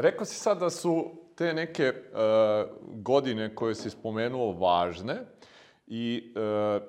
rekao 0.00 0.24
si 0.24 0.34
sad 0.34 0.58
da 0.58 0.70
su 0.70 1.10
te 1.34 1.54
neke 1.54 1.92
uh, 1.92 2.70
godine 2.82 3.54
koje 3.54 3.74
si 3.74 3.90
spomenuo 3.90 4.52
važne 4.52 5.16
i 5.86 6.34
uh, 6.36 6.82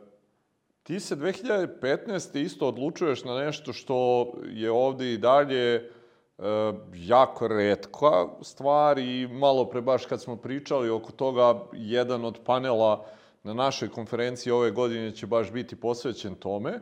ti 0.83 0.99
se 0.99 1.15
2015. 1.15 2.39
isto 2.39 2.67
odlučuješ 2.67 3.23
na 3.23 3.39
nešto 3.39 3.73
što 3.73 4.27
je 4.45 4.71
ovde 4.71 5.13
i 5.13 5.17
dalje 5.17 5.91
uh, 6.37 6.45
jako 6.93 7.47
redka 7.47 8.27
stvar 8.41 8.97
i 8.97 9.27
malo 9.27 9.65
pre 9.65 9.81
baš 9.81 10.05
kad 10.05 10.21
smo 10.21 10.35
pričali 10.35 10.89
oko 10.89 11.11
toga, 11.11 11.61
jedan 11.73 12.25
od 12.25 12.39
panela 12.45 13.05
na 13.43 13.53
našoj 13.53 13.89
konferenciji 13.89 14.53
ove 14.53 14.71
godine 14.71 15.15
će 15.15 15.27
baš 15.27 15.51
biti 15.51 15.75
posvećen 15.75 16.35
tome, 16.35 16.71
uh, 16.71 16.81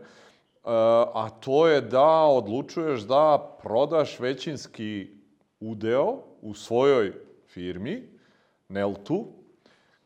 a 1.13 1.29
to 1.39 1.67
je 1.67 1.81
da 1.81 2.23
odlučuješ 2.23 3.01
da 3.01 3.57
prodaš 3.63 4.19
većinski 4.19 5.16
udeo 5.59 6.23
u 6.41 6.53
svojoj 6.53 7.13
firmi, 7.47 8.03
Neltu, 8.69 9.25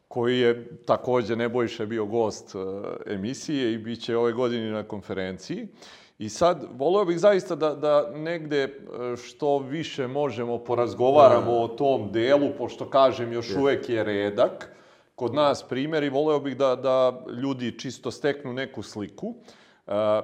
koji 0.08 0.40
je 0.40 0.78
takođe 0.86 1.36
Nebojša 1.36 1.86
bio 1.86 2.06
gost 2.06 2.56
uh, 2.56 2.62
emisije 3.06 3.74
i 3.74 3.78
bit 3.78 4.02
će 4.02 4.18
ove 4.18 4.34
godine 4.34 4.72
na 4.72 4.84
konferenciji. 4.84 5.68
I 6.20 6.30
sad, 6.30 6.68
voleo 6.78 7.06
bih 7.06 7.20
zaista 7.20 7.56
da, 7.56 7.76
da 7.76 8.12
negde 8.16 8.64
e, 8.64 8.70
što 9.18 9.58
više 9.58 10.08
možemo 10.08 10.58
porazgovaramo 10.58 11.52
o 11.52 11.68
tom 11.68 12.12
delu, 12.12 12.50
pošto 12.58 12.90
kažem 12.90 13.34
još 13.34 13.56
uvek 13.56 13.90
je 13.90 14.04
redak 14.04 14.76
kod 15.16 15.34
nas 15.34 15.64
primjer 15.70 16.04
i 16.04 16.10
voleo 16.10 16.40
bih 16.40 16.58
da, 16.58 16.76
da 16.76 17.26
ljudi 17.42 17.80
čisto 17.80 18.12
steknu 18.12 18.54
neku 18.54 18.84
sliku. 18.84 19.28
Uh, 19.28 19.36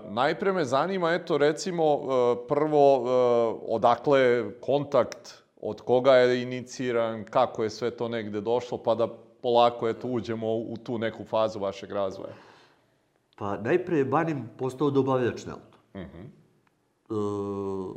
najpre 0.10 0.54
me 0.54 0.66
zanima, 0.66 1.14
eto, 1.14 1.38
recimo, 1.38 1.96
uh, 1.96 2.38
prvo, 2.48 2.98
uh, 2.98 3.60
odakle 3.68 4.52
kontakt, 4.62 5.44
od 5.62 5.82
koga 5.82 6.14
je 6.14 6.42
iniciran, 6.42 7.24
kako 7.24 7.64
je 7.64 7.70
sve 7.70 7.92
to 7.92 8.10
negde 8.10 8.42
došlo, 8.42 8.78
pa 8.78 8.96
da 8.96 9.08
polako, 9.42 9.90
eto, 9.90 10.08
uđemo 10.08 10.56
u 10.56 10.78
tu 10.84 10.98
neku 10.98 11.26
fazu 11.26 11.60
vašeg 11.60 11.92
razvoja. 11.92 12.34
Pa 13.38 13.58
najpre 13.58 13.98
je 13.98 14.06
Banim 14.06 14.50
postao 14.58 14.90
dobavljač 14.90 15.46
Nelta. 15.46 15.78
Uh 15.94 16.02
-huh. 16.02 16.26
uh, 17.10 17.96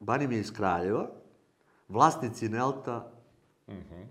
Banim 0.00 0.32
je 0.32 0.40
iz 0.40 0.52
Kraljeva, 0.52 1.08
vlasnici 1.88 2.48
Nelta 2.48 3.10
uh 3.66 3.74
-huh. 3.74 4.04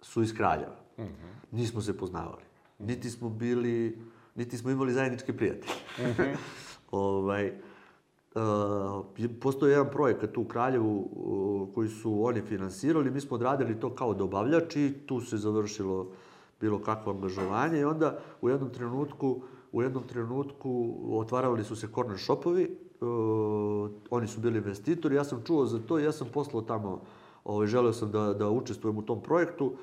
su 0.00 0.22
iz 0.22 0.34
Kraljeva. 0.34 0.76
Uh 0.96 1.04
-huh. 1.04 1.32
Nismo 1.50 1.80
se 1.80 1.98
poznavali. 1.98 2.42
Niti 2.78 3.10
smo 3.10 3.28
bili, 3.28 3.98
niti 4.36 4.58
smo 4.58 4.70
imali 4.70 4.92
zajedničke 4.92 5.36
prijatelje. 5.36 5.72
Uh 5.98 6.04
-huh. 6.16 6.36
ovaj, 6.90 7.52
uh, 8.34 9.04
postoje 9.40 9.70
jedan 9.70 9.90
projekat 9.90 10.32
tu 10.32 10.40
u 10.40 10.44
Kraljevu 10.44 11.08
uh, 11.12 11.74
koji 11.74 11.88
su 11.88 12.24
oni 12.24 12.40
finansirali, 12.40 13.10
mi 13.10 13.20
smo 13.20 13.34
odradili 13.34 13.80
to 13.80 13.94
kao 13.94 14.14
dobavljač 14.14 14.76
i 14.76 14.92
tu 15.06 15.20
se 15.20 15.36
završilo 15.36 16.12
bilo 16.60 16.78
kakvo 16.78 17.12
angažovanje 17.12 17.80
i 17.80 17.84
onda 17.84 18.18
u 18.40 18.48
jednom 18.48 18.70
trenutku 18.70 19.42
u 19.72 19.82
jednom 19.82 20.02
trenutku 20.02 20.94
otvarali 21.10 21.64
su 21.64 21.76
se 21.76 21.88
corner 21.94 22.18
shopovi, 22.18 22.78
uh, 23.00 23.90
oni 24.10 24.26
su 24.26 24.40
bili 24.40 24.58
investitori, 24.58 25.14
ja 25.14 25.24
sam 25.24 25.42
čuo 25.44 25.66
za 25.66 25.78
to 25.78 25.98
i 25.98 26.04
ja 26.04 26.12
sam 26.12 26.28
poslao 26.34 26.62
tamo, 26.62 27.02
ovaj, 27.44 27.66
želeo 27.66 27.92
sam 27.92 28.10
da, 28.10 28.34
da 28.34 28.50
učestvujem 28.50 28.98
u 28.98 29.02
tom 29.02 29.22
projektu, 29.22 29.66
uh, 29.66 29.78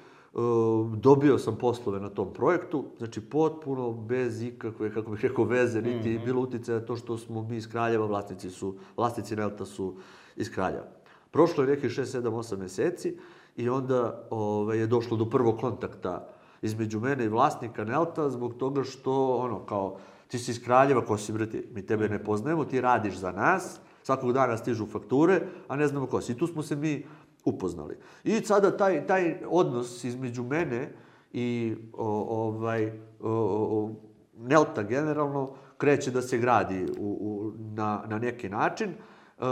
dobio 0.96 1.38
sam 1.38 1.58
poslove 1.58 2.00
na 2.00 2.10
tom 2.10 2.34
projektu, 2.34 2.86
znači 2.98 3.22
potpuno 3.22 3.92
bez 3.92 4.42
ikakve, 4.42 4.94
kako 4.94 5.12
bih 5.12 5.22
rekao, 5.22 5.46
veze, 5.46 5.82
niti 5.82 6.10
mm 6.10 6.14
-hmm. 6.14 6.26
bilo 6.26 6.42
uticaja 6.42 6.86
to 6.86 6.96
što 6.96 7.18
smo 7.18 7.44
mi 7.44 7.58
iz 7.58 7.70
Kraljeva, 7.70 8.06
vlasnici 8.06 8.50
su, 8.50 8.76
vlasnici 8.98 9.36
Nelta 9.36 9.66
su 9.66 9.96
iz 10.36 10.52
Kraljeva. 10.52 10.88
Prošlo 11.32 11.64
je 11.64 11.70
nekih 11.70 11.92
6, 11.92 12.22
7, 12.22 12.22
8 12.22 12.58
meseci 12.58 13.18
i 13.58 13.70
onda 13.70 14.28
ovaj, 14.30 14.78
je 14.78 14.88
došlo 14.88 15.18
do 15.18 15.30
prvog 15.30 15.60
kontakta 15.60 16.28
između 16.62 17.00
mene 17.00 17.26
i 17.26 17.30
vlasnika 17.30 17.84
Nelta 17.84 18.30
zbog 18.30 18.54
toga 18.54 18.84
što, 18.84 19.36
ono, 19.36 19.60
kao, 19.60 19.98
ti 20.28 20.40
si 20.40 20.52
iz 20.52 20.64
Kraljeva, 20.64 21.06
ko 21.06 21.18
si, 21.18 21.34
brati, 21.34 21.68
mi 21.74 21.86
tebe 21.86 22.10
ne 22.10 22.24
poznajemo, 22.24 22.66
ti 22.66 22.82
radiš 22.82 23.16
za 23.16 23.32
nas, 23.32 23.80
svakog 24.04 24.34
dana 24.34 24.58
stižu 24.58 24.86
fakture, 24.86 25.42
a 25.68 25.76
ne 25.76 25.88
znamo 25.88 26.06
ko 26.08 26.22
si. 26.22 26.32
I 26.32 26.38
tu 26.38 26.48
smo 26.48 26.64
se 26.64 26.76
mi 26.76 27.06
upoznali. 27.46 27.98
I 28.24 28.46
sada 28.46 28.78
taj, 28.78 29.08
taj 29.08 29.36
odnos 29.50 30.04
između 30.04 30.44
mene 30.44 30.90
i 31.34 31.76
o, 31.94 32.08
ovaj, 32.46 32.92
o, 33.22 33.30
o, 33.30 33.92
Nelta 34.38 34.84
generalno 34.84 35.50
kreće 35.78 36.12
da 36.12 36.22
se 36.22 36.38
gradi 36.38 36.86
u, 37.00 37.18
u, 37.22 37.52
na, 37.58 38.04
na 38.08 38.20
neki 38.20 38.50
način, 38.50 38.90
uh, 38.90 39.46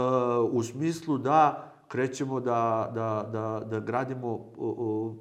u 0.50 0.62
smislu 0.62 1.18
da 1.18 1.72
krećemo 1.88 2.40
da, 2.40 2.90
da, 2.94 3.28
da, 3.32 3.66
da 3.70 3.80
gradimo 3.80 4.32
uh, 4.56 5.12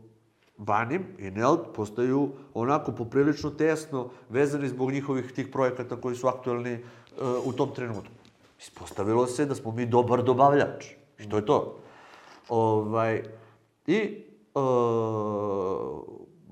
Vanim 0.57 1.05
i 1.17 1.31
Nelt 1.31 1.73
postaju 1.75 2.29
onako 2.53 2.91
poprilično 2.91 3.49
tesno 3.49 4.09
vezani 4.29 4.67
zbog 4.67 4.91
njihovih 4.91 5.31
tih 5.31 5.47
projekata 5.47 5.95
koji 5.95 6.15
su 6.15 6.27
aktualni 6.27 6.73
uh, 6.73 7.47
u 7.47 7.53
tom 7.53 7.69
trenutku. 7.75 8.13
Ispostavilo 8.59 9.27
se 9.27 9.45
da 9.45 9.55
smo 9.55 9.71
mi 9.71 9.85
dobar 9.85 10.23
dobavljač. 10.23 10.85
I 11.19 11.29
to 11.29 11.37
je 11.37 11.45
to. 11.45 11.81
Ovaj, 12.51 13.23
I 13.87 14.23
uh, 14.55 14.61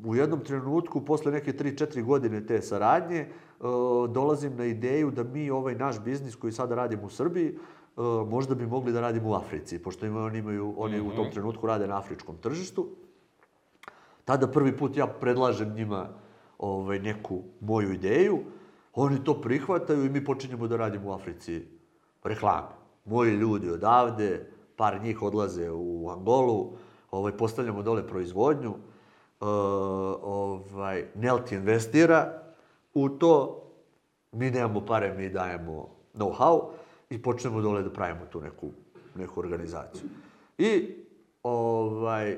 u 0.06 0.16
jednom 0.16 0.40
trenutku, 0.40 1.06
posle 1.06 1.32
neke 1.32 1.54
3-4 1.54 2.04
godine 2.04 2.46
te 2.46 2.62
saradnje, 2.62 3.28
uh, 3.60 3.66
dolazim 4.10 4.56
na 4.56 4.66
ideju 4.66 5.12
da 5.12 5.24
mi 5.24 5.50
ovaj 5.50 5.76
naš 5.76 6.00
biznis 6.04 6.36
koji 6.36 6.54
sada 6.54 6.76
radimo 6.76 7.04
u 7.06 7.10
Srbiji, 7.10 7.58
uh, 7.96 8.30
možda 8.30 8.56
bi 8.56 8.68
mogli 8.68 8.94
da 8.94 9.02
radimo 9.02 9.30
u 9.30 9.34
Africi, 9.34 9.80
pošto 9.84 10.06
imaju, 10.06 10.26
oni, 10.26 10.40
imaju, 10.40 10.74
oni 10.78 10.98
mm 10.98 11.04
-hmm. 11.04 11.12
u 11.12 11.16
tom 11.16 11.26
mhm. 11.26 11.34
trenutku 11.34 11.68
rade 11.68 11.88
na 11.88 11.98
afričkom 11.98 12.38
tržištu. 12.38 12.88
Tada 14.26 14.48
prvi 14.48 14.78
put 14.78 14.98
ja 14.98 15.08
predlažem 15.08 15.74
njima 15.74 16.10
ovaj, 16.58 17.00
neku 17.00 17.42
moju 17.60 17.94
ideju, 17.94 18.40
oni 18.94 19.24
to 19.24 19.42
prihvataju 19.42 20.06
i 20.06 20.10
mi 20.10 20.26
počinjemo 20.26 20.68
da 20.68 20.78
radimo 20.78 21.10
u 21.10 21.14
Africi 21.14 21.66
reklame. 22.24 22.68
Moji 23.06 23.32
ljudi 23.32 23.70
odavde, 23.70 24.59
par 24.80 25.02
njih 25.04 25.22
odlaze 25.22 25.72
u 25.72 26.10
Angolu, 26.10 26.72
ovaj, 27.12 27.38
postavljamo 27.38 27.84
dole 27.84 28.08
proizvodnju, 28.08 28.70
uh, 28.70 29.48
ovaj, 30.24 31.06
Nelt 31.16 31.52
investira 31.52 32.44
u 32.94 33.10
to, 33.10 33.64
mi 34.32 34.52
nemamo 34.52 34.86
pare, 34.86 35.14
mi 35.18 35.30
dajemo 35.30 35.90
know-how 36.16 36.70
i 37.10 37.22
počnemo 37.22 37.62
dole 37.62 37.84
da 37.84 37.92
pravimo 37.92 38.26
tu 38.32 38.42
neku, 38.42 38.72
neku 39.16 39.40
organizaciju. 39.40 40.10
I 40.58 40.96
ovaj, 41.44 42.38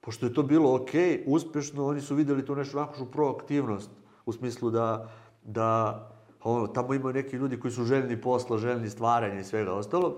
pošto 0.00 0.26
je 0.26 0.34
to 0.34 0.42
bilo 0.42 0.74
ok, 0.74 0.90
uspešno, 1.26 1.86
oni 1.86 2.00
su 2.00 2.14
videli 2.14 2.44
tu 2.46 2.56
nešto 2.56 2.80
našu 2.80 3.06
proaktivnost, 3.06 3.90
u 4.26 4.32
smislu 4.32 4.70
da, 4.70 5.10
da 5.42 6.02
ono, 6.42 6.66
tamo 6.66 6.94
imaju 6.94 7.14
neki 7.14 7.36
ljudi 7.36 7.60
koji 7.60 7.72
su 7.72 7.84
željni 7.84 8.20
posla, 8.20 8.58
željni 8.58 8.90
stvaranja 8.90 9.40
i 9.40 9.44
svega 9.44 9.72
ostalog, 9.72 10.14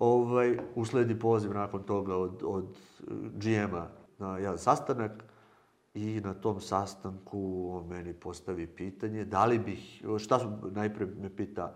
ovaj, 0.00 0.58
usledi 0.74 1.18
poziv 1.18 1.54
nakon 1.54 1.82
toga 1.82 2.16
od, 2.16 2.42
od 2.44 2.76
GM-a 3.34 3.86
na 4.18 4.38
jedan 4.38 4.58
sastanak 4.58 5.24
i 5.94 6.20
na 6.24 6.34
tom 6.34 6.60
sastanku 6.60 7.70
on 7.72 7.86
meni 7.86 8.12
postavi 8.12 8.66
pitanje 8.66 9.24
da 9.24 9.44
li 9.44 9.58
bih, 9.58 10.04
šta 10.18 10.38
su, 10.38 10.50
najpre 10.70 11.06
me 11.06 11.36
pita 11.36 11.74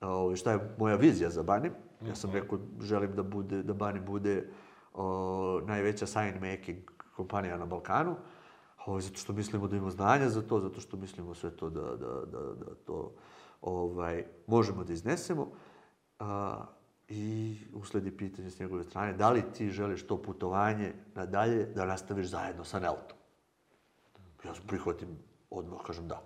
ovaj, 0.00 0.36
šta 0.36 0.52
je 0.52 0.74
moja 0.78 0.96
vizija 0.96 1.30
za 1.30 1.42
Banim. 1.42 1.72
Ja 2.06 2.14
sam 2.14 2.30
rekao, 2.30 2.58
želim 2.80 3.14
da, 3.14 3.22
bude, 3.22 3.62
da 3.62 3.74
Banim 3.74 4.04
bude 4.04 4.50
o, 4.94 5.60
najveća 5.66 6.06
sign 6.06 6.34
making 6.40 6.78
kompanija 7.16 7.56
na 7.56 7.66
Balkanu. 7.66 8.16
Ovaj, 8.86 9.00
zato 9.00 9.18
što 9.18 9.32
mislimo 9.32 9.68
da 9.68 9.76
imamo 9.76 9.90
znanja 9.90 10.28
za 10.28 10.42
to, 10.42 10.60
zato 10.60 10.80
što 10.80 10.96
mislimo 10.96 11.34
sve 11.34 11.50
to 11.50 11.70
da, 11.70 11.80
da, 11.80 12.24
da, 12.26 12.54
da 12.54 12.74
to 12.84 13.12
ovaj, 13.60 14.24
možemo 14.46 14.84
da 14.84 14.92
iznesemo. 14.92 15.48
A, 16.18 16.64
I 17.10 17.56
usledi 17.74 18.10
pitanje 18.10 18.50
s 18.50 18.58
njegove 18.60 18.84
strane, 18.84 19.12
da 19.12 19.30
li 19.30 19.42
ti 19.56 19.70
želiš 19.70 20.06
to 20.06 20.22
putovanje 20.22 20.92
nadalje 21.14 21.66
da 21.66 21.84
nastaviš 21.84 22.26
zajedno 22.26 22.64
sa 22.64 22.78
Neltom? 22.78 23.16
Ja 24.44 24.52
prihvatim 24.66 25.08
odmah, 25.50 25.78
kažem 25.86 26.08
da. 26.08 26.22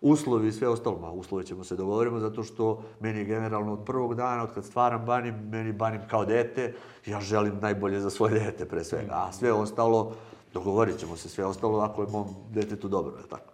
Uslovi 0.00 0.48
i 0.48 0.52
sve 0.52 0.68
ostalo, 0.68 0.98
ma 0.98 1.10
uslove 1.10 1.46
ćemo 1.46 1.64
se 1.64 1.76
dogovorimo 1.76 2.18
zato 2.18 2.42
što 2.42 2.82
meni 3.00 3.18
je 3.18 3.24
generalno 3.24 3.72
od 3.72 3.84
prvog 3.84 4.14
dana, 4.14 4.42
od 4.42 4.54
kad 4.54 4.64
stvaram 4.64 5.04
banim, 5.06 5.34
meni 5.48 5.72
banim 5.72 6.00
kao 6.10 6.24
dete, 6.24 6.74
ja 7.06 7.20
želim 7.20 7.58
najbolje 7.60 8.00
za 8.00 8.10
svoje 8.10 8.40
dete 8.40 8.68
pre 8.68 8.84
svega, 8.84 9.12
a 9.12 9.32
sve 9.32 9.52
ostalo, 9.52 10.14
dogovorit 10.52 10.98
ćemo 10.98 11.16
se 11.16 11.28
sve 11.28 11.44
ostalo 11.44 11.78
ako 11.78 12.02
je 12.02 12.08
mom 12.08 12.26
detetu 12.50 12.88
dobro, 12.88 13.16
je 13.16 13.28
tako. 13.28 13.52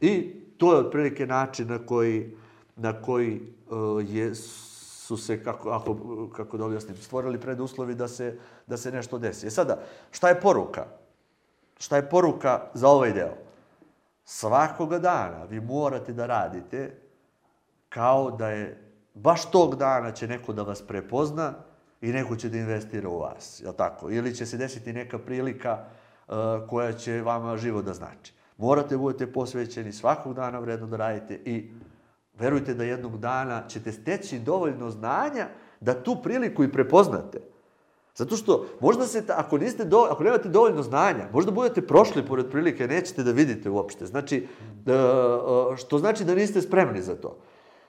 I 0.00 0.34
to 0.58 0.72
je 0.72 0.78
otprilike 0.78 1.26
način 1.26 1.68
na 1.68 1.78
koji, 1.78 2.36
na 2.76 3.02
koji 3.02 3.40
uh, 3.70 4.14
je 4.14 4.34
su 5.16 5.24
se, 5.24 5.44
kako, 5.44 5.70
ako, 5.70 5.96
kako 6.36 6.56
da 6.56 6.64
objasnim, 6.64 6.96
stvorili 6.96 7.40
preduslovi 7.40 7.94
da 7.94 8.08
se, 8.08 8.38
da 8.66 8.76
se 8.76 8.92
nešto 8.92 9.18
desi. 9.18 9.46
E 9.46 9.50
sada, 9.50 9.78
šta 10.10 10.28
je 10.28 10.40
poruka? 10.40 10.86
Šta 11.78 11.96
je 11.96 12.10
poruka 12.10 12.60
za 12.74 12.88
ovaj 12.88 13.12
deo? 13.12 13.34
Svakoga 14.24 14.98
dana 14.98 15.44
vi 15.44 15.60
morate 15.60 16.12
da 16.12 16.26
radite 16.26 16.96
kao 17.88 18.30
da 18.30 18.48
je 18.48 18.92
baš 19.14 19.50
tog 19.50 19.76
dana 19.76 20.12
će 20.12 20.28
neko 20.28 20.52
da 20.52 20.62
vas 20.62 20.82
prepozna 20.82 21.54
i 22.00 22.12
neko 22.12 22.36
će 22.36 22.48
da 22.48 22.58
investira 22.58 23.08
u 23.08 23.18
vas, 23.18 23.60
je 23.60 23.76
tako? 23.76 24.10
Ili 24.10 24.34
će 24.34 24.46
se 24.46 24.56
desiti 24.56 24.92
neka 24.92 25.18
prilika 25.18 25.84
uh, 26.28 26.34
koja 26.68 26.92
će 26.92 27.22
vama 27.22 27.56
život 27.56 27.84
da 27.84 27.94
znači. 27.94 28.32
Morate 28.56 28.94
da 28.94 28.98
budete 28.98 29.32
posvećeni 29.32 29.92
svakog 29.92 30.34
dana 30.34 30.58
vredno 30.58 30.86
da 30.86 30.96
radite 30.96 31.34
i 31.34 31.70
verujte 32.42 32.74
da 32.74 32.84
jednog 32.84 33.18
dana 33.18 33.62
ćete 33.68 33.92
steći 33.92 34.38
dovoljno 34.38 34.90
znanja 34.90 35.48
da 35.80 35.94
tu 36.02 36.16
priliku 36.22 36.64
i 36.64 36.72
prepoznate. 36.72 37.40
Zato 38.14 38.36
što 38.36 38.66
možda 38.80 39.06
se, 39.06 39.22
ako, 39.28 39.58
niste 39.58 39.84
do, 39.84 40.06
ako 40.10 40.24
nemate 40.24 40.48
dovoljno 40.48 40.82
znanja, 40.82 41.28
možda 41.32 41.50
budete 41.50 41.86
prošli 41.86 42.26
pored 42.26 42.50
prilike, 42.50 42.86
nećete 42.86 43.22
da 43.22 43.32
vidite 43.32 43.70
uopšte. 43.70 44.06
Znači, 44.06 44.46
uh, 44.86 45.76
što 45.76 45.98
znači 45.98 46.24
da 46.24 46.34
niste 46.34 46.60
spremni 46.60 47.02
za 47.02 47.14
to. 47.14 47.36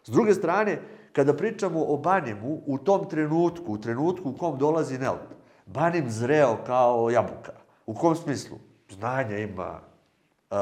S 0.03 0.09
druge 0.09 0.33
strane, 0.33 0.79
kada 1.13 1.33
pričamo 1.33 1.83
o 1.87 1.97
Banjemu, 1.97 2.61
u 2.65 2.77
tom 2.77 3.09
trenutku, 3.09 3.73
u 3.73 3.77
trenutku 3.77 4.29
u 4.29 4.37
kom 4.37 4.57
dolazi 4.57 4.97
Nelt, 4.97 5.33
Banim 5.65 6.09
zreo 6.09 6.57
kao 6.65 7.09
jabuka. 7.09 7.53
U 7.85 7.93
kom 7.93 8.15
smislu? 8.15 8.57
Znanja 8.89 9.37
ima, 9.37 9.79
uh, 10.51 10.57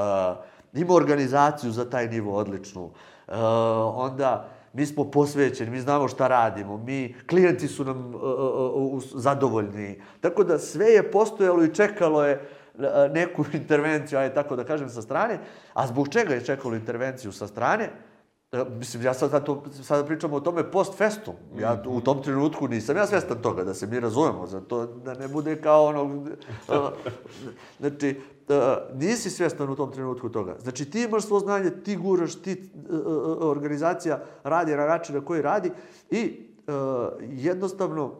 ima 0.74 0.94
organizaciju 0.94 1.72
za 1.72 1.90
taj 1.90 2.08
nivo 2.08 2.38
odličnu, 2.38 2.90
uh, 3.32 3.38
onda 3.96 4.50
mi 4.74 4.86
smo 4.86 5.12
posvećeni, 5.12 5.72
mi 5.72 5.80
znamo 5.80 6.08
šta 6.08 6.28
radimo, 6.28 6.78
mi, 6.78 7.16
klijenti 7.30 7.68
su 7.68 7.86
nam 7.86 8.16
uh, 8.16 8.22
uh, 8.74 9.04
zadovoljni. 9.16 10.02
Tako 10.22 10.44
da 10.44 10.60
sve 10.60 10.86
je 10.86 11.12
postojalo 11.12 11.64
i 11.64 11.74
čekalo 11.74 12.26
je 12.26 12.42
neku 13.12 13.46
intervenciju, 13.54 14.20
aj 14.20 14.34
tako 14.34 14.56
da 14.56 14.64
kažem, 14.64 14.90
sa 14.90 15.02
strane. 15.02 15.40
A 15.74 15.88
zbog 15.88 16.10
čega 16.10 16.34
je 16.34 16.46
čekalo 16.46 16.76
intervenciju 16.76 17.32
sa 17.32 17.48
strane? 17.48 17.90
E, 18.52 18.66
mislim, 18.70 19.04
ja 19.04 19.14
sad, 19.14 19.46
to, 19.46 19.64
sada 19.84 20.06
pričamo 20.06 20.36
o 20.36 20.40
tome 20.40 20.72
post 20.72 20.98
festum. 20.98 21.34
Ja 21.60 21.84
u 21.88 22.02
tom 22.02 22.24
trenutku 22.24 22.68
nisam 22.68 22.98
ja 22.98 23.08
svestan 23.08 23.42
toga, 23.42 23.64
da 23.64 23.74
se 23.74 23.88
mi 23.88 24.00
razumemo, 24.00 24.48
za 24.48 24.62
to 24.62 24.86
da 24.86 25.14
ne 25.14 25.28
bude 25.28 25.62
kao 25.62 25.86
ono... 25.86 26.26
znači, 27.80 28.22
nisi 28.94 29.30
svestan 29.30 29.70
u 29.70 29.76
tom 29.76 29.92
trenutku 29.92 30.30
toga. 30.30 30.56
Znači, 30.60 30.90
ti 30.92 31.04
imaš 31.04 31.24
svo 31.24 31.40
znanje, 31.40 31.70
ti 31.70 31.96
guraš, 31.96 32.36
ti 32.36 32.52
e, 32.52 32.56
e, 32.56 32.98
organizacija 33.40 34.20
radi 34.44 34.76
na 34.76 34.86
način 34.86 35.16
na 35.16 35.26
koji 35.26 35.42
radi 35.42 35.72
i 36.10 36.48
jednostavno 37.22 38.16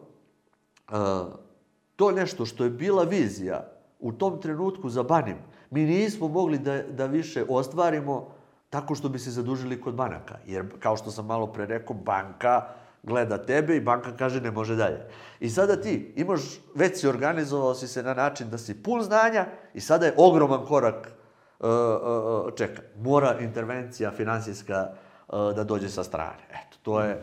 to 1.96 2.10
nešto 2.12 2.46
što 2.46 2.64
je 2.64 2.70
bila 2.70 3.02
vizija 3.02 3.68
u 4.00 4.12
tom 4.12 4.40
trenutku 4.40 4.88
za 4.88 5.02
Banim, 5.02 5.36
mi 5.70 5.84
nismo 5.84 6.28
mogli 6.28 6.58
da, 6.58 6.82
da 6.82 7.06
više 7.06 7.44
ostvarimo 7.48 8.28
tako 8.72 8.94
što 8.94 9.08
bi 9.08 9.18
se 9.18 9.30
zadužili 9.30 9.80
kod 9.80 9.94
banaka. 9.94 10.38
Jer, 10.46 10.64
kao 10.80 10.96
što 10.96 11.10
sam 11.10 11.26
malo 11.26 11.46
pre 11.46 11.66
rekao, 11.66 11.96
banka 11.96 12.68
gleda 13.02 13.38
tebe 13.38 13.76
i 13.76 13.80
banka 13.80 14.16
kaže 14.16 14.40
ne 14.40 14.50
može 14.50 14.76
dalje. 14.76 15.00
I 15.40 15.50
sada 15.50 15.76
ti 15.76 16.12
imaš, 16.16 16.40
već 16.74 17.00
si 17.00 17.08
organizovao 17.08 17.74
si 17.74 17.88
se 17.88 18.02
na 18.02 18.14
način 18.14 18.50
da 18.50 18.58
si 18.58 18.82
pun 18.82 19.02
znanja 19.02 19.46
i 19.74 19.80
sada 19.80 20.06
je 20.06 20.14
ogroman 20.16 20.64
korak 20.66 21.12
uh, 21.60 21.68
uh, 21.68 22.54
čeka. 22.56 22.82
Mora 22.96 23.38
intervencija 23.40 24.10
finansijska 24.10 24.88
uh, 24.88 25.54
da 25.56 25.64
dođe 25.64 25.88
sa 25.88 26.04
strane. 26.04 26.48
Eto, 26.50 26.78
to 26.82 27.00
je. 27.00 27.22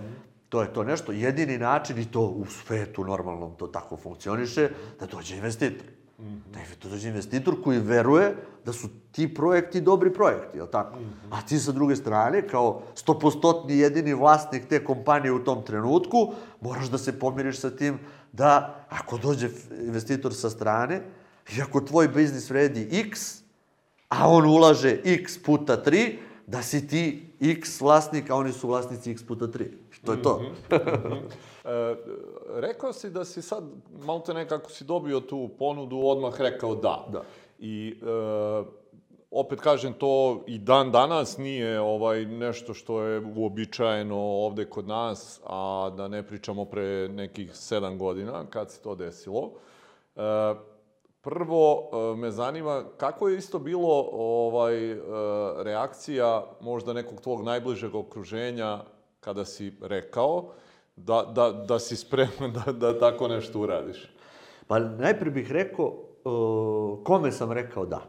To 0.49 0.61
je 0.61 0.73
to 0.73 0.83
nešto, 0.83 1.11
jedini 1.11 1.57
način, 1.57 1.99
i 1.99 2.05
to 2.11 2.21
u 2.21 2.45
svetu 2.45 3.03
normalnom 3.03 3.55
to 3.57 3.67
tako 3.67 3.97
funkcioniše, 3.97 4.69
da 4.99 5.05
dođe 5.05 5.35
investitor. 5.35 5.85
Mm 6.19 6.25
-hmm. 6.25 6.54
Da 6.54 6.60
to 6.80 6.89
dođe 6.89 7.07
investitor 7.07 7.63
koji 7.63 7.80
veruje 7.80 8.36
da 8.66 8.74
su 8.74 8.88
ti 9.12 9.33
projekti 9.33 9.81
dobri 9.81 10.13
projekti, 10.13 10.57
je 10.57 10.63
li 10.63 10.71
tako? 10.71 11.00
Mm 11.00 11.04
-hmm. 11.04 11.38
A 11.38 11.42
ti 11.42 11.60
sa 11.60 11.71
druge 11.71 11.95
strane, 11.95 12.48
kao 12.48 12.81
stopostotni 12.95 13.77
jedini 13.77 14.13
vlasnik 14.13 14.68
te 14.68 14.83
kompanije 14.83 15.31
u 15.31 15.44
tom 15.44 15.66
trenutku, 15.66 16.33
moraš 16.62 16.88
da 16.88 16.98
se 16.98 17.19
pomiriš 17.19 17.60
sa 17.60 17.69
tim 17.69 18.00
da 18.31 18.86
ako 18.89 19.18
dođe 19.18 19.50
investitor 19.86 20.33
sa 20.33 20.50
strane, 20.50 21.01
i 21.57 21.62
ako 21.62 21.81
tvoj 21.81 22.07
biznis 22.07 22.50
vredi 22.50 22.88
x, 22.92 23.42
a 24.10 24.30
on 24.30 24.45
ulaže 24.45 25.01
x 25.04 25.44
puta 25.44 25.83
3, 25.86 26.18
da 26.48 26.62
si 26.62 26.88
ti 26.88 27.33
x 27.39 27.81
vlasnik, 27.81 28.30
a 28.30 28.36
oni 28.36 28.51
su 28.54 28.68
vlasnici 28.68 29.12
x 29.12 29.24
puta 29.24 29.48
3. 29.48 29.68
To 30.06 30.13
je 30.13 30.21
to. 30.21 30.39
Mm 30.39 30.75
-hmm. 30.75 31.21
E, 31.69 31.95
rekao 32.56 32.94
si 32.94 33.10
da 33.10 33.25
si 33.25 33.42
sad, 33.42 33.63
malo 34.06 34.19
te 34.19 34.33
nekako 34.33 34.71
si 34.71 34.83
dobio 34.83 35.19
tu 35.19 35.50
ponudu, 35.60 36.00
odmah 36.04 36.42
rekao 36.42 36.75
da. 36.75 37.06
Da. 37.12 37.24
I 37.60 37.95
e, 38.01 38.80
opet 39.31 39.60
kažem, 39.60 39.94
to 39.94 40.44
i 40.48 40.57
dan 40.57 40.92
danas 40.92 41.38
nije 41.38 41.80
ovaj 41.80 42.25
nešto 42.25 42.74
što 42.74 43.01
je 43.01 43.21
uobičajeno 43.36 44.18
ovde 44.18 44.66
kod 44.66 44.88
nas, 44.88 45.42
a 45.45 45.92
da 45.98 46.07
ne 46.07 46.24
pričamo 46.24 46.66
pre 46.66 47.07
nekih 47.07 47.56
sedam 47.56 47.98
godina 47.98 48.45
kad 48.50 48.71
se 48.71 48.81
to 48.81 48.95
desilo. 48.95 49.51
E, 50.16 50.21
prvo 51.21 51.89
e, 51.92 52.18
me 52.18 52.31
zanima 52.31 52.83
kako 52.98 53.30
je 53.30 53.38
isto 53.38 53.60
bilo 53.60 54.10
ovaj 54.13 54.92
e, 54.92 54.98
reakcija 55.63 56.45
možda 56.62 56.94
nekog 56.94 57.21
tvog 57.21 57.44
najbližeg 57.44 57.95
okruženja 57.95 58.80
kada 59.19 59.45
si 59.45 59.74
rekao 59.81 60.51
da, 61.05 61.31
da, 61.35 61.51
da 61.51 61.79
si 61.79 61.95
spreman 61.95 62.53
da, 62.65 62.71
da 62.71 62.99
tako 62.99 63.27
nešto 63.27 63.59
uradiš? 63.59 64.09
Pa 64.67 64.79
najpre 64.79 65.31
bih 65.31 65.51
rekao 65.51 65.85
uh, 65.85 67.03
kome 67.03 67.31
sam 67.31 67.51
rekao 67.51 67.85
da. 67.85 68.01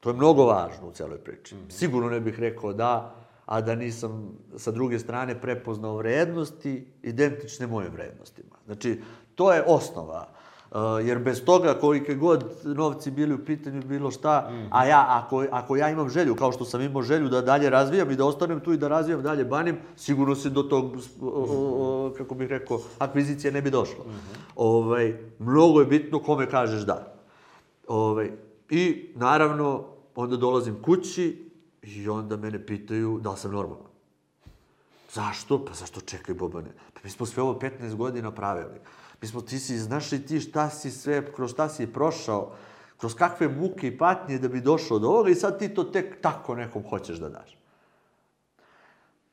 To 0.00 0.10
je 0.10 0.14
mnogo 0.14 0.44
važno 0.44 0.88
u 0.88 0.92
celoj 0.92 1.18
priči. 1.18 1.54
Mm 1.54 1.58
-hmm. 1.58 1.70
Sigurno 1.70 2.10
ne 2.10 2.20
bih 2.20 2.40
rekao 2.40 2.72
da, 2.72 3.14
a 3.46 3.60
da 3.60 3.74
nisam 3.74 4.38
sa 4.56 4.70
druge 4.70 4.98
strane 4.98 5.40
prepoznao 5.40 5.96
vrednosti 5.96 6.86
identične 7.02 7.66
mojim 7.66 7.92
vrednostima. 7.92 8.56
Znači, 8.66 9.00
to 9.34 9.52
je 9.52 9.64
osnova. 9.66 10.28
Uh, 10.70 10.78
jer 11.04 11.18
bez 11.18 11.44
toga 11.44 11.74
kolike 11.74 12.14
god 12.14 12.44
novci 12.64 13.10
bili 13.10 13.34
u 13.34 13.44
pitanju 13.44 13.82
bilo 13.82 14.10
šta, 14.10 14.50
mm 14.50 14.68
a 14.70 14.84
ja, 14.84 15.06
ako, 15.08 15.44
ako 15.50 15.76
ja 15.76 15.90
imam 15.90 16.08
želju, 16.08 16.34
kao 16.34 16.52
što 16.52 16.64
sam 16.64 16.80
imao 16.80 17.02
želju 17.02 17.28
da 17.28 17.40
dalje 17.40 17.70
razvijam 17.70 18.10
i 18.10 18.16
da 18.16 18.24
ostanem 18.24 18.60
tu 18.60 18.72
i 18.72 18.76
da 18.76 18.88
razvijam 18.88 19.22
dalje 19.22 19.44
banim, 19.44 19.76
sigurno 19.96 20.34
se 20.34 20.50
do 20.50 20.62
tog, 20.62 20.84
mm 20.84 21.00
-hmm. 21.20 22.16
kako 22.16 22.34
bih 22.34 22.48
rekao, 22.48 22.80
akvizicije 22.98 23.52
ne 23.52 23.62
bi 23.62 23.70
došlo. 23.70 24.04
Mm 24.04 24.10
-hmm. 24.10 24.52
ovaj, 24.56 25.18
mnogo 25.38 25.80
je 25.80 25.86
bitno 25.86 26.18
kome 26.18 26.50
kažeš 26.50 26.80
da. 26.80 27.14
Ovaj, 27.88 28.30
I 28.70 29.12
naravno, 29.14 29.84
onda 30.14 30.36
dolazim 30.36 30.82
kući 30.82 31.50
i 31.82 32.08
onda 32.08 32.36
mene 32.36 32.66
pitaju 32.66 33.20
da 33.22 33.30
li 33.30 33.36
sam 33.36 33.52
normalan. 33.52 33.88
Zašto? 35.12 35.64
Pa 35.64 35.72
zašto 35.74 36.00
čekaj, 36.00 36.34
Bobane? 36.34 36.70
Pa 36.94 37.00
mi 37.04 37.10
smo 37.10 37.26
sve 37.26 37.42
ovo 37.42 37.60
15 37.60 37.94
godina 37.94 38.30
pravili. 38.30 38.80
Mi 39.22 39.28
smo, 39.28 39.40
ti 39.40 39.58
si, 39.58 39.78
znaš 39.78 40.12
li 40.12 40.26
ti 40.26 40.40
šta 40.40 40.70
si 40.70 40.90
sve, 40.90 41.32
kroz 41.32 41.50
šta 41.50 41.68
si 41.68 41.86
prošao, 41.86 42.52
kroz 42.96 43.14
kakve 43.14 43.48
muke 43.48 43.88
i 43.88 43.98
patnje 43.98 44.38
da 44.38 44.48
bi 44.48 44.60
došao 44.60 44.98
do 44.98 45.08
ovoga 45.08 45.30
i 45.30 45.34
sad 45.34 45.58
ti 45.58 45.68
to 45.74 45.84
tek 45.84 46.20
tako 46.20 46.54
nekom 46.54 46.84
hoćeš 46.90 47.18
da 47.18 47.28
daš. 47.28 47.58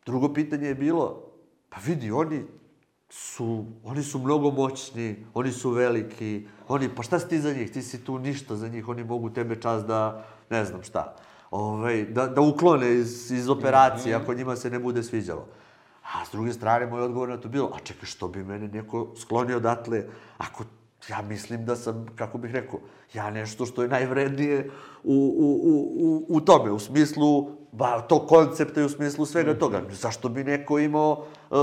Drugo 0.05 0.33
pitanje 0.33 0.67
je 0.67 0.75
bilo, 0.75 1.21
pa 1.69 1.77
vidi, 1.85 2.11
oni 2.11 2.45
su, 3.09 3.65
oni 3.83 4.03
su 4.03 4.19
mnogo 4.19 4.51
moćni, 4.51 5.25
oni 5.33 5.51
su 5.51 5.69
veliki, 5.69 6.47
oni, 6.67 6.89
pa 6.95 7.03
šta 7.03 7.19
si 7.19 7.29
ti 7.29 7.39
za 7.39 7.53
njih? 7.53 7.71
Ti 7.71 7.81
si 7.81 8.03
tu 8.03 8.19
ništa 8.19 8.55
za 8.55 8.67
njih, 8.67 8.87
oni 8.87 9.03
mogu 9.03 9.29
tebe 9.29 9.55
čas 9.61 9.85
da, 9.85 10.25
ne 10.49 10.65
znam 10.65 10.83
šta, 10.83 11.15
ovaj, 11.51 12.05
da, 12.05 12.27
da 12.27 12.41
uklone 12.41 12.93
iz, 12.93 13.31
iz 13.31 13.49
operacije, 13.49 14.17
mm 14.17 14.19
-hmm. 14.19 14.23
ako 14.23 14.33
njima 14.33 14.55
se 14.55 14.69
ne 14.69 14.79
bude 14.79 15.03
sviđalo. 15.03 15.47
A 16.13 16.25
s 16.25 16.31
druge 16.31 16.53
strane, 16.53 16.85
moj 16.85 17.01
odgovor 17.01 17.29
na 17.29 17.37
to 17.37 17.49
bilo, 17.49 17.71
a 17.75 17.79
čekaj, 17.79 18.05
što 18.05 18.27
bi 18.27 18.43
mene 18.43 18.67
neko 18.67 19.13
sklonio 19.17 19.57
odatle, 19.57 20.03
ako 20.37 20.63
ja 21.09 21.21
mislim 21.21 21.65
da 21.65 21.75
sam, 21.75 22.05
kako 22.15 22.37
bih 22.37 22.51
rekao, 22.51 22.79
ja 23.13 23.29
nešto 23.29 23.65
što 23.65 23.81
je 23.81 23.87
najvrednije 23.87 24.69
u, 25.03 25.13
u, 25.37 25.49
u, 25.97 26.25
u 26.29 26.41
tome, 26.41 26.71
u 26.71 26.79
smislu 26.79 27.49
ba, 27.71 28.01
tog 28.01 28.27
koncepta 28.27 28.81
i 28.81 28.83
u 28.83 28.89
smislu 28.89 29.25
svega 29.25 29.51
mm 29.51 29.55
-hmm. 29.55 29.59
toga. 29.59 29.81
Zašto 29.91 30.29
bi 30.29 30.43
neko 30.43 30.79
imao 30.79 31.11
uh, 31.11 31.57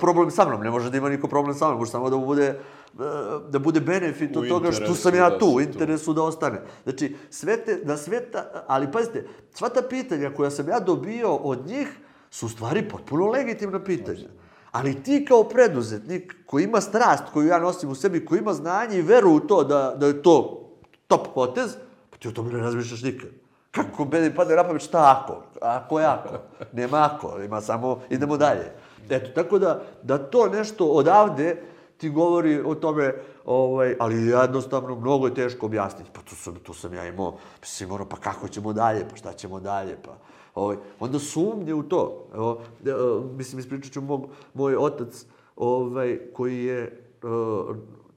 problem 0.00 0.30
sa 0.30 0.48
mnom? 0.48 0.60
Ne 0.60 0.70
može 0.70 0.90
da 0.90 0.96
ima 0.96 1.08
niko 1.08 1.28
problem 1.28 1.54
sa 1.54 1.66
mnom, 1.66 1.78
može 1.78 1.90
samo 1.90 2.10
da 2.10 2.16
bude 2.16 2.58
uh, 2.94 3.00
da 3.48 3.58
bude 3.58 3.80
benefit 3.80 4.36
od 4.36 4.48
toga 4.48 4.72
što 4.72 4.94
sam 4.94 5.14
ja 5.14 5.30
da 5.30 5.38
tu, 5.38 5.46
u 5.46 5.60
interesu 5.60 6.12
da 6.12 6.22
ostane. 6.22 6.62
Znači, 6.84 7.16
sve 7.30 7.64
te, 7.64 7.76
da 7.84 7.96
sve 7.96 8.30
ta, 8.30 8.64
ali 8.66 8.92
pazite, 8.92 9.26
sva 9.54 9.68
ta 9.68 9.82
pitanja 9.90 10.30
koja 10.30 10.50
sam 10.50 10.68
ja 10.68 10.80
dobio 10.80 11.36
od 11.36 11.66
njih, 11.66 11.88
su 12.36 12.48
stvari 12.48 12.88
potpuno 12.88 13.26
legitimna 13.26 13.84
pitanja. 13.84 14.28
Ali 14.72 15.02
ti 15.02 15.24
kao 15.28 15.44
preduzetnik 15.44 16.34
koji 16.46 16.64
ima 16.64 16.80
strast 16.80 17.24
koju 17.32 17.46
ja 17.46 17.58
nosim 17.58 17.90
u 17.90 17.94
sebi, 17.94 18.24
koji 18.24 18.38
ima 18.38 18.52
znanje 18.52 18.98
i 18.98 19.02
veru 19.02 19.30
u 19.30 19.40
to 19.40 19.64
da, 19.64 19.94
da 19.96 20.06
je 20.06 20.22
to 20.22 20.66
top 21.06 21.26
potez, 21.34 21.76
pa 22.10 22.16
ti 22.16 22.28
o 22.28 22.32
tome 22.32 22.52
ne 22.52 22.60
razmišljaš 22.60 23.02
nikad. 23.02 23.30
Kako 23.70 24.04
meni 24.04 24.34
padne 24.34 24.56
na 24.56 24.64
pamet 24.64 24.82
šta 24.82 25.16
ako? 25.16 25.42
Ako 25.62 26.00
je 26.00 26.06
ako? 26.06 26.28
Nema 26.72 27.10
ako, 27.12 27.42
ima 27.42 27.60
samo 27.60 28.00
idemo 28.10 28.36
dalje. 28.36 28.72
Eto, 29.10 29.30
tako 29.34 29.58
da, 29.58 29.82
da 30.02 30.18
to 30.18 30.48
nešto 30.48 30.84
odavde 30.84 31.62
ti 31.96 32.08
govori 32.08 32.60
o 32.60 32.74
tome, 32.74 33.14
ovaj, 33.44 33.96
ali 33.98 34.26
jednostavno 34.26 34.94
mnogo 34.94 35.26
je 35.26 35.34
teško 35.34 35.66
objasniti. 35.66 36.10
Pa 36.12 36.20
to 36.20 36.34
sam, 36.36 36.54
to 36.54 36.74
sam 36.74 36.94
ja 36.94 37.06
imao, 37.06 37.38
mislim, 37.60 37.92
ono, 37.92 38.04
pa 38.04 38.16
kako 38.16 38.48
ćemo 38.48 38.72
dalje, 38.72 39.06
pa 39.10 39.16
šta 39.16 39.32
ćemo 39.32 39.60
dalje, 39.60 39.96
pa 40.04 40.16
Ovaj, 40.56 40.76
onda 41.00 41.18
sumnje 41.18 41.74
u 41.74 41.82
to. 41.82 42.28
Evo, 42.34 42.62
o, 42.86 43.20
mislim, 43.36 43.58
ispričat 43.58 43.92
ću 43.92 44.00
mog, 44.00 44.26
moj 44.54 44.76
otac, 44.76 45.26
ovaj, 45.56 46.18
koji 46.32 46.64
je 46.64 47.02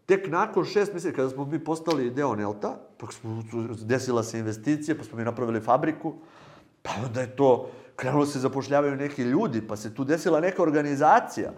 tek 0.05 0.27
nakon 0.31 0.65
šest 0.65 0.93
mjeseci, 0.93 1.15
kada 1.15 1.29
smo 1.29 1.45
mi 1.45 1.63
postali 1.63 2.11
deo 2.11 2.35
Nelta, 2.35 2.79
pa 2.97 3.11
smo, 3.11 3.43
desila 3.81 4.23
se 4.23 4.39
investicija, 4.39 4.95
pa 4.97 5.03
smo 5.03 5.17
mi 5.17 5.23
napravili 5.23 5.61
fabriku, 5.61 6.13
pa 6.81 6.91
onda 7.05 7.21
je 7.21 7.35
to, 7.35 7.69
krenulo 7.95 8.25
se 8.25 8.39
zapošljavaju 8.39 8.95
neki 8.95 9.23
ljudi, 9.23 9.67
pa 9.67 9.75
se 9.75 9.95
tu 9.95 10.03
desila 10.03 10.39
neka 10.39 10.63
organizacija. 10.63 11.51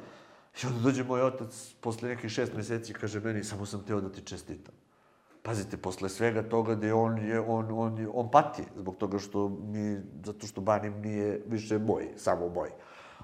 I 0.64 0.68
onda 0.68 0.80
dođe 0.84 1.04
moj 1.04 1.22
otac 1.22 1.76
posle 1.82 2.10
nekih 2.10 2.32
šest 2.32 2.54
meseci 2.54 2.92
i 2.92 2.96
kaže 2.96 3.20
meni, 3.20 3.44
samo 3.44 3.66
sam 3.66 3.84
teo 3.86 4.02
da 4.02 4.10
ti 4.10 4.22
čestitam. 4.22 4.74
Pazite, 5.44 5.78
posle 5.78 6.10
svega 6.10 6.44
toga 6.44 6.76
gde 6.76 6.94
on 6.94 7.18
je, 7.18 7.40
on, 7.40 7.68
on, 7.72 7.98
je, 7.98 8.08
on 8.14 8.32
pati 8.32 8.64
zbog 8.78 8.96
toga 8.96 9.20
što 9.20 9.50
mi, 9.50 10.02
zato 10.26 10.48
što 10.48 10.62
Banim 10.62 11.02
nije 11.02 11.42
više 11.48 11.80
moj, 11.80 12.08
samo 12.18 12.50
moj. 12.50 12.70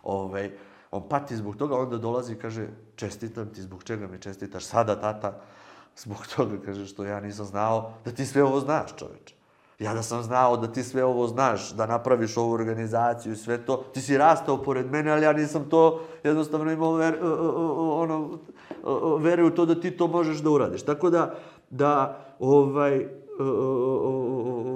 Ove, 0.03 0.25
ovaj, 0.25 0.51
on 0.91 1.09
pati 1.09 1.35
zbog 1.35 1.55
toga, 1.55 1.75
onda 1.75 1.97
dolazi 1.97 2.33
i 2.33 2.39
kaže, 2.39 2.67
čestitam 2.95 3.53
ti, 3.53 3.61
zbog 3.61 3.83
čega 3.83 4.07
mi 4.07 4.19
čestitaš 4.19 4.65
sada, 4.65 5.01
tata? 5.01 5.41
Zbog 5.97 6.27
toga, 6.35 6.57
kaže, 6.65 6.85
što 6.85 7.05
ja 7.05 7.19
nisam 7.19 7.45
znao 7.45 7.93
da 8.05 8.11
ti 8.11 8.25
sve 8.25 8.43
ovo 8.43 8.59
znaš, 8.59 8.95
čoveče. 8.95 9.35
Ja 9.79 9.93
da 9.93 10.01
sam 10.03 10.23
znao 10.23 10.57
da 10.57 10.71
ti 10.71 10.83
sve 10.83 11.03
ovo 11.05 11.27
znaš, 11.27 11.71
da 11.71 11.85
napraviš 11.85 12.37
ovu 12.37 12.51
organizaciju 12.51 13.33
i 13.33 13.35
sve 13.35 13.65
to, 13.65 13.77
ti 13.93 14.01
si 14.01 14.17
rastao 14.17 14.63
pored 14.63 14.91
mene, 14.91 15.11
ali 15.11 15.23
ja 15.23 15.33
nisam 15.33 15.69
to 15.69 16.01
jednostavno 16.23 16.71
imao 16.71 16.93
ver, 16.93 17.17
ono, 17.77 18.39
vere 19.19 19.43
u 19.43 19.51
to 19.51 19.65
da 19.65 19.79
ti 19.79 19.91
to 19.91 20.07
možeš 20.07 20.37
da 20.37 20.49
uradiš. 20.49 20.83
Tako 20.83 21.09
da, 21.09 21.35
da 21.69 22.25
ovaj, 22.39 23.07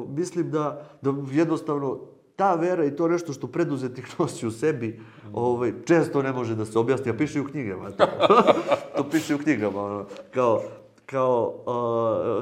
mislim 0.08 0.52
da, 0.52 0.90
da 1.02 1.14
jednostavno 1.32 2.00
ta 2.36 2.56
vera 2.56 2.86
i 2.86 2.96
to 2.96 3.08
nešto 3.08 3.34
što 3.34 3.48
preduzetnik 3.48 4.08
nosi 4.20 4.48
u 4.48 4.52
sebi, 4.52 5.00
ovaj, 5.34 5.74
često 5.86 6.22
ne 6.22 6.32
može 6.32 6.56
da 6.56 6.66
se 6.66 6.80
objasni, 6.80 7.12
a 7.12 7.18
piše 7.18 7.40
i 7.40 7.42
u 7.42 7.48
knjigama. 7.48 7.92
To, 7.92 8.06
to 8.98 9.10
piše 9.12 9.36
u 9.36 9.38
knjigama, 9.38 9.84
ono, 9.84 10.06
kao, 10.34 10.62
kao, 11.06 11.54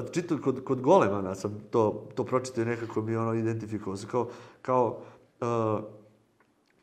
uh, 0.03 0.11
čitam 0.11 0.41
kod, 0.41 0.63
kod 0.63 0.81
Golemana 0.81 1.35
sam 1.35 1.59
to, 1.71 2.07
to 2.15 2.23
pročitao 2.23 2.61
i 2.61 2.67
nekako 2.67 3.01
mi 3.01 3.15
ono 3.15 3.33
identifikovao 3.33 3.97
se, 3.97 4.07
kao, 4.07 4.27
kao 4.61 4.97
uh, 5.41 5.83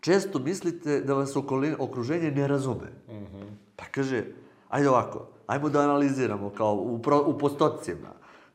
često 0.01 0.39
mislite 0.39 1.01
da 1.01 1.15
vas 1.15 1.37
okolin, 1.37 1.75
okruženje 1.79 2.31
ne 2.31 2.49
razume. 2.49 2.93
Mm 3.09 3.13
-hmm. 3.13 3.47
Pa 3.77 3.85
kaže, 3.85 4.25
ajde 4.69 4.89
ovako, 4.89 5.27
ajmo 5.47 5.69
da 5.69 5.81
analiziramo 5.81 6.50
kao 6.50 6.75
u, 6.75 6.99
pro, 6.99 7.25
u 7.26 7.38
postocima. 7.38 8.09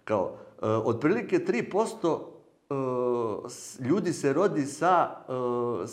Kao, 0.03 0.23
uh, 0.23 0.67
otprilike 0.85 1.39
3% 1.39 2.19
uh, 2.69 3.87
ljudi 3.87 4.13
se 4.13 4.33
rodi 4.33 4.65
sa, 4.65 5.09
uh, 5.27 5.89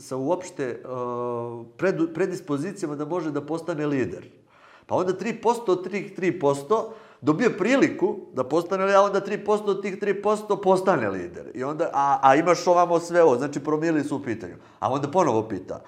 sa 0.00 0.16
uopšte 0.16 0.82
uh, 0.84 1.66
pred, 1.76 2.14
predispozicijama 2.14 2.96
da 2.96 3.04
može 3.04 3.30
da 3.30 3.40
postane 3.40 3.86
lider. 3.86 4.28
Pa 4.86 4.94
onda 4.94 5.12
3% 5.12 5.58
od 5.66 5.90
tih 5.90 6.18
3% 6.18 6.84
dobije 7.20 7.58
priliku 7.58 8.16
da 8.34 8.44
postane, 8.44 8.94
a 8.94 9.02
onda 9.02 9.20
3% 9.20 9.62
od 9.66 9.82
tih 9.82 9.98
3% 9.98 10.62
postane 10.62 11.08
lider. 11.08 11.50
I 11.54 11.64
onda, 11.64 11.90
a, 11.92 12.18
a 12.22 12.34
imaš 12.36 12.66
ovamo 12.66 13.00
sve 13.00 13.22
ovo, 13.22 13.36
znači 13.36 13.60
promili 13.60 14.04
su 14.04 14.16
u 14.16 14.22
pitanju. 14.22 14.54
A 14.78 14.92
onda 14.92 15.10
ponovo 15.10 15.42
pita, 15.48 15.80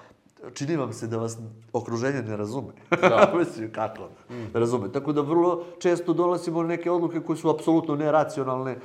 čini 0.53 0.77
vam 0.77 0.93
se 0.93 1.07
da 1.07 1.17
vas 1.17 1.37
okruženje 1.73 2.21
ne 2.21 2.37
razume. 2.37 2.73
Da. 3.01 3.33
Mislim, 3.39 3.71
kako 3.71 4.03
mm. 4.29 4.53
razume. 4.53 4.91
Tako 4.91 5.13
da 5.13 5.21
vrlo 5.21 5.63
često 5.79 6.13
dolazimo 6.13 6.63
neke 6.63 6.91
odluke 6.91 7.19
koje 7.19 7.37
su 7.37 7.49
apsolutno 7.49 7.95
neracionalne, 7.95 8.77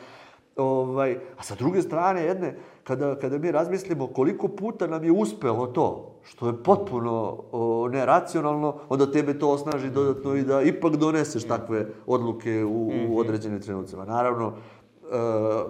Ovaj, 0.57 1.19
a 1.39 1.43
sa 1.43 1.55
druge 1.55 1.83
strane, 1.83 2.23
jedne, 2.23 2.57
kada, 2.85 3.19
kada 3.19 3.39
mi 3.39 3.51
razmislimo 3.51 4.07
koliko 4.07 4.49
puta 4.49 4.87
nam 4.87 5.05
je 5.05 5.13
uspelo 5.13 5.67
to, 5.67 6.15
što 6.23 6.47
je 6.47 6.63
potpuno 6.63 7.43
o, 7.53 7.89
neracionalno, 7.93 8.77
onda 8.89 9.13
tebe 9.13 9.39
to 9.39 9.51
osnaži 9.51 9.91
dodatno 9.91 10.35
i 10.35 10.43
da 10.43 10.63
ipak 10.63 10.97
doneseš 10.97 11.45
takve 11.45 11.87
odluke 12.07 12.65
u, 12.65 12.89
u 12.89 12.93
mhm. 12.93 13.15
određenim 13.17 13.61
trenucima. 13.61 14.05
Naravno, 14.05 14.53
e, 14.53 14.57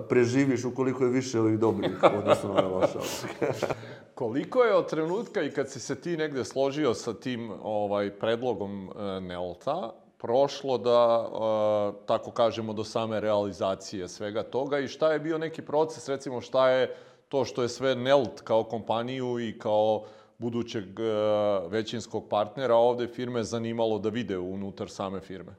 preživiš 0.09 0.65
ukoliko 0.65 1.05
je 1.05 1.11
više 1.11 1.41
ovih 1.41 1.59
dobrih, 1.59 2.03
odnosno 2.19 2.55
na 2.55 2.69
loša 2.69 2.99
Koliko 4.15 4.63
je 4.63 4.75
od 4.75 4.91
trenutka 4.91 5.43
i 5.43 5.51
kad 5.51 5.71
si 5.71 5.81
se 5.81 6.01
ti 6.01 6.17
negde 6.17 6.45
složio 6.45 6.95
sa 6.95 7.15
tim 7.15 7.51
ovaj 7.63 8.11
predlogom 8.11 8.89
e, 8.89 9.21
Nelta, 9.21 9.93
prošlo 10.25 10.79
da, 10.79 11.29
uh, 11.29 12.07
tako 12.07 12.31
kažemo, 12.31 12.73
do 12.73 12.85
same 12.85 13.21
realizacije 13.21 14.09
svega 14.09 14.43
toga 14.43 14.79
i 14.79 14.89
šta 14.89 15.13
je 15.13 15.21
bio 15.21 15.39
neki 15.39 15.63
proces, 15.63 16.09
recimo 16.09 16.41
šta 16.41 16.69
je 16.69 16.97
to 17.29 17.45
što 17.45 17.63
je 17.63 17.69
sve 17.69 17.95
Nelt 17.95 18.41
kao 18.41 18.65
kompaniju 18.65 19.41
i 19.41 19.59
kao 19.59 20.05
budućeg 20.39 20.85
uh, 20.85 21.73
većinskog 21.73 22.29
partnera 22.29 22.75
ovde 22.75 23.07
firme 23.07 23.43
zanimalo 23.45 23.99
da 23.99 24.09
vide 24.09 24.39
unutar 24.39 24.91
same 24.91 25.21
firme? 25.21 25.55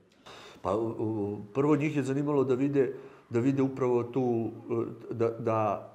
Pa, 0.61 0.75
u, 0.75 1.37
prvo 1.53 1.75
njih 1.75 1.95
je 1.95 2.03
zanimalo 2.03 2.43
da 2.43 2.55
vide, 2.55 2.95
da 3.29 3.39
vide 3.39 3.61
upravo 3.61 4.03
tu, 4.03 4.51
da, 5.11 5.29
da 5.29 5.91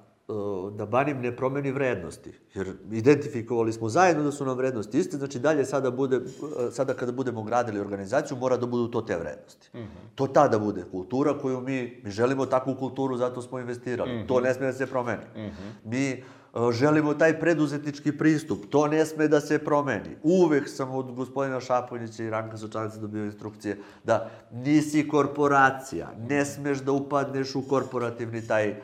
da 0.71 0.85
Banim 0.85 1.21
ne 1.21 1.35
promeni 1.35 1.71
vrednosti. 1.71 2.33
Jer 2.53 2.73
identifikovali 2.91 3.73
smo 3.73 3.89
zajedno 3.89 4.23
da 4.23 4.31
su 4.31 4.45
nam 4.45 4.57
vrednosti 4.57 4.99
iste, 4.99 5.17
znači 5.17 5.39
dalje 5.39 5.65
sada, 5.65 5.91
bude, 5.91 6.15
e, 6.15 6.71
sada 6.71 6.93
kada 6.93 7.11
budemo 7.11 7.43
gradili 7.43 7.79
organizaciju, 7.79 8.37
mora 8.37 8.57
da 8.57 8.65
budu 8.65 8.87
to 8.87 9.01
te 9.01 9.17
vrednosti. 9.17 9.69
Mm 9.73 9.79
-hmm. 9.79 10.15
To 10.15 10.27
tada 10.27 10.59
bude 10.59 10.83
kultura 10.91 11.37
koju 11.37 11.61
mi, 11.61 12.01
mi 12.03 12.11
želimo 12.11 12.45
takvu 12.45 12.75
kulturu, 12.75 13.17
zato 13.17 13.41
smo 13.41 13.59
investirali. 13.59 14.11
Mm 14.11 14.15
-hmm. 14.15 14.27
To 14.27 14.39
ne 14.39 14.53
sme 14.53 14.65
da 14.65 14.73
se 14.73 14.85
promeni. 14.85 15.23
Mm 15.35 15.39
-hmm. 15.39 15.51
Mi 15.83 16.23
uh, 16.53 16.71
želimo 16.71 17.13
taj 17.13 17.39
preduzetnički 17.39 18.17
pristup, 18.17 18.65
to 18.69 18.87
ne 18.87 19.05
sme 19.05 19.27
da 19.27 19.41
se 19.41 19.59
promeni. 19.59 20.15
Uvek 20.23 20.69
sam 20.69 20.91
od 20.91 21.11
gospodina 21.11 21.59
Šaponjića 21.59 22.23
i 22.23 22.29
Ranka 22.29 22.57
Sočanca 22.57 22.97
dobio 22.97 23.25
instrukcije 23.25 23.77
da 24.03 24.29
nisi 24.51 25.07
korporacija, 25.07 26.11
ne 26.29 26.45
smeš 26.45 26.79
da 26.79 26.91
upadneš 26.91 27.55
u 27.55 27.61
korporativni 27.61 28.47
taj 28.47 28.75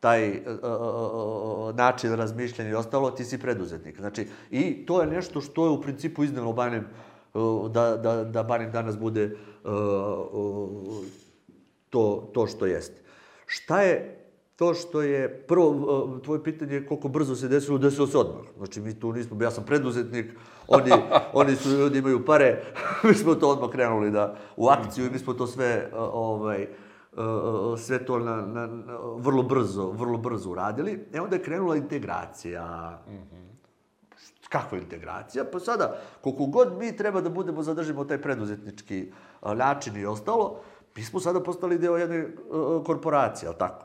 taj 0.00 0.30
uh, 0.30 1.74
način 1.74 2.14
razmišljanja 2.14 2.70
i 2.70 2.74
ostalo, 2.74 3.10
ti 3.10 3.24
si 3.24 3.38
preduzetnik. 3.38 3.96
Znači, 3.96 4.26
i 4.50 4.86
to 4.86 5.00
je 5.00 5.06
nešto 5.06 5.40
što 5.40 5.64
je 5.64 5.70
u 5.70 5.80
principu 5.80 6.24
iznelo 6.24 6.52
Banem, 6.52 6.86
da, 7.70 7.96
da, 7.96 8.24
da 8.24 8.42
Banem 8.42 8.72
danas 8.72 8.98
bude 8.98 9.36
to, 11.90 12.30
to 12.34 12.46
što 12.46 12.66
jeste. 12.66 13.00
Šta 13.46 13.82
je 13.82 14.20
to 14.60 14.74
što 14.74 15.02
je, 15.02 15.44
prvo, 15.48 16.20
tvoje 16.24 16.44
pitanje 16.44 16.74
je 16.74 16.86
koliko 16.86 17.08
brzo 17.08 17.36
se 17.36 17.48
desilo, 17.48 17.78
desilo 17.78 18.06
se 18.06 18.18
odmah. 18.18 18.44
Znači, 18.56 18.80
mi 18.80 19.00
tu 19.00 19.12
nismo, 19.12 19.42
ja 19.42 19.50
sam 19.50 19.64
preduzetnik, 19.64 20.26
oni, 20.68 20.90
oni 21.40 21.56
su, 21.56 21.68
ljudi 21.68 21.98
imaju 21.98 22.24
pare, 22.24 22.62
mi 23.08 23.14
smo 23.14 23.34
to 23.34 23.48
odmah 23.48 23.70
krenuli 23.70 24.10
da, 24.10 24.36
u 24.56 24.68
akciju 24.68 25.06
i 25.06 25.10
mi 25.10 25.18
smo 25.18 25.34
to 25.34 25.46
sve, 25.46 25.88
ovaj, 25.94 26.66
sve 27.78 28.04
to 28.04 28.18
na, 28.18 28.36
na, 28.36 28.66
na, 28.66 28.98
vrlo 29.16 29.42
brzo, 29.42 29.90
vrlo 29.90 30.18
brzo 30.18 30.50
uradili. 30.50 31.06
E 31.12 31.20
onda 31.20 31.36
je 31.36 31.42
krenula 31.42 31.76
integracija. 31.76 32.98
Mm 33.08 33.12
-hmm. 33.12 33.50
Kakva 34.48 34.78
integracija? 34.78 35.44
Pa 35.44 35.60
sada, 35.60 35.98
koliko 36.20 36.46
god 36.46 36.78
mi 36.78 36.96
treba 36.96 37.20
da 37.20 37.30
budemo, 37.30 37.62
zadržimo 37.62 38.04
taj 38.04 38.22
preduzetnički 38.22 39.12
način 39.42 39.96
i 39.96 40.06
ostalo, 40.06 40.60
mi 40.96 41.02
smo 41.02 41.20
sada 41.20 41.42
postali 41.42 41.78
deo 41.78 41.96
jedne 41.96 42.26
uh, 42.26 42.84
korporacije, 42.86 43.48
ali 43.48 43.58
tako? 43.58 43.84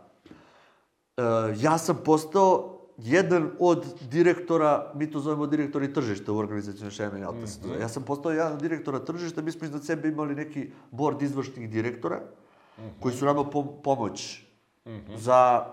Uh, 1.17 1.23
ja 1.61 1.77
sam 1.77 1.97
postao 2.05 2.71
jedan 2.97 3.51
od 3.59 3.85
direktora, 4.09 4.91
mi 4.95 5.11
to 5.11 5.19
zovemo 5.19 5.47
direktori 5.47 5.93
tržišta 5.93 6.31
u 6.31 6.37
organizacijnoj 6.37 6.91
šeme, 6.91 7.19
mm 7.19 7.23
-hmm. 7.23 7.81
Ja 7.81 7.89
sam 7.89 8.03
postao 8.03 8.31
jedan 8.31 8.53
od 8.53 8.61
direktora 8.61 8.99
tržišta, 8.99 9.41
mi 9.41 9.51
smo 9.51 9.65
iznad 9.65 9.85
sebe 9.85 10.07
imali 10.07 10.35
neki 10.35 10.71
board 10.91 11.21
izvršnih 11.21 11.69
direktora, 11.69 12.21
-hmm. 12.77 12.99
koji 12.99 13.15
su 13.15 13.25
nama 13.25 13.43
pomoć 13.83 14.41
mm 14.85 14.91
-hmm. 14.91 15.17
za 15.17 15.65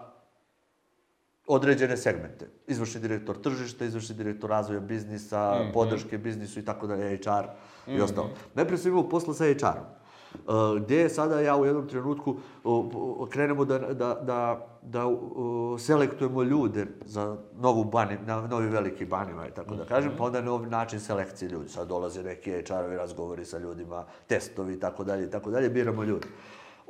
određene 1.47 1.97
segmente. 1.97 2.49
Izvršni 2.67 3.01
direktor 3.01 3.41
tržišta, 3.41 3.85
izvršni 3.85 4.15
direktor 4.15 4.51
razvoja 4.51 4.81
biznisa, 4.81 5.55
mm 5.55 5.63
-hmm. 5.63 5.73
podrške 5.73 6.19
biznisu 6.19 6.61
i 6.61 6.65
tako 6.65 6.87
dalje, 6.87 7.17
HR 7.17 7.29
mm 7.29 7.31
-hmm. 7.31 7.93
i 7.93 7.95
mhm. 7.95 8.03
ostalo. 8.03 8.31
Najprije 8.55 8.79
sam 8.79 8.91
imao 8.91 9.09
posla 9.09 9.35
sa 9.35 9.45
HR-om. 9.45 10.03
Uh, 10.33 10.83
gde 10.83 11.09
sada 11.09 11.41
ja 11.41 11.57
u 11.57 11.67
jednom 11.67 11.89
trenutku 11.89 12.37
uh, 12.65 13.29
krenemo 13.29 13.65
da, 13.65 13.79
da, 13.79 14.15
da, 14.15 14.67
da 14.83 15.07
uh, 15.07 15.81
selektujemo 15.81 16.43
ljude 16.43 16.87
za 17.05 17.37
novu 17.61 17.85
bani, 17.85 18.19
na 18.27 18.47
novi 18.47 18.69
veliki 18.69 19.05
banima, 19.05 19.51
tako 19.51 19.75
da 19.75 19.85
kažem, 19.85 20.13
pa 20.19 20.25
onda 20.25 20.41
na 20.41 20.53
ovaj 20.53 20.71
način 20.71 21.01
selekcije 21.01 21.49
ljudi. 21.49 21.69
Sad 21.69 21.89
dolaze 21.89 22.23
neki 22.23 22.51
HR-ovi 22.51 22.97
razgovori 22.97 23.45
sa 23.45 23.59
ljudima, 23.59 24.05
testovi 24.27 24.75
i 24.75 24.81
tako 24.81 25.05
dalje 25.05 25.27
i 25.27 25.31
tako 25.31 25.51
dalje, 25.51 25.71
biramo 25.71 26.05
ljude. 26.05 26.27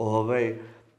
Ovaj, 0.02 0.50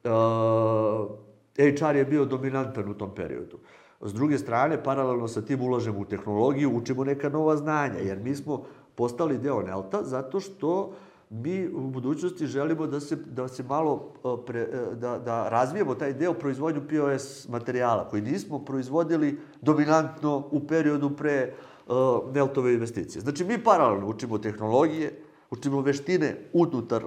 uh, 0.04 1.10
HR 1.56 1.96
je 1.96 2.06
bio 2.06 2.26
dominantan 2.26 2.90
u 2.90 2.94
tom 2.94 3.16
periodu. 3.16 3.58
S 4.02 4.14
druge 4.14 4.38
strane, 4.38 4.84
paralelno 4.84 5.28
sa 5.28 5.42
tim 5.42 5.62
ulažemo 5.62 6.00
u 6.00 6.06
tehnologiju, 6.06 6.78
učimo 6.78 7.04
neka 7.04 7.30
nova 7.30 7.58
znanja, 7.58 8.00
jer 8.00 8.20
mi 8.20 8.36
smo 8.36 8.64
postali 8.96 9.38
deo 9.38 9.62
Nelta 9.62 10.04
zato 10.04 10.40
što 10.40 10.94
mi 11.30 11.68
u 11.68 11.82
budućnosti 11.82 12.48
želimo 12.48 12.88
da 12.88 13.00
se, 13.00 13.16
da 13.16 13.48
se 13.48 13.64
malo 13.64 14.14
pre, 14.46 14.68
da, 14.96 15.20
da 15.20 15.50
razvijemo 15.50 15.96
taj 15.96 16.14
deo 16.14 16.34
proizvodnju 16.34 16.82
POS 16.90 17.48
materijala 17.50 18.10
koji 18.10 18.22
nismo 18.22 18.60
proizvodili 18.66 19.40
dominantno 19.62 20.48
u 20.52 20.68
periodu 20.68 21.10
pre 21.10 21.54
uh, 21.88 21.96
Neltove 22.34 22.74
investicije. 22.74 23.22
Znači, 23.22 23.44
mi 23.44 23.64
paralelno 23.64 24.08
učimo 24.08 24.38
tehnologije, 24.38 25.20
učimo 25.52 25.82
veštine 25.82 26.38
unutar, 26.54 27.04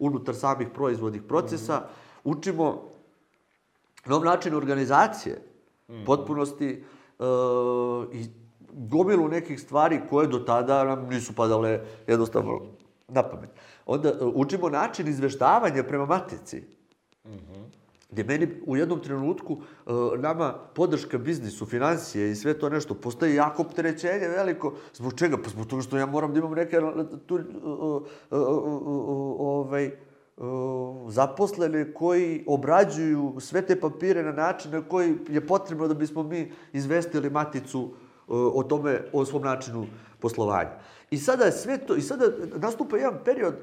unutar 0.00 0.34
samih 0.34 0.68
proizvodnih 0.74 1.22
procesa, 1.22 1.82
učimo 2.24 2.88
nov 4.06 4.24
način 4.24 4.54
organizacije, 4.54 5.42
potpunosti 6.06 6.68
e, 6.68 7.24
i 8.12 8.26
gomilu 8.72 9.28
nekih 9.28 9.60
stvari 9.60 10.00
koje 10.10 10.28
do 10.28 10.38
tada 10.38 10.84
nam 10.84 11.08
nisu 11.08 11.32
padale 11.32 11.80
jednostavno 12.06 12.60
na 13.08 13.22
pamet. 13.22 13.50
Onda 13.86 14.08
e, 14.08 14.24
učimo 14.34 14.68
način 14.68 15.08
izveštavanja 15.08 15.84
prema 15.84 16.06
matici. 16.06 16.64
Gde 18.12 18.24
meni 18.24 18.48
u 18.66 18.76
jednom 18.76 19.00
trenutku 19.00 19.56
e, 19.86 19.90
nama 20.18 20.54
podrška 20.74 21.18
biznisu, 21.18 21.66
financije 21.66 22.30
i 22.30 22.34
sve 22.34 22.58
to 22.58 22.68
nešto 22.68 22.94
postaje 22.94 23.34
jako 23.34 23.62
opterećenje 23.62 24.28
veliko. 24.28 24.72
Zbog 24.94 25.14
čega? 25.14 25.36
Pa 25.36 25.50
zbog 25.50 25.66
toga 25.66 25.82
što 25.82 25.98
ja 25.98 26.06
moram 26.06 26.32
da 26.32 26.38
imam 26.38 26.52
neke 26.52 26.80
tu, 27.26 27.38
e, 27.38 27.40
e, 27.40 27.44
e, 28.30 28.36
ovaj, 29.38 29.90
zaposlene 31.08 31.94
koji 31.94 32.44
obrađuju 32.46 33.36
sve 33.38 33.62
te 33.62 33.80
papire 33.80 34.22
na 34.22 34.32
način 34.32 34.72
na 34.72 34.82
koji 34.82 35.14
je 35.28 35.46
potrebno 35.46 35.88
da 35.88 35.94
bismo 35.94 36.22
mi 36.22 36.52
izvestili 36.72 37.30
maticu 37.30 37.90
o 38.28 38.62
tome, 38.62 39.00
o 39.12 39.24
svom 39.24 39.42
načinu 39.42 39.86
poslovanja. 40.20 40.70
I 41.10 41.18
sada 41.18 41.50
sve 41.50 41.78
to, 41.78 41.96
i 41.96 42.00
sada 42.00 42.24
nastupa 42.56 42.96
jedan 42.96 43.18
period 43.24 43.54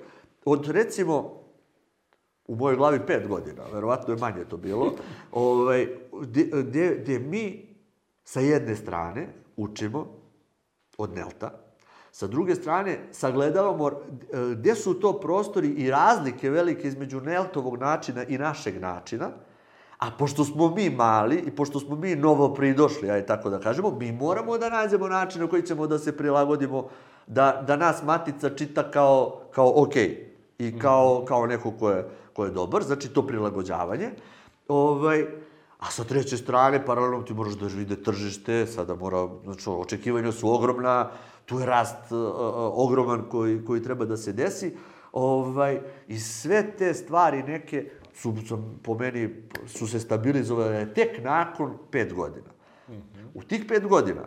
od 0.46 0.68
recimo 0.68 1.47
u 2.48 2.56
mojoj 2.56 2.78
glavi 2.78 3.00
pet 3.08 3.28
godina, 3.28 3.64
verovatno 3.74 4.14
je 4.14 4.20
manje 4.20 4.46
to 4.50 4.58
bilo, 4.58 4.94
ovaj, 5.32 5.88
gde, 6.22 6.98
gde 7.02 7.20
mi 7.20 7.76
sa 8.24 8.40
jedne 8.40 8.76
strane 8.76 9.28
učimo 9.58 10.08
od 10.98 11.16
Nelta, 11.16 11.52
sa 12.12 12.28
druge 12.28 12.56
strane 12.56 13.00
sagledavamo 13.12 13.88
e, 13.88 13.94
gde 14.56 14.76
su 14.76 15.00
to 15.00 15.20
prostori 15.20 15.68
i 15.68 15.92
razlike 15.92 16.50
velike 16.50 16.88
između 16.88 17.22
Neltovog 17.22 17.78
načina 17.78 18.24
i 18.24 18.38
našeg 18.38 18.82
načina, 18.82 19.30
a 19.98 20.12
pošto 20.18 20.46
smo 20.46 20.70
mi 20.76 20.90
mali 20.90 21.44
i 21.48 21.56
pošto 21.56 21.80
smo 21.80 21.96
mi 21.96 22.16
novo 22.16 22.54
pridošli, 22.54 23.12
aj 23.12 23.26
tako 23.26 23.50
da 23.50 23.60
kažemo, 23.60 23.92
mi 23.92 24.12
moramo 24.12 24.58
da 24.58 24.70
nađemo 24.70 25.08
način 25.08 25.42
na 25.42 25.48
koji 25.48 25.62
ćemo 25.62 25.88
da 25.88 26.00
se 26.00 26.18
prilagodimo, 26.18 26.90
da, 27.28 27.64
da 27.68 27.76
nas 27.76 28.04
matica 28.04 28.50
čita 28.50 28.92
kao, 28.92 29.42
kao 29.52 29.74
okej 29.76 30.27
i 30.60 30.80
kao, 30.80 31.26
kao 31.28 31.46
neko 31.46 31.72
ko 31.72 31.90
je, 31.90 32.06
ko 32.34 32.46
je 32.46 32.52
dobar, 32.52 32.84
znači 32.84 33.10
to 33.10 33.28
prilagođavanje. 33.28 34.12
Ovaj, 34.68 35.26
a 35.80 35.92
sa 35.92 36.04
treće 36.04 36.38
strane, 36.38 36.86
paralelno 36.86 37.24
ti 37.24 37.34
moraš 37.34 37.54
da 37.54 37.68
vide 37.68 37.96
tržište, 38.04 38.66
sada 38.66 38.96
mora, 38.96 39.28
znači, 39.44 39.70
očekivanja 39.70 40.32
su 40.32 40.54
ogromna, 40.54 41.10
tu 41.46 41.60
je 41.60 41.66
rast 41.66 42.12
uh, 42.12 42.18
ogroman 42.74 43.30
koji, 43.30 43.66
koji 43.66 43.84
treba 43.84 44.06
da 44.06 44.18
se 44.18 44.34
desi. 44.34 44.76
Ovaj, 45.12 45.82
I 46.08 46.20
sve 46.20 46.76
te 46.78 46.94
stvari 46.94 47.44
neke 47.44 47.90
su, 48.14 48.34
sam, 48.48 48.80
po 48.84 48.94
meni, 48.94 49.44
su 49.68 49.88
se 49.88 50.00
stabilizovale 50.00 50.94
tek 50.94 51.24
nakon 51.24 51.78
pet 51.92 52.14
godina. 52.14 52.50
U 53.34 53.44
tih 53.44 53.66
pet 53.68 53.88
godina 53.88 54.22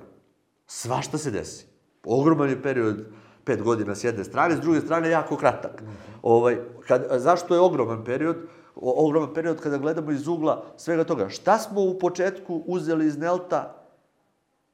svašta 0.67 1.19
se 1.19 1.31
desi. 1.31 1.67
Ogroman 2.05 2.49
je 2.49 2.63
period 2.63 3.07
pet 3.45 3.63
godina 3.63 3.95
s 3.95 4.05
jedne 4.05 4.25
strane, 4.25 4.57
s 4.57 4.61
druge 4.61 4.81
strane 4.81 5.11
jako 5.11 5.37
kratak. 5.37 5.83
Ovaj, 6.23 6.59
kad, 6.87 7.07
zašto 7.11 7.55
je 7.55 7.61
ogroman 7.61 8.05
period? 8.05 8.37
O, 8.77 9.07
ogroman 9.07 9.35
period 9.35 9.61
kada 9.61 9.79
gledamo 9.79 10.11
iz 10.11 10.29
ugla 10.29 10.65
svega 10.77 11.05
toga. 11.05 11.29
Šta 11.29 11.59
smo 11.59 11.81
u 11.81 11.99
početku 11.99 12.63
uzeli 12.67 13.07
iz 13.07 13.19
Nelta, 13.19 13.75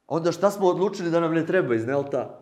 onda 0.07 0.31
šta 0.31 0.51
smo 0.51 0.67
odlučili 0.67 1.11
da 1.11 1.19
nam 1.19 1.33
ne 1.33 1.45
treba 1.45 1.75
iz 1.75 1.85
Nelta, 1.85 2.39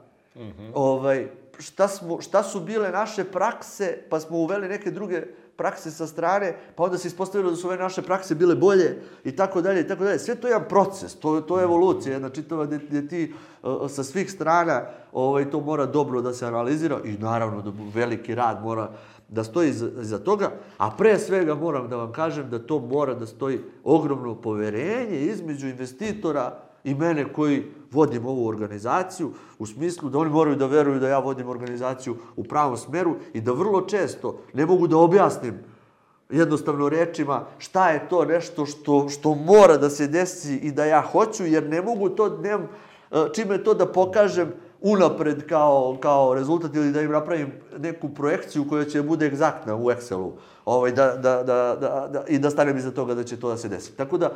ovaj, 0.73 1.27
šta, 1.59 1.87
smo, 1.87 2.21
šta 2.21 2.43
su 2.43 2.59
bile 2.59 2.91
naše 2.91 3.23
prakse, 3.23 3.97
pa 4.09 4.19
smo 4.19 4.37
uveli 4.37 4.67
neke 4.67 4.91
druge 4.91 5.23
prakse 5.57 5.91
sa 5.91 6.07
strane, 6.07 6.55
pa 6.75 6.83
onda 6.83 6.97
se 6.97 7.07
ispostavilo 7.07 7.51
da 7.51 7.57
su 7.57 7.67
ove 7.67 7.77
naše 7.77 8.01
prakse 8.01 8.35
bile 8.35 8.55
bolje 8.55 9.01
i 9.23 9.35
tako 9.35 9.61
dalje 9.61 9.81
i 9.81 9.87
tako 9.87 10.03
dalje. 10.03 10.19
Sve 10.19 10.35
to 10.35 10.47
je 10.47 10.51
jedan 10.51 10.67
proces, 10.67 11.15
to, 11.15 11.41
to 11.41 11.57
je 11.59 11.63
evolucija, 11.63 12.13
jedna 12.13 12.29
čitava 12.29 12.65
gde, 12.65 12.79
gde 12.89 13.07
ti 13.07 13.33
uh, 13.63 13.91
sa 13.91 14.03
svih 14.03 14.31
strana 14.31 14.81
ovaj, 15.13 15.49
to 15.51 15.59
mora 15.59 15.85
dobro 15.85 16.21
da 16.21 16.33
se 16.33 16.45
analizira 16.45 16.99
i 17.03 17.17
naravno 17.17 17.61
da 17.61 17.71
veliki 17.93 18.35
rad 18.35 18.63
mora 18.63 18.91
da 19.29 19.43
stoji 19.43 19.69
iza, 20.01 20.19
toga, 20.19 20.51
a 20.77 20.89
pre 20.97 21.19
svega 21.19 21.55
moram 21.55 21.89
da 21.89 21.95
vam 21.95 22.11
kažem 22.11 22.49
da 22.49 22.59
to 22.59 22.79
mora 22.79 23.13
da 23.13 23.25
stoji 23.25 23.59
ogromno 23.83 24.35
poverenje 24.35 25.19
između 25.19 25.67
investitora 25.67 26.59
i 26.85 26.95
mene 26.95 27.33
koji 27.33 27.63
vodim 27.91 28.25
ovu 28.25 28.47
organizaciju, 28.47 29.31
u 29.59 29.65
smislu 29.65 30.09
da 30.09 30.17
oni 30.17 30.29
moraju 30.29 30.55
da 30.55 30.65
veruju 30.65 30.99
da 30.99 31.09
ja 31.09 31.19
vodim 31.19 31.49
organizaciju 31.49 32.15
u 32.35 32.43
pravom 32.43 32.77
smeru 32.77 33.15
i 33.33 33.41
da 33.41 33.51
vrlo 33.51 33.81
često 33.81 34.39
ne 34.53 34.65
mogu 34.65 34.87
da 34.87 34.97
objasnim 34.97 35.59
jednostavno 36.29 36.89
rečima 36.89 37.45
šta 37.57 37.89
je 37.89 38.09
to 38.09 38.25
nešto 38.25 38.65
što, 38.65 39.09
što 39.09 39.35
mora 39.35 39.77
da 39.77 39.89
se 39.89 40.07
desi 40.07 40.55
i 40.55 40.71
da 40.71 40.85
ja 40.85 41.01
hoću, 41.01 41.45
jer 41.45 41.69
ne 41.69 41.81
mogu 41.81 42.09
to, 42.09 42.29
nemam 42.37 42.67
e, 43.11 43.25
čime 43.33 43.63
to 43.63 43.73
da 43.73 43.85
pokažem 43.85 44.53
unapred 44.81 45.47
kao, 45.49 45.97
kao 45.99 46.33
rezultat 46.33 46.75
ili 46.75 46.91
da 46.91 47.01
im 47.01 47.11
napravim 47.11 47.51
neku 47.77 48.09
projekciju 48.09 48.65
koja 48.69 48.85
će 48.85 49.01
bude 49.01 49.25
egzaktna 49.25 49.75
u 49.75 49.91
Excelu 49.91 50.31
ovaj, 50.65 50.91
da, 50.91 51.07
da, 51.07 51.43
da, 51.43 51.77
da, 51.81 52.07
da, 52.13 52.23
i 52.27 52.39
da 52.39 52.49
stanem 52.49 52.77
iza 52.77 52.91
toga 52.91 53.13
da 53.13 53.23
će 53.23 53.39
to 53.39 53.49
da 53.49 53.57
se 53.57 53.69
desi. 53.69 53.97
Tako 53.97 54.17
da, 54.17 54.31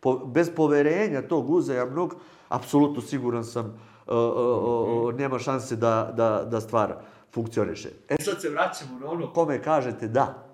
po, 0.00 0.18
bez 0.26 0.50
poverenja 0.56 1.28
tog 1.28 1.50
uzajamnog, 1.50 2.14
apsolutno 2.48 3.02
siguran 3.02 3.44
sam, 3.44 3.66
uh, 3.66 4.14
uh, 4.14 5.08
uh, 5.08 5.14
nema 5.14 5.38
šanse 5.38 5.76
da, 5.76 6.12
da, 6.16 6.44
da 6.50 6.60
stvar 6.60 6.94
funkcioniše. 7.34 7.88
E 8.08 8.16
sad 8.20 8.40
se 8.40 8.50
vraćamo 8.50 8.98
na 8.98 9.10
ono 9.10 9.32
kome 9.32 9.62
kažete 9.62 10.08
da. 10.08 10.46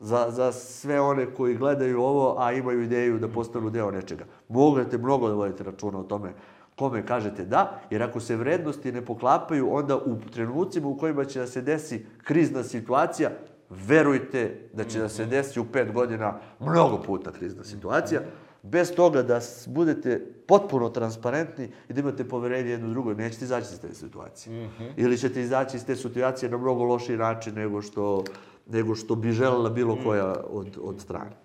Za, 0.00 0.26
za 0.30 0.52
sve 0.52 1.00
one 1.00 1.34
koji 1.34 1.56
gledaju 1.56 2.02
ovo, 2.02 2.36
a 2.38 2.52
imaju 2.52 2.82
ideju 2.82 3.18
da 3.18 3.28
postanu 3.28 3.70
deo 3.70 3.90
nečega. 3.90 4.24
Mogate 4.48 4.98
mnogo 4.98 5.28
da 5.28 5.34
vodite 5.34 5.64
računa 5.64 5.98
o 5.98 6.02
tome 6.02 6.32
kome 6.76 7.06
kažete 7.06 7.44
da, 7.44 7.80
jer 7.90 8.02
ako 8.02 8.20
se 8.20 8.36
vrednosti 8.36 8.92
ne 8.92 9.04
poklapaju, 9.04 9.74
onda 9.74 9.96
u 9.96 10.16
trenucima 10.32 10.88
u 10.88 10.98
kojima 10.98 11.24
će 11.24 11.40
da 11.40 11.46
se 11.46 11.62
desi 11.62 12.06
krizna 12.22 12.62
situacija, 12.64 13.30
verujte 13.70 14.68
da 14.72 14.84
će 14.84 14.98
da 14.98 15.08
se 15.08 15.26
desi 15.26 15.60
u 15.60 15.64
pet 15.72 15.92
godina 15.92 16.38
mnogo 16.60 17.02
puta 17.02 17.32
krizna 17.32 17.64
situacija, 17.64 18.20
bez 18.62 18.94
toga 18.94 19.22
da 19.22 19.40
budete 19.66 20.20
potpuno 20.46 20.88
transparentni 20.88 21.68
i 21.88 21.92
da 21.92 22.00
imate 22.00 22.28
poverenje 22.28 22.70
jedno 22.70 22.88
drugo, 22.88 23.14
nećete 23.14 23.44
izaći 23.44 23.66
iz 23.72 23.80
te 23.80 23.94
situacije. 23.94 24.70
Ili 24.96 25.18
ćete 25.18 25.40
izaći 25.40 25.76
iz 25.76 25.86
te 25.86 25.96
situacije 25.96 26.50
na 26.50 26.58
mnogo 26.58 26.84
lošiji 26.84 27.16
način 27.16 27.54
nego 27.54 27.82
što, 27.82 28.24
nego 28.66 28.94
što 28.94 29.14
bi 29.14 29.32
želela 29.32 29.70
bilo 29.70 29.98
koja 30.04 30.34
od, 30.50 30.78
od 30.82 31.00
strane. 31.00 31.36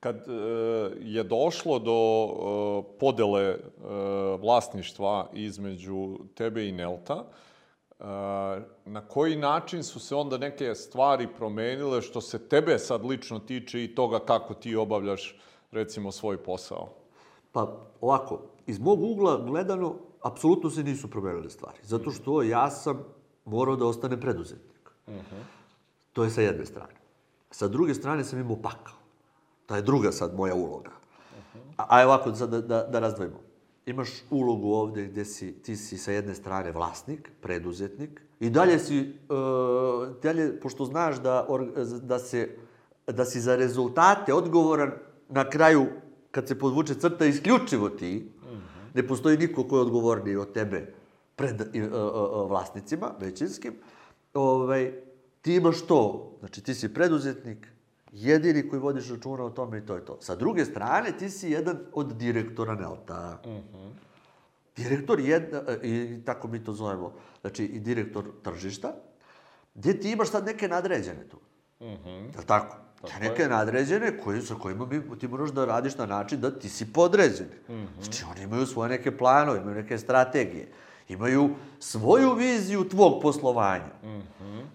Kad 0.00 0.16
e, 0.16 0.32
je 1.00 1.24
došlo 1.24 1.78
do 1.78 2.26
e, 2.26 2.98
podele 3.00 3.42
e, 3.42 3.56
vlasništva 4.40 5.30
između 5.32 6.18
tebe 6.34 6.68
i 6.68 6.72
Nelta, 6.72 7.14
e, 7.14 7.53
na 8.84 9.08
koji 9.08 9.36
način 9.36 9.82
su 9.82 10.00
se 10.00 10.14
onda 10.14 10.38
neke 10.38 10.74
stvari 10.74 11.28
promenile 11.36 12.02
što 12.02 12.20
se 12.20 12.48
tebe 12.48 12.78
sad 12.78 13.04
lično 13.04 13.38
tiče 13.38 13.84
i 13.84 13.94
toga 13.94 14.18
kako 14.18 14.54
ti 14.54 14.76
obavljaš 14.76 15.38
recimo 15.70 16.12
svoj 16.12 16.42
posao? 16.42 16.94
Pa 17.52 17.76
ovako, 18.00 18.40
iz 18.66 18.78
mog 18.78 19.02
ugla 19.02 19.36
gledano, 19.36 19.94
apsolutno 20.22 20.70
se 20.70 20.82
nisu 20.82 21.10
promenile 21.10 21.50
stvari. 21.50 21.78
Zato 21.82 22.10
što 22.10 22.42
ja 22.42 22.70
sam 22.70 23.04
morao 23.44 23.76
da 23.76 23.86
ostane 23.86 24.20
preduzetnik. 24.20 24.90
To 26.12 26.24
je 26.24 26.30
sa 26.30 26.40
jedne 26.40 26.66
strane. 26.66 26.94
Sa 27.50 27.68
druge 27.68 27.94
strane 27.94 28.24
sam 28.24 28.38
imao 28.38 28.56
pakao. 28.62 28.94
Ta 29.66 29.76
je 29.76 29.82
druga 29.82 30.12
sad 30.12 30.34
moja 30.34 30.54
uloga. 30.54 30.90
A, 31.76 31.86
a 31.88 32.06
ovako, 32.06 32.34
sad 32.34 32.50
da, 32.50 32.60
da, 32.60 32.82
da 32.82 33.00
razdvojimo. 33.00 33.43
Imaš 33.86 34.10
ulogu 34.30 34.72
ovde 34.72 35.06
gde 35.06 35.24
si, 35.24 35.52
ti 35.52 35.76
si 35.76 35.98
sa 35.98 36.12
jedne 36.12 36.34
strane 36.34 36.72
vlasnik, 36.72 37.30
preduzetnik, 37.40 38.20
i 38.40 38.50
dalje 38.50 38.78
si, 38.78 39.00
uh, 39.28 40.08
dalje, 40.22 40.60
pošto 40.60 40.84
znaš 40.84 41.20
da, 41.22 41.46
or, 41.48 41.66
da, 42.02 42.18
se, 42.18 42.48
da 43.06 43.24
si 43.24 43.40
za 43.40 43.56
rezultate 43.56 44.34
odgovoran 44.34 44.92
na 45.28 45.50
kraju, 45.50 45.86
kad 46.30 46.48
se 46.48 46.58
podvuče 46.58 46.94
crta, 46.94 47.26
isključivo 47.26 47.88
ti, 47.88 48.30
ne 48.94 49.06
postoji 49.06 49.38
niko 49.38 49.64
ko 49.64 49.76
je 49.76 49.82
odgovorniji 49.82 50.36
od 50.36 50.52
tebe 50.52 50.94
pred 51.36 51.60
uh, 51.60 51.66
uh, 51.66 51.92
uh, 51.92 52.50
vlasnicima, 52.50 53.10
većinskim, 53.20 53.74
ovaj, 54.34 54.92
ti 55.42 55.54
imaš 55.54 55.86
to, 55.86 56.32
znači 56.40 56.62
ti 56.64 56.74
si 56.74 56.94
preduzetnik, 56.94 57.73
jedini 58.14 58.68
koji 58.68 58.80
vodiš 58.80 59.10
računa 59.10 59.44
o 59.44 59.50
tome 59.50 59.78
i 59.78 59.86
to 59.86 59.94
je 59.94 60.04
to. 60.04 60.18
Sa 60.20 60.36
druge 60.36 60.64
strane, 60.64 61.12
ti 61.18 61.30
si 61.30 61.50
jedan 61.50 61.78
od 61.92 62.16
direktora 62.16 62.74
Nelta. 62.74 63.42
Direktor 64.76 65.20
jedna, 65.20 65.62
i 65.82 66.20
tako 66.24 66.48
mi 66.48 66.64
to 66.64 66.72
zovemo, 66.72 67.12
znači 67.40 67.64
i 67.64 67.80
direktor 67.80 68.24
tržišta, 68.42 68.92
gde 69.74 70.00
ti 70.00 70.10
imaš 70.10 70.30
sad 70.30 70.46
neke 70.46 70.68
nadređene 70.68 71.28
tu. 71.28 71.36
Mm 71.80 71.84
Je 72.34 72.38
li 72.38 72.46
tako? 72.46 72.76
Te 73.06 73.20
neke 73.20 73.48
nadređene 73.48 74.18
koji, 74.18 74.42
sa 74.42 74.54
kojima 74.54 74.86
bi, 74.86 75.02
ti 75.20 75.28
moraš 75.28 75.50
da 75.50 75.64
radiš 75.64 75.96
na 75.96 76.06
način 76.06 76.40
da 76.40 76.58
ti 76.58 76.68
si 76.68 76.92
podređen. 76.92 77.48
Znači, 78.02 78.24
oni 78.30 78.42
imaju 78.42 78.66
svoje 78.66 78.90
neke 78.90 79.16
planove, 79.16 79.60
imaju 79.60 79.74
neke 79.74 79.98
strategije. 79.98 80.68
Imaju 81.08 81.50
svoju 81.78 82.34
viziju 82.34 82.88
tvog 82.88 83.22
poslovanja. 83.22 83.90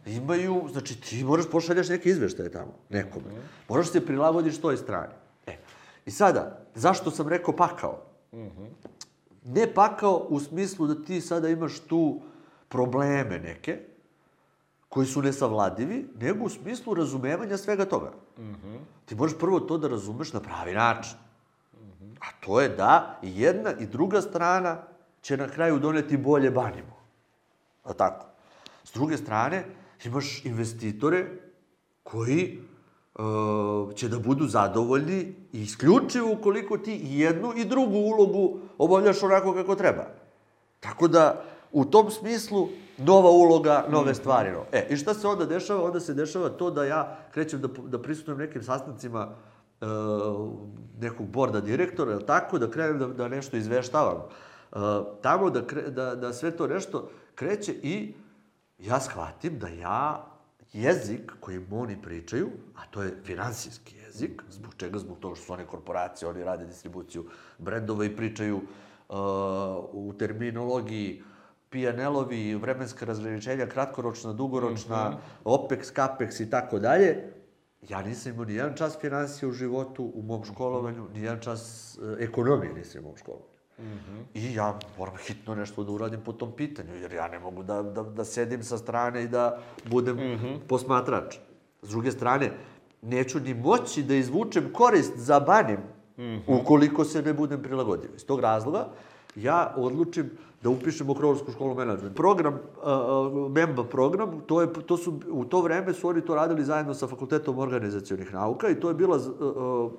Imaju, 0.06 0.64
znači 0.72 1.02
ti 1.02 1.24
moraš 1.24 1.46
pošalješ 1.52 1.90
neke 1.90 2.10
izveštaje 2.10 2.52
tamo, 2.52 2.74
nekome. 2.90 3.26
Moraš 3.70 3.92
se 3.92 4.06
prilagodiš 4.06 4.62
toj 4.62 4.78
strani. 4.78 5.14
E, 5.48 5.58
i 6.06 6.12
sada, 6.12 6.66
zašto 6.76 7.12
sam 7.12 7.28
rekao 7.28 7.56
pakao? 7.56 8.02
Ne 9.46 9.74
pakao 9.74 10.26
u 10.30 10.40
smislu 10.40 10.88
da 10.88 11.04
ti 11.04 11.22
sada 11.22 11.50
imaš 11.50 11.80
tu 11.80 12.22
probleme 12.68 13.40
neke, 13.40 13.80
koji 14.90 15.08
su 15.08 15.22
nesavladivi, 15.22 16.08
nego 16.22 16.46
u 16.46 16.50
smislu 16.50 16.94
razumevanja 16.94 17.58
svega 17.58 17.86
toga. 17.86 18.12
Ti 19.06 19.16
moraš 19.16 19.38
prvo 19.40 19.60
to 19.60 19.78
da 19.78 19.88
razumeš 19.88 20.34
na 20.34 20.40
pravi 20.40 20.74
način. 20.74 21.18
A 22.20 22.26
to 22.46 22.62
je 22.62 22.70
da 22.70 23.20
i 23.24 23.42
jedna 23.42 23.74
i 23.74 23.86
druga 23.86 24.22
strana 24.22 24.78
će 25.22 25.38
na 25.38 25.48
kraju 25.48 25.80
doneti 25.80 26.18
bolje 26.18 26.52
banimo. 26.52 27.00
A 27.84 27.94
tako? 27.94 28.26
S 28.84 28.94
druge 28.94 29.18
strane, 29.18 29.66
imaš 30.06 30.46
investitore 30.46 31.26
koji 32.04 32.60
uh, 33.16 33.94
će 33.96 34.10
da 34.10 34.20
budu 34.20 34.48
zadovoljni 34.48 35.36
isključivo 35.52 36.34
ukoliko 36.34 36.78
ti 36.78 37.00
jednu 37.04 37.54
i 37.58 37.66
drugu 37.66 37.98
ulogu 37.98 38.60
obavljaš 38.78 39.24
onako 39.24 39.54
kako 39.54 39.76
treba. 39.76 40.06
Tako 40.80 41.08
da, 41.08 41.44
u 41.72 41.86
tom 41.86 42.12
smislu, 42.12 42.70
nova 42.98 43.30
uloga, 43.30 43.86
nove 43.90 44.16
stvari. 44.16 44.52
No. 44.52 44.64
E, 44.72 44.88
i 44.90 44.98
šta 44.98 45.14
se 45.14 45.28
onda 45.28 45.46
dešava? 45.46 45.84
Onda 45.84 46.00
se 46.00 46.14
dešava 46.14 46.50
to 46.50 46.72
da 46.72 46.86
ja 46.86 47.18
krećem 47.34 47.62
da, 47.62 47.68
da 47.68 48.02
prisutujem 48.02 48.40
nekim 48.40 48.64
sastancima 48.64 49.28
e, 49.82 49.86
nekog 51.02 51.28
borda 51.28 51.62
direktora, 51.62 52.20
tako, 52.20 52.60
da 52.60 52.72
krenem 52.72 53.00
da, 53.00 53.08
da 53.08 53.28
nešto 53.28 53.58
izveštavam. 53.58 54.18
E, 54.18 54.49
tamo 55.22 55.50
da, 55.50 55.68
kre, 55.68 55.82
da, 55.82 56.16
da 56.16 56.34
sve 56.34 56.52
to 56.52 56.68
nešto 56.68 57.10
kreće 57.36 57.74
i 57.84 58.14
ja 58.80 59.00
shvatim 59.00 59.60
da 59.60 59.68
ja 59.68 60.26
jezik 60.74 61.32
kojim 61.40 61.68
oni 61.72 62.02
pričaju, 62.02 62.50
a 62.76 62.86
to 62.92 63.04
je 63.04 63.16
finansijski 63.24 63.96
jezik, 63.98 64.44
zbog 64.50 64.74
čega? 64.78 65.00
Zbog 65.00 65.20
toga 65.20 65.36
što 65.36 65.46
su 65.46 65.54
one 65.54 65.66
korporacije, 65.66 66.30
oni 66.30 66.44
rade 66.44 66.66
distribuciju 66.66 67.26
brendova 67.58 68.06
i 68.06 68.16
pričaju 68.16 68.56
uh, 68.58 69.16
u 69.92 70.14
terminologiji 70.20 71.24
PNL-ovi, 71.70 72.56
vremenska 72.56 73.06
razgraničenja, 73.06 73.68
kratkoročna, 73.68 74.34
dugoročna, 74.34 75.10
mm 75.10 75.14
-hmm. 75.14 75.20
OPEX, 75.46 75.94
CAPEX 75.94 76.44
i 76.44 76.50
tako 76.50 76.80
dalje. 76.80 77.34
Ja 77.90 78.02
nisam 78.02 78.34
imao 78.34 78.46
ni 78.46 78.54
jedan 78.54 78.76
čas 78.76 78.98
finansije 79.02 79.50
u 79.50 79.52
životu, 79.52 80.12
u 80.16 80.22
mom 80.22 80.46
školovanju, 80.46 81.08
ni 81.14 81.22
jedan 81.22 81.40
čas 81.40 81.98
uh, 82.02 82.16
ekonomije 82.20 82.74
nisam 82.74 83.02
imao 83.02 83.14
u 83.14 83.18
školovanju. 83.18 83.59
Mm 83.80 83.86
-hmm. 83.86 84.24
I 84.34 84.54
ja 84.54 84.80
moram 84.98 85.14
hitno 85.28 85.56
nešto 85.56 85.84
da 85.84 85.92
uradim 85.92 86.22
po 86.26 86.34
tom 86.34 86.52
pitanju, 86.52 86.96
jer 86.96 87.14
ja 87.14 87.28
ne 87.28 87.40
mogu 87.40 87.64
da, 87.64 87.84
da, 87.84 88.04
da 88.04 88.26
sedim 88.26 88.64
sa 88.64 88.78
strane 88.78 89.24
i 89.24 89.28
da 89.28 89.60
budem 89.86 90.16
mm 90.16 90.40
-hmm. 90.40 90.58
posmatrač. 90.68 91.36
S 91.82 91.90
druge 91.90 92.12
strane, 92.12 92.52
neću 93.02 93.40
ni 93.40 93.54
moći 93.54 94.04
da 94.04 94.16
izvučem 94.16 94.74
korist 94.74 95.18
za 95.18 95.40
banim 95.40 95.80
mm 96.18 96.22
-hmm. 96.22 96.62
ukoliko 96.62 97.06
se 97.06 97.22
ne 97.22 97.34
budem 97.34 97.64
prilagodio. 97.64 98.10
Iz 98.16 98.26
tog 98.26 98.40
razloga 98.40 98.88
ja 99.36 99.74
odlučim 99.78 100.32
da 100.64 100.70
upišem 100.70 101.10
Okrovarsku 101.10 101.52
školu 101.52 101.76
menadžment. 101.76 102.16
Program, 102.16 102.54
uh, 102.54 103.52
MEMBA 103.52 103.84
program, 103.84 104.42
to 104.48 104.62
je, 104.62 104.74
to 104.74 104.98
su, 104.98 105.20
u 105.32 105.46
to 105.46 105.62
vreme 105.62 105.94
su 105.94 106.08
oni 106.08 106.22
to 106.22 106.36
radili 106.36 106.64
zajedno 106.64 106.94
sa 106.94 107.08
Fakultetom 107.08 107.60
organizacijonih 107.60 108.34
nauka 108.34 108.70
i 108.70 108.80
to 108.80 108.90
je 108.90 108.94
bila 108.94 109.18
uh, 109.18 109.92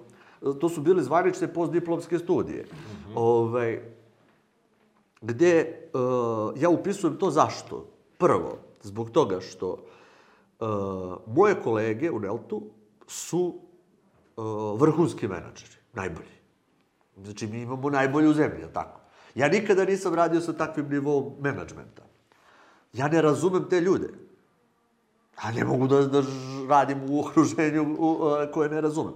to 0.61 0.69
su 0.69 0.81
bile 0.81 1.03
zvanične 1.03 1.55
postdiplomske 1.55 2.19
studije. 2.19 2.63
Mm 2.63 2.77
-hmm. 2.77 3.13
ovaj, 3.15 3.81
gde 5.21 5.89
uh, 5.93 6.63
ja 6.63 6.69
upisujem 6.71 7.17
to 7.17 7.31
zašto? 7.31 7.87
Prvo, 8.19 8.59
zbog 8.83 9.11
toga 9.11 9.41
što 9.41 9.69
uh, 9.71 10.67
moje 11.27 11.55
kolege 11.63 12.11
u 12.11 12.19
Neltu 12.19 12.63
su 13.07 13.61
uh, 14.37 14.81
vrhunski 14.81 15.29
menadžeri, 15.29 15.77
najbolji. 15.93 16.41
Znači, 17.17 17.47
mi 17.47 17.63
imamo 17.63 17.91
najbolji 17.91 18.29
u 18.29 18.33
zemlji, 18.33 18.65
tako? 18.73 19.01
Ja 19.35 19.49
nikada 19.49 19.85
nisam 19.85 20.15
radio 20.15 20.41
sa 20.41 20.53
takvim 20.53 20.89
nivom 20.89 21.33
menadžmenta. 21.41 22.03
Ja 22.93 23.09
ne 23.09 23.23
razumem 23.23 23.69
te 23.71 23.81
ljude. 23.81 24.09
A 25.37 25.53
ne 25.53 25.65
mogu 25.65 25.87
da, 25.87 26.07
da 26.07 26.23
radim 26.69 26.99
u 27.11 27.21
okruženju 27.21 27.97
u, 27.99 28.13
uh, 28.13 28.53
koje 28.53 28.69
ne 28.69 28.81
razumem. 28.81 29.15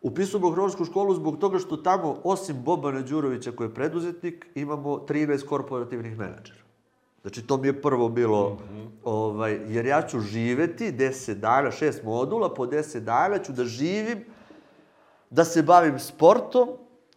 Upisujemo 0.00 0.50
Hrvatsku 0.50 0.84
školu 0.84 1.14
zbog 1.14 1.38
toga 1.38 1.58
što 1.58 1.76
tamo, 1.76 2.20
osim 2.24 2.62
Bobana 2.64 3.02
Đurovića 3.02 3.52
koji 3.52 3.68
je 3.68 3.74
preduzetnik, 3.74 4.46
imamo 4.54 4.90
13 5.08 5.46
korporativnih 5.46 6.18
menadžera. 6.18 6.60
Znači, 7.22 7.46
to 7.46 7.56
mi 7.56 7.68
je 7.68 7.82
prvo 7.82 8.08
bilo, 8.08 8.50
mm 8.50 8.74
-hmm. 8.74 8.88
ovaj, 9.04 9.60
jer 9.68 9.86
ja 9.86 10.02
ću 10.02 10.20
živeti 10.20 10.92
10 10.92 11.34
dana, 11.34 11.70
6 11.70 12.04
modula, 12.04 12.54
po 12.54 12.66
10 12.66 13.00
dana 13.00 13.38
ću 13.38 13.52
da 13.52 13.64
živim, 13.64 14.24
da 15.30 15.44
se 15.44 15.62
bavim 15.62 15.98
sportom 15.98 16.68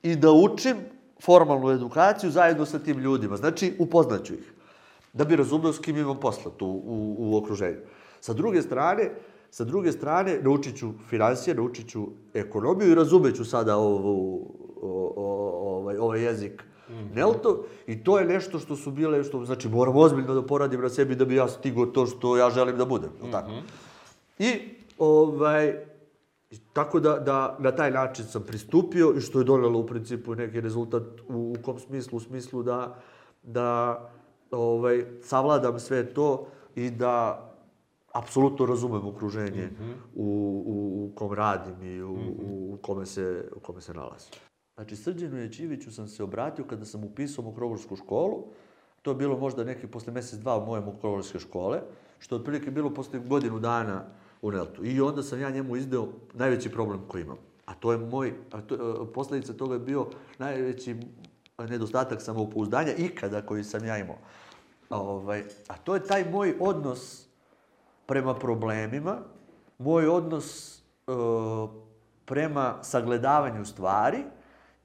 i 0.04 0.16
da 0.16 0.32
učim 0.32 0.78
formalnu 1.22 1.70
edukaciju 1.70 2.32
zajedno 2.32 2.66
sa 2.66 2.80
tim 2.80 3.00
ljudima. 3.00 3.38
Znači, 3.38 3.74
upoznaću 3.80 4.34
ih. 4.34 4.54
Da 5.14 5.26
bi 5.26 5.36
razumeo 5.36 5.74
s 5.74 5.80
kim 5.80 5.98
imam 5.98 6.20
posla 6.20 6.52
tu 6.58 6.68
u, 6.68 7.16
u 7.20 7.38
okruženju. 7.38 7.80
Sa 8.20 8.34
druge 8.34 8.62
strane, 8.62 9.12
Sa 9.54 9.64
druge 9.64 9.92
strane, 9.92 10.40
naučit 10.42 10.78
ću 10.78 10.88
financije, 11.10 11.56
naučit 11.56 11.90
ću 11.90 12.08
ekonomiju 12.34 12.92
i 12.92 12.96
razumeću 12.96 13.46
sada 13.46 13.78
ovu, 13.78 14.52
o, 14.82 15.14
o, 15.16 15.26
ovaj, 15.78 15.98
ovaj 15.98 16.22
jezik 16.22 16.64
mm 16.90 16.94
-hmm. 16.94 17.64
I 17.88 18.04
to 18.04 18.20
je 18.20 18.26
nešto 18.26 18.60
što 18.60 18.76
su 18.76 18.92
bile, 18.92 19.24
što, 19.24 19.46
znači, 19.46 19.70
moram 19.70 19.98
ozbiljno 19.98 20.34
da 20.34 20.42
poradim 20.46 20.82
na 20.82 20.90
sebi 20.90 21.16
da 21.16 21.26
bi 21.26 21.36
ja 21.36 21.48
stigao 21.48 21.86
to 21.86 22.06
što 22.06 22.38
ja 22.38 22.50
želim 22.50 22.78
da 22.78 22.86
budem. 22.86 23.10
Mm 23.10 23.26
-hmm. 23.26 23.32
tako? 23.32 23.52
I, 24.40 24.50
ovaj, 24.98 25.86
tako 26.74 27.00
da, 27.00 27.20
da 27.20 27.58
na 27.60 27.72
taj 27.72 27.92
način 27.92 28.26
sam 28.26 28.44
pristupio 28.44 29.14
i 29.18 29.22
što 29.22 29.40
je 29.40 29.46
donelo 29.46 29.80
u 29.80 29.86
principu 29.88 30.36
neki 30.36 30.62
rezultat 30.62 31.04
u, 31.30 31.56
u 31.60 31.64
kom 31.64 31.80
smislu? 31.80 32.18
U 32.18 32.20
smislu 32.20 32.64
da, 32.64 32.96
da 33.44 34.00
ovaj, 34.52 35.06
savladam 35.22 35.80
sve 35.80 36.14
to 36.14 36.48
i 36.76 36.90
da 36.90 37.50
apsolutno 38.14 38.66
razumem 38.66 39.08
okruženje 39.08 39.66
mm 39.66 39.84
-hmm. 39.84 39.94
u, 40.16 40.26
u, 40.66 41.06
u 41.06 41.16
kom 41.16 41.34
radim 41.34 41.84
i 41.84 42.02
u, 42.02 42.12
mm 42.12 42.20
-hmm. 42.20 42.74
u, 42.74 42.78
kome 42.82 43.06
se, 43.06 43.50
u 43.56 43.60
kome 43.60 43.82
se 43.82 43.94
nalazim. 43.94 44.32
Znači, 44.76 44.96
Srđenu 44.96 45.38
Jećiviću 45.38 45.92
sam 45.92 46.08
se 46.08 46.24
obratio 46.24 46.66
kada 46.66 46.86
sam 46.86 47.04
upisao 47.04 47.44
Mokrogorsku 47.44 47.96
školu. 47.96 48.44
To 49.02 49.12
je 49.12 49.16
bilo 49.16 49.38
možda 49.38 49.64
neki 49.64 49.88
posle 49.88 50.14
mesec, 50.14 50.40
dva 50.40 50.58
u 50.58 50.66
moje 50.66 50.82
Mokrogorske 50.82 51.40
škole, 51.40 51.82
što 52.20 52.36
je 52.36 52.40
otprilike 52.40 52.72
bilo 52.72 52.94
posle 52.94 53.20
godinu 53.20 53.60
dana 53.60 54.06
u 54.42 54.52
Neltu. 54.52 54.86
I 54.86 55.02
onda 55.02 55.24
sam 55.24 55.42
ja 55.42 55.50
njemu 55.50 55.76
izdeo 55.76 56.08
najveći 56.34 56.72
problem 56.72 57.02
koji 57.08 57.22
imam. 57.22 57.38
A 57.66 57.74
to 57.74 57.92
je 57.92 57.98
moj, 57.98 58.34
a 58.52 58.62
to, 58.62 59.12
posledica 59.14 59.54
toga 59.54 59.74
je 59.74 59.80
bio 59.80 60.08
najveći 60.40 60.96
nedostatak 61.58 62.22
samopouzdanja 62.22 62.94
ikada 62.98 63.42
koji 63.42 63.64
sam 63.64 63.86
ja 63.86 63.98
imao. 63.98 64.18
A, 64.90 65.02
ovaj, 65.02 65.44
a 65.68 65.78
to 65.78 65.94
je 65.94 66.04
taj 66.04 66.32
moj 66.32 66.56
odnos 66.60 67.23
prema 68.14 68.34
problemima, 68.36 69.18
moj 69.78 70.08
odnos 70.08 70.78
e, 70.78 70.82
prema 72.26 72.84
sagledavanju 72.84 73.66
stvari 73.66 74.24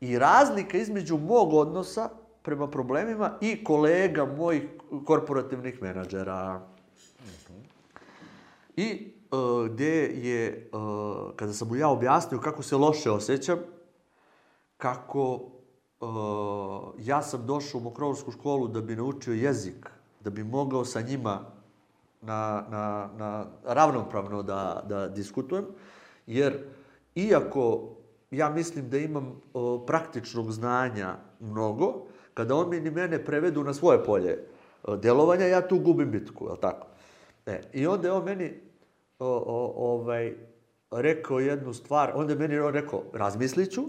i 0.01 0.19
razlika 0.19 0.79
između 0.79 1.19
mog 1.19 1.55
odnosa 1.55 2.09
prema 2.43 2.71
problemima 2.71 3.33
i 3.41 3.65
kolega 3.65 4.25
mojih 4.25 4.63
korporativnih 5.05 5.83
menadžera. 5.83 6.69
I 8.77 8.89
e, 8.89 9.37
gde 9.71 9.97
je, 10.01 10.47
e, 10.49 10.71
kada 11.37 11.53
sam 11.53 11.69
mu 11.69 11.77
ja 11.77 11.89
objasnio 11.89 12.41
kako 12.41 12.63
se 12.63 12.77
loše 12.77 13.11
osjećam, 13.11 13.59
kako 14.77 15.41
e, 16.01 16.05
ja 16.99 17.23
sam 17.23 17.47
došao 17.47 17.79
u 17.79 17.85
Mokrovarsku 17.85 18.31
školu 18.31 18.69
da 18.69 18.81
bi 18.81 18.97
naučio 18.97 19.35
jezik, 19.35 19.91
da 20.21 20.31
bi 20.31 20.45
mogao 20.45 20.85
sa 20.85 21.01
njima 21.01 21.58
na, 22.21 22.65
na, 22.71 23.09
na 23.19 23.47
ravnopravno 23.65 24.43
da, 24.43 24.83
da 24.89 25.09
diskutujem, 25.09 25.67
jer 26.27 26.59
iako 27.15 27.97
ja 28.31 28.51
mislim 28.51 28.91
da 28.91 28.99
imam 28.99 29.41
o, 29.55 29.85
praktičnog 29.87 30.53
znanja 30.53 31.17
mnogo, 31.41 32.07
kada 32.35 32.55
on 32.55 32.71
mi 32.71 32.81
mene 32.81 33.25
prevedu 33.25 33.65
na 33.65 33.75
svoje 33.75 34.05
polje 34.05 34.45
o, 34.83 34.97
delovanja, 34.97 35.47
ja 35.47 35.69
tu 35.69 35.79
gubim 35.79 36.11
bitku, 36.11 36.49
je 36.51 36.61
tako? 36.61 36.87
E, 37.47 37.61
I 37.73 37.87
onda 37.87 38.09
je 38.09 38.13
on 38.13 38.25
meni 38.25 38.61
o, 39.19 39.27
o, 39.47 39.73
ovaj, 39.77 40.35
rekao 40.91 41.41
jednu 41.41 41.73
stvar, 41.73 42.13
onda 42.15 42.33
je 42.33 42.39
meni 42.39 42.59
on 42.59 42.75
rekao, 42.75 43.03
razmislit 43.13 43.71
ću, 43.71 43.83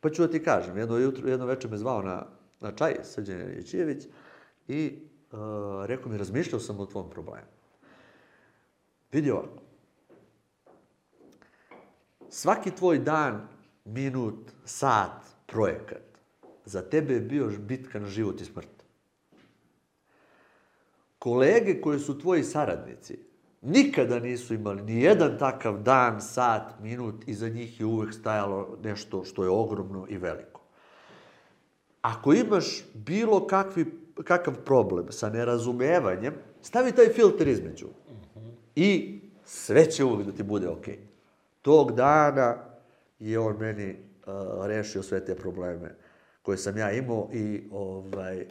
pa 0.00 0.10
ću 0.10 0.22
da 0.22 0.30
ti 0.30 0.42
kažem. 0.42 0.78
Jedno, 0.78 0.96
jutro, 0.96 1.28
jedno 1.28 1.46
večer 1.46 1.70
me 1.70 1.76
zvao 1.76 2.02
na, 2.02 2.26
na 2.60 2.72
čaj, 2.72 2.94
Srđan 3.02 3.38
Ječijević, 3.38 4.06
i 4.68 4.98
uh, 5.32 5.38
rekao 5.84 6.12
mi, 6.12 6.18
razmišljao 6.18 6.60
sam 6.60 6.80
o 6.80 6.86
tvom 6.86 7.10
problemu. 7.10 7.46
Vidi 9.12 9.30
ovako. 9.30 9.62
Svaki 12.28 12.70
tvoj 12.70 12.98
dan, 12.98 13.48
minut, 13.84 14.52
sat, 14.64 15.24
projekat, 15.46 16.02
za 16.64 16.82
tebe 16.82 17.14
je 17.14 17.20
bio 17.20 17.52
na 17.94 18.06
život 18.06 18.40
i 18.40 18.44
smrt. 18.44 18.68
kolege 21.18 21.80
koji 21.80 21.98
su 21.98 22.18
tvoji 22.18 22.42
saradnici, 22.44 23.18
nikada 23.62 24.18
nisu 24.18 24.54
imali 24.54 24.82
ni 24.82 25.02
jedan 25.02 25.38
takav 25.38 25.82
dan, 25.82 26.20
sat, 26.20 26.80
minut, 26.82 27.28
iza 27.28 27.48
njih 27.48 27.80
je 27.80 27.86
uvek 27.86 28.14
stajalo 28.14 28.78
nešto 28.82 29.24
što 29.24 29.42
je 29.44 29.50
ogromno 29.50 30.06
i 30.08 30.18
veliko. 30.18 30.60
Ako 32.02 32.32
imaš 32.32 32.84
bilo 32.94 33.46
kakvi, 33.46 33.86
kakav 34.24 34.54
problem 34.64 35.06
sa 35.10 35.30
nerazumevanjem, 35.30 36.34
stavi 36.62 36.92
taj 36.92 37.08
filter 37.08 37.48
između. 37.48 37.86
I 38.80 39.20
sve 39.44 39.90
će 39.90 40.04
uvek 40.04 40.26
da 40.26 40.32
ti 40.32 40.42
bude 40.42 40.68
okej. 40.68 40.94
Okay. 40.94 40.98
Tog 41.62 41.92
dana 41.92 42.56
je 43.18 43.38
on 43.38 43.56
meni 43.56 43.90
uh, 43.90 44.66
rešio 44.66 45.02
sve 45.02 45.24
te 45.24 45.34
probleme 45.34 45.94
koje 46.42 46.58
sam 46.58 46.78
ja 46.78 46.92
imao 46.92 47.28
i, 47.32 47.62
ovaj, 47.72 48.46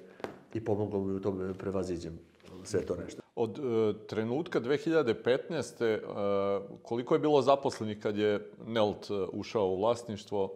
i 0.53 0.65
pomogao 0.65 1.03
mi 1.03 1.13
u 1.13 1.19
tome 1.19 1.45
da 1.45 1.53
prevaziđem 1.53 2.19
sve 2.63 2.81
to 2.81 2.95
nešto. 2.95 3.21
Od 3.35 3.59
uh, 3.59 3.95
trenutka 4.07 4.59
2015. 4.59 5.97
Uh, 5.97 6.79
koliko 6.83 7.15
je 7.15 7.19
bilo 7.19 7.41
zaposlenih 7.41 7.99
kad 7.99 8.17
je 8.17 8.51
Nelt 8.65 9.09
uh, 9.09 9.29
ušao 9.31 9.67
u 9.67 9.77
vlasništvo? 9.77 10.53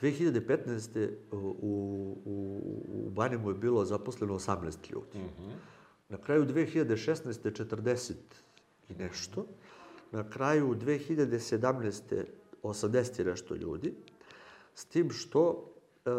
2015. 0.00 1.10
u, 1.32 1.36
u, 2.24 2.60
u 2.88 3.10
Banjemu 3.10 3.50
je 3.50 3.54
bilo 3.54 3.84
zaposleno 3.84 4.34
18 4.34 4.92
ljudi. 4.92 5.18
Mm 5.18 5.42
-hmm. 5.42 5.52
Na 6.08 6.16
kraju 6.16 6.46
2016. 6.46 7.50
40 7.50 8.12
i 8.88 8.94
nešto. 8.94 9.46
Na 10.12 10.30
kraju 10.30 10.74
2017. 10.74 12.24
80 12.62 13.20
i 13.20 13.24
nešto 13.24 13.54
ljudi. 13.54 13.94
S 14.74 14.84
tim 14.84 15.10
što 15.10 15.72
uh, 16.06 16.12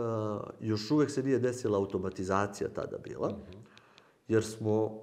još 0.59 0.91
uvek 0.91 1.11
se 1.11 1.23
nije 1.23 1.39
desila 1.39 1.77
automatizacija 1.77 2.69
tada 2.69 2.97
bila. 2.97 3.29
Mm 3.29 3.31
-hmm. 3.31 3.57
Jer 4.27 4.45
smo 4.45 5.01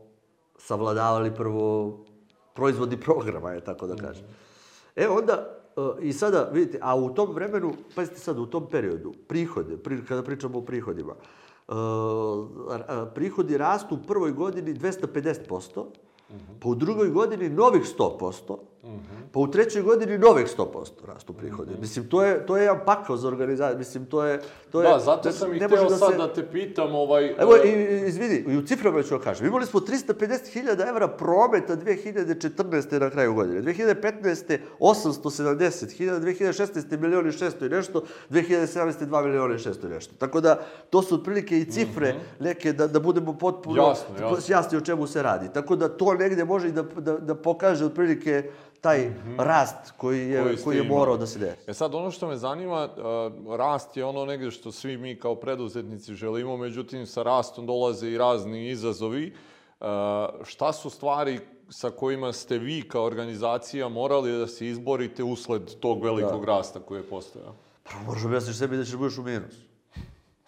savladavali 0.58 1.34
prvo 1.34 1.98
proizvodni 2.54 3.00
programa, 3.00 3.50
je 3.50 3.64
tako 3.64 3.86
da 3.86 3.96
kažem. 3.96 4.24
Mm 4.24 4.28
-hmm. 4.28 5.04
E 5.04 5.08
onda, 5.08 5.60
uh, 5.76 5.94
i 6.00 6.12
sada, 6.12 6.50
vidite, 6.52 6.78
a 6.82 6.96
u 6.96 7.14
tom 7.14 7.34
vremenu, 7.34 7.74
pazite 7.94 8.18
sad, 8.18 8.38
u 8.38 8.46
tom 8.46 8.68
periodu, 8.70 9.12
prihode, 9.28 9.76
pri, 9.76 10.04
kada 10.04 10.22
pričamo 10.22 10.58
o 10.58 10.64
prihodima, 10.64 11.14
uh, 11.68 11.74
prihodi 13.14 13.58
rastu 13.58 13.94
u 13.94 14.06
prvoj 14.06 14.32
godini 14.32 14.74
250%, 14.74 15.84
Mm 15.84 15.88
-hmm. 15.88 16.03
Pa 16.60 16.68
u 16.68 16.74
drugoj 16.74 17.10
godini 17.10 17.48
novih 17.48 17.82
100%, 17.98 18.58
mm 18.84 18.90
-hmm. 18.90 19.32
pa 19.32 19.40
u 19.40 19.46
trećoj 19.46 19.82
godini 19.82 20.18
novih 20.18 20.46
100% 20.58 20.90
rastu 21.06 21.32
prihodi. 21.32 21.70
Mm 21.70 21.76
-hmm. 21.76 21.80
Mislim, 21.80 22.08
to 22.08 22.24
je, 22.24 22.46
to 22.46 22.56
je 22.56 22.62
jedan 22.62 22.80
pakao 22.84 23.16
za 23.16 23.28
organizaciju. 23.28 23.78
Mislim, 23.78 24.06
to 24.06 24.24
je... 24.24 24.40
To 24.70 24.82
da, 24.82 24.88
je, 24.88 25.00
zato 25.00 25.32
sam 25.32 25.54
i 25.54 25.56
hteo 25.56 25.88
da 25.88 25.96
sad 25.96 26.12
se... 26.12 26.18
da 26.18 26.32
te 26.32 26.46
pitam, 26.46 26.94
ovaj... 26.94 27.34
Evo, 27.38 27.56
i, 27.64 28.06
izvidi, 28.06 28.44
i 28.48 28.56
u 28.56 28.62
ciframa 28.62 29.02
ću 29.02 29.18
kažem. 29.24 29.46
Imali 29.46 29.66
smo 29.66 29.80
350.000 29.80 30.88
evra 30.88 31.08
prometa 31.08 31.76
2014. 31.76 33.00
na 33.00 33.10
kraju 33.10 33.34
godine. 33.34 33.62
2015. 33.62 34.58
870.000, 34.78 36.20
2016. 36.20 37.00
milioni 37.00 37.30
600 37.30 37.66
i 37.66 37.68
nešto, 37.68 38.02
2017. 38.30 39.06
2 39.06 39.24
miliona 39.24 39.54
i 39.54 39.58
600 39.58 39.86
i 39.86 39.88
nešto. 39.88 40.14
Tako 40.18 40.40
da, 40.40 40.60
to 40.90 41.02
su 41.02 41.14
otprilike 41.14 41.58
i 41.58 41.70
cifre 41.70 42.12
mm 42.12 42.16
-hmm. 42.16 42.44
neke 42.44 42.72
da, 42.72 42.86
da 42.86 43.00
budemo 43.00 43.38
potpuno 43.38 43.82
jasno, 43.82 44.14
jasno. 44.20 44.54
jasni 44.54 44.78
o 44.78 44.80
čemu 44.80 45.06
se 45.06 45.22
radi. 45.22 45.48
Tako 45.54 45.76
da, 45.76 45.88
to 45.88 46.14
negde 46.14 46.44
može 46.44 46.68
i 46.68 46.72
da, 46.72 46.82
da, 46.82 47.18
da 47.18 47.34
pokaže 47.34 47.84
otprilike 47.84 48.50
taj 48.84 49.08
mm 49.08 49.14
-hmm. 49.26 49.44
rast 49.44 49.92
koji 49.96 50.28
je, 50.28 50.42
koji, 50.42 50.56
koji 50.56 50.76
je 50.76 50.82
morao 50.82 51.16
da 51.16 51.26
se 51.26 51.38
desi. 51.38 51.70
E 51.70 51.74
sad, 51.74 51.94
ono 51.94 52.10
što 52.10 52.28
me 52.28 52.36
zanima, 52.36 52.88
uh, 52.88 53.56
rast 53.56 53.96
je 53.96 54.04
ono 54.04 54.24
negde 54.24 54.50
što 54.50 54.72
svi 54.72 54.96
mi 54.96 55.16
kao 55.18 55.34
preduzetnici 55.34 56.14
želimo, 56.14 56.56
međutim, 56.56 57.06
sa 57.06 57.22
rastom 57.22 57.66
dolaze 57.66 58.08
i 58.08 58.18
razni 58.18 58.70
izazovi. 58.70 59.32
Uh, 59.80 59.86
šta 60.44 60.72
su 60.72 60.90
stvari 60.90 61.40
sa 61.70 61.90
kojima 61.90 62.32
ste 62.32 62.58
vi 62.58 62.82
kao 62.88 63.04
organizacija 63.04 63.88
morali 63.88 64.38
da 64.38 64.46
se 64.46 64.66
izborite 64.66 65.22
usled 65.22 65.62
tog 65.80 66.04
velikog 66.04 66.46
da. 66.46 66.52
rasta 66.52 66.80
koji 66.80 66.98
je 66.98 67.08
postojao? 67.08 67.54
Prvo 67.84 68.02
moraš 68.06 68.24
objasniš 68.24 68.58
sebi 68.58 68.76
da 68.76 68.84
ćeš 68.84 68.96
budeš 68.96 69.18
u 69.18 69.22
minus. 69.22 69.54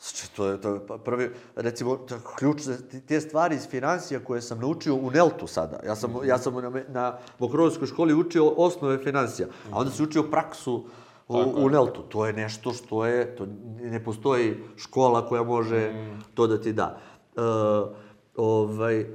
Znači, 0.00 0.36
to 0.36 0.46
je, 0.46 0.60
to 0.60 0.74
je 0.74 0.86
pa 0.86 0.98
prvi, 0.98 1.30
recimo, 1.56 1.98
ključne, 2.38 2.76
te 3.08 3.20
stvari 3.20 3.56
iz 3.56 3.68
financija 3.68 4.20
koje 4.20 4.42
sam 4.42 4.60
naučio 4.60 4.94
u 4.94 5.10
Neltu 5.10 5.46
sada. 5.46 5.80
Ja 5.86 5.96
sam, 5.96 6.14
ja 6.24 6.38
sam 6.38 6.54
na, 6.54 6.82
na 6.88 7.18
Mokrovskoj 7.38 7.86
školi 7.86 8.14
učio 8.14 8.48
osnove 8.48 8.98
financija, 8.98 9.48
a 9.72 9.78
onda 9.78 9.90
sam 9.90 10.06
učio 10.06 10.22
praksu 10.22 10.84
u, 11.28 11.36
u 11.56 11.70
Neltu. 11.70 12.02
To 12.02 12.26
je 12.26 12.32
nešto 12.32 12.72
što 12.72 13.06
je, 13.06 13.36
to 13.36 13.46
ne 13.80 14.04
postoji 14.04 14.56
škola 14.76 15.28
koja 15.28 15.42
može 15.42 15.90
mm. 15.90 16.22
to 16.34 16.46
da 16.46 16.60
ti 16.60 16.72
da. 16.72 16.98
E, 17.36 17.40
ovaj, 18.36 19.06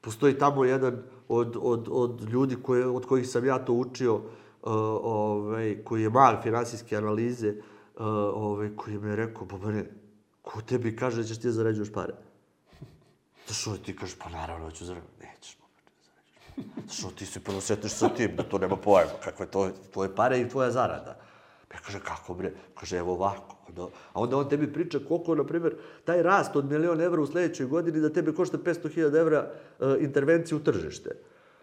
postoji 0.00 0.38
tamo 0.38 0.64
jedan 0.64 1.02
od, 1.28 1.56
od, 1.60 1.88
od 1.90 2.28
ljudi 2.28 2.56
koje, 2.62 2.86
od 2.86 3.06
kojih 3.06 3.28
sam 3.28 3.44
ja 3.44 3.58
to 3.58 3.72
učio, 3.72 4.14
uh, 4.14 4.22
ovaj, 5.02 5.84
koji 5.84 6.02
je 6.02 6.10
mag 6.10 6.42
finansijske 6.42 6.96
analize, 6.96 7.48
uh, 7.48 8.06
ovaj, 8.34 8.70
koji 8.76 8.98
mi 8.98 9.08
je 9.08 9.16
rekao, 9.16 9.44
Bobane, 9.44 9.84
Ko 10.48 10.62
tebi 10.64 10.96
kaže 10.96 11.22
da 11.22 11.28
ćeš 11.28 11.38
ti 11.38 11.46
da 11.46 11.52
zarađuješ 11.52 11.92
pare? 11.92 12.14
što 13.52 13.76
ti 13.76 13.96
kažeš, 13.96 14.16
pa 14.18 14.28
naravno 14.28 14.64
hoću 14.64 14.84
zarađujem. 14.84 15.12
Nećeš, 15.20 15.56
moment, 15.60 15.84
da 15.84 16.02
zarađuješ. 16.04 16.98
što 16.98 17.10
ti 17.10 17.26
se 17.26 17.40
prvo 17.40 17.60
sa 17.60 18.08
tim, 18.08 18.36
da 18.36 18.42
to 18.42 18.58
nema 18.58 18.76
pojma, 18.76 19.12
kakve 19.24 19.46
to 19.46 19.70
tvoje 19.92 20.14
pare 20.14 20.40
i 20.40 20.48
tvoja 20.48 20.70
zarada. 20.70 21.18
Pa 21.68 21.76
ja 21.76 21.80
kaže, 21.80 22.00
kako 22.00 22.34
bre? 22.34 22.52
Kaže, 22.74 22.96
evo 22.96 23.12
ovako. 23.12 23.56
Onda, 23.68 23.82
a 24.12 24.20
onda 24.20 24.36
on 24.36 24.48
tebi 24.48 24.72
priča 24.72 24.98
koliko, 25.08 25.34
na 25.34 25.44
primjer, 25.44 25.76
taj 26.04 26.22
rast 26.22 26.56
od 26.56 26.70
milion 26.70 27.00
evra 27.00 27.22
u 27.22 27.26
sledećoj 27.26 27.66
godini 27.66 28.00
da 28.00 28.12
tebe 28.12 28.32
košta 28.32 28.58
500.000 28.58 29.20
evra 29.20 29.50
uh, 29.78 29.96
intervenciju 30.00 30.58
u 30.58 30.60
tržište. 30.60 31.10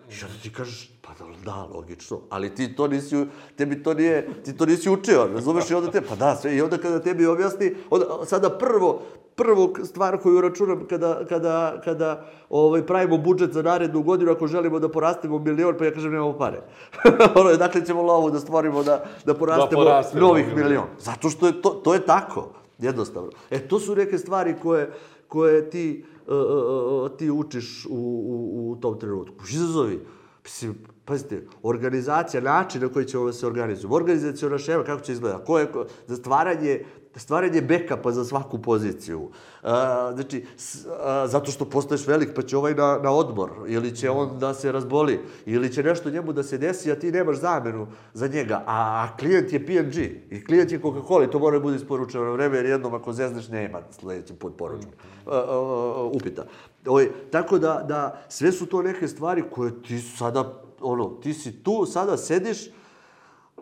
I 0.10 0.24
onda 0.24 0.38
ti 0.44 0.54
kažeš, 0.54 0.92
pa 1.02 1.14
da, 1.20 1.26
da, 1.46 1.68
logično, 1.74 2.20
ali 2.30 2.56
ti 2.56 2.76
to 2.76 2.88
nisi, 2.88 3.26
tebi 3.56 3.84
to 3.84 3.94
nije, 3.94 4.44
ti 4.44 4.58
to 4.58 4.66
nisi 4.66 4.90
učio, 4.90 5.28
razumeš? 5.34 5.72
I 5.72 5.74
onda 5.74 5.92
te, 5.92 6.02
pa 6.02 6.16
da, 6.16 6.36
sve, 6.36 6.56
i 6.56 6.62
onda 6.62 6.78
kada 6.78 7.00
tebi 7.00 7.26
objasni, 7.26 7.76
onda, 7.90 8.06
sada 8.26 8.50
prvo, 8.50 9.02
prvo 9.36 9.74
stvar 9.84 10.18
koju 10.18 10.42
računam 10.42 10.86
kada, 10.90 11.26
kada, 11.30 11.82
kada 11.84 12.26
ovaj, 12.50 12.86
pravimo 12.86 13.18
budžet 13.18 13.54
za 13.54 13.62
narednu 13.62 14.02
godinu, 14.02 14.32
ako 14.32 14.48
želimo 14.48 14.80
da 14.80 14.90
porastemo 14.92 15.40
milion, 15.40 15.76
pa 15.78 15.86
ja 15.86 15.94
kažem 15.94 16.12
nemamo 16.12 16.38
pare. 16.38 16.62
ono 17.40 17.54
dakle 17.54 17.86
ćemo 17.86 18.02
lovu 18.02 18.32
da 18.32 18.40
stvorimo 18.40 18.84
da, 18.84 19.06
da 19.26 19.34
porastemo 19.34 19.84
da 19.84 20.04
novih 20.14 20.56
milion. 20.56 20.88
Zato 21.00 21.30
što 21.30 21.48
je 21.48 21.62
to, 21.62 21.70
to 21.70 21.94
je 21.94 22.06
tako, 22.06 22.50
jednostavno. 22.80 23.32
E, 23.50 23.68
to 23.68 23.80
su 23.80 23.96
neke 23.96 24.18
stvari 24.18 24.56
koje, 24.62 24.92
koje 25.28 25.70
ti, 25.70 26.06
uh, 26.28 27.18
ti 27.18 27.32
učiš 27.32 27.86
u, 27.86 27.96
u, 27.96 28.72
u 28.72 28.76
tom 28.76 29.00
trenutku. 29.00 29.46
Izazovi, 29.50 30.00
mislim, 30.44 30.76
pazite, 31.06 31.42
organizacija, 31.64 32.42
način 32.42 32.82
na 32.82 32.90
koji 32.90 33.06
ćemo 33.06 33.26
da 33.26 33.34
se 33.34 33.48
organizujemo, 33.48 33.96
organizacijona 33.96 34.58
šema, 34.58 34.84
kako 34.84 35.02
će 35.02 35.12
izgledati, 35.12 35.46
ko 35.46 35.60
je, 35.60 35.68
za 36.08 36.16
stvaranje 36.16 36.84
stvaranje 37.16 37.62
bekapa 37.62 38.12
za 38.12 38.26
svaku 38.26 38.62
poziciju. 38.62 39.22
Uh, 39.22 39.70
znači, 40.14 40.46
s, 40.58 40.86
uh, 40.86 40.92
zato 41.26 41.52
što 41.52 41.66
postaješ 41.66 42.08
velik, 42.08 42.30
pa 42.36 42.42
će 42.42 42.58
ovaj 42.58 42.74
na, 42.74 43.00
na 43.04 43.12
odmor, 43.12 43.52
ili 43.68 43.96
će 43.96 44.10
on 44.10 44.40
da 44.40 44.54
se 44.54 44.72
razboli, 44.72 45.20
ili 45.46 45.74
će 45.74 45.84
nešto 45.84 46.10
njemu 46.10 46.34
da 46.34 46.44
se 46.44 46.58
desi, 46.58 46.92
a 46.92 47.00
ti 47.00 47.12
nemaš 47.12 47.38
zamenu 47.38 47.88
za 48.14 48.28
njega. 48.28 48.64
A 48.68 49.08
klijent 49.20 49.54
je 49.54 49.66
P&G 49.66 50.02
i 50.30 50.46
klijent 50.46 50.72
je 50.72 50.82
Coca-Cola 50.82 51.24
i 51.24 51.32
to 51.32 51.40
mora 51.40 51.58
da 51.58 51.64
bude 51.64 51.76
isporučeno 51.76 52.24
na 52.24 52.32
vreme, 52.32 52.58
jer 52.58 52.66
jednom 52.66 52.94
ako 52.94 53.14
zezneš 53.14 53.48
nema 53.48 53.80
sledeći 53.92 54.34
put 54.34 54.58
poručen. 54.58 54.92
Uh, 55.26 55.34
uh, 55.34 56.16
upita. 56.16 56.46
Oj, 56.88 57.12
tako 57.32 57.60
da, 57.60 57.86
da 57.88 58.22
sve 58.30 58.52
su 58.52 58.66
to 58.66 58.82
neke 58.82 59.08
stvari 59.08 59.44
koje 59.52 59.82
ti 59.82 60.00
sada, 60.00 60.65
ono, 60.82 61.10
ti 61.10 61.34
si 61.34 61.64
tu, 61.64 61.86
sada 61.86 62.18
sediš, 62.18 62.58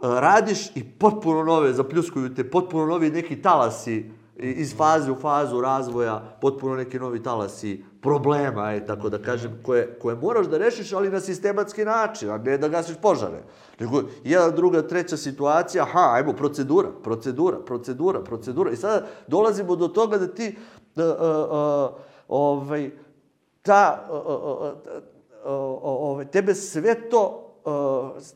radiš 0.02 0.76
i 0.76 0.84
potpuno 0.84 1.43
nove, 1.43 1.73
zapljuskuju 1.73 2.36
te, 2.36 2.49
potpuno 2.49 2.86
novi 2.86 3.10
neki 3.10 3.41
talasi 3.41 4.12
iz 4.38 4.76
faze 4.78 5.12
u 5.12 5.15
fazu 5.15 5.62
razvoja, 5.62 6.38
potpuno 6.41 6.76
neki 6.76 6.99
novi 6.99 7.23
talasi 7.23 7.84
problema, 8.02 8.71
je, 8.71 8.86
tako 8.86 9.10
da 9.10 9.21
kažem, 9.21 9.60
koje, 9.63 9.99
koje 10.02 10.15
moraš 10.15 10.47
da 10.47 10.58
rešiš, 10.58 10.93
ali 10.93 11.10
na 11.10 11.19
sistematski 11.19 11.86
način, 11.86 12.30
a 12.30 12.38
ne 12.38 12.58
da 12.58 12.67
gasiš 12.67 12.95
požare. 13.02 13.43
Nego 13.80 14.02
jedna, 14.23 14.49
druga, 14.49 14.88
treća 14.88 15.17
situacija, 15.17 15.84
aha, 15.84 16.10
ajmo, 16.13 16.34
procedura, 16.34 16.89
procedura, 17.04 17.58
procedura, 17.65 18.23
procedura. 18.23 18.71
I 18.71 18.76
sada 18.76 19.08
dolazimo 19.28 19.76
do 19.76 19.88
toga 19.88 20.17
da 20.17 20.28
ti, 20.28 20.56
uh, 20.95 21.04
uh, 21.04 21.10
uh, 21.52 21.95
ovaj, 22.28 22.91
ta, 23.62 24.08
uh, 24.12 24.17
uh, 24.26 24.62
uh, 24.62 25.12
uh, 25.45 26.27
tebe 26.32 26.56
sve 26.56 27.10
to 27.10 27.49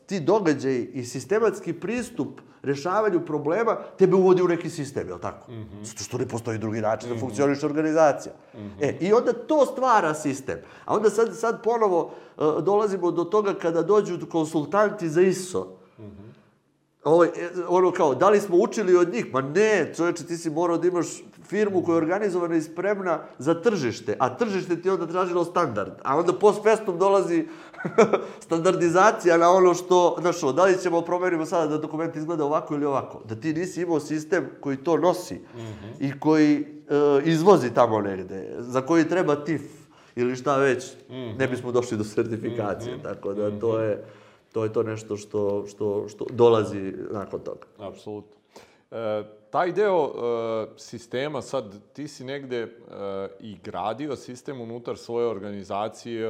ti 0.06 0.20
događaji 0.20 0.90
i 0.94 1.04
sistematski 1.04 1.72
pristup 1.72 2.40
rešavanju 2.62 3.26
problema 3.26 3.76
tebe 3.98 4.16
uvodi 4.16 4.42
u 4.42 4.48
neki 4.48 4.70
sistem, 4.70 5.08
je 5.08 5.14
li 5.14 5.20
tako? 5.20 5.52
Mm 5.52 5.54
-hmm. 5.54 5.84
Zato 5.84 6.04
što 6.04 6.18
ne 6.18 6.28
postoji 6.28 6.58
drugi 6.58 6.80
način 6.80 7.08
mm 7.08 7.12
-hmm. 7.12 7.14
da 7.14 7.16
mhm. 7.16 7.26
funkcioniš 7.26 7.62
organizacija. 7.62 8.34
Mm 8.54 8.58
-hmm. 8.58 8.72
E, 8.80 8.96
i 9.00 9.12
onda 9.12 9.32
to 9.32 9.66
stvara 9.66 10.14
sistem. 10.14 10.58
A 10.84 10.94
onda 10.94 11.10
sad, 11.10 11.36
sad 11.36 11.62
ponovo 11.62 12.10
uh, 12.36 12.64
dolazimo 12.64 13.10
do 13.10 13.24
toga 13.24 13.54
kada 13.54 13.82
dođu 13.82 14.18
konsultanti 14.30 15.08
za 15.08 15.22
ISO, 15.22 15.76
mm 15.98 16.02
-hmm. 16.02 16.28
Ovo, 17.04 17.24
e, 17.24 17.30
ono 17.68 17.92
kao, 17.92 18.14
da 18.14 18.28
li 18.28 18.40
smo 18.40 18.56
učili 18.56 18.96
od 18.96 19.12
njih? 19.12 19.32
Ma 19.32 19.40
ne, 19.40 19.92
čovječe, 19.96 20.26
ti 20.26 20.36
si 20.36 20.50
morao 20.50 20.78
da 20.78 20.88
imaš 20.88 21.06
firmu 21.48 21.82
koja 21.82 21.94
je 21.94 22.02
organizovana 22.02 22.56
i 22.56 22.62
spremna 22.62 23.20
za 23.38 23.62
tržište, 23.62 24.16
a 24.18 24.36
tržište 24.36 24.82
ti 24.82 24.90
onda 24.90 25.06
tražilo 25.06 25.44
standard, 25.44 25.92
a 26.04 26.18
onda 26.18 26.32
post 26.32 26.62
festom 26.62 26.98
dolazi 26.98 27.46
standardizacija 28.46 29.36
na 29.36 29.50
ono 29.50 29.74
što, 29.74 30.16
znaš, 30.20 30.40
da 30.40 30.64
li 30.64 30.78
ćemo 30.82 31.00
promenimo 31.00 31.46
sada 31.46 31.66
da 31.66 31.78
dokument 31.78 32.16
izgleda 32.16 32.44
ovako 32.44 32.74
ili 32.74 32.84
ovako, 32.84 33.22
da 33.28 33.34
ti 33.34 33.52
nisi 33.52 33.82
imao 33.82 34.00
sistem 34.00 34.48
koji 34.60 34.76
to 34.76 34.96
nosi 34.96 35.34
mm 35.34 35.58
-hmm. 35.58 35.92
i 36.00 36.20
koji 36.20 36.56
e, 36.56 36.64
izvozi 37.24 37.74
tamo 37.74 38.00
negde, 38.00 38.54
za 38.58 38.80
koji 38.80 39.08
treba 39.08 39.44
TIF 39.44 39.62
ili 40.16 40.36
šta 40.36 40.56
već, 40.56 40.92
mm 41.08 41.14
-hmm. 41.14 41.38
ne 41.38 41.48
bismo 41.48 41.72
došli 41.72 41.98
do 41.98 42.04
sertifikacije, 42.04 42.96
mm 42.96 42.98
-hmm. 42.98 43.02
tako 43.02 43.34
da 43.34 43.58
to 43.60 43.78
je 43.78 44.04
to 44.52 44.64
je 44.64 44.72
to 44.72 44.82
nešto 44.82 45.16
što, 45.16 45.64
što, 45.66 46.08
što 46.08 46.26
dolazi 46.30 46.92
nakon 47.10 47.40
toga. 47.40 47.66
Apsolutno. 47.78 48.36
E, 48.90 49.24
taj 49.50 49.72
deo 49.72 50.04
e, 50.04 50.66
sistema, 50.76 51.42
sad 51.42 51.92
ti 51.92 52.08
si 52.08 52.24
negde 52.24 52.56
e, 52.56 52.68
i 53.40 53.56
gradio 53.64 54.16
sistem 54.16 54.60
unutar 54.60 54.96
svoje 54.96 55.26
organizacije 55.26 56.28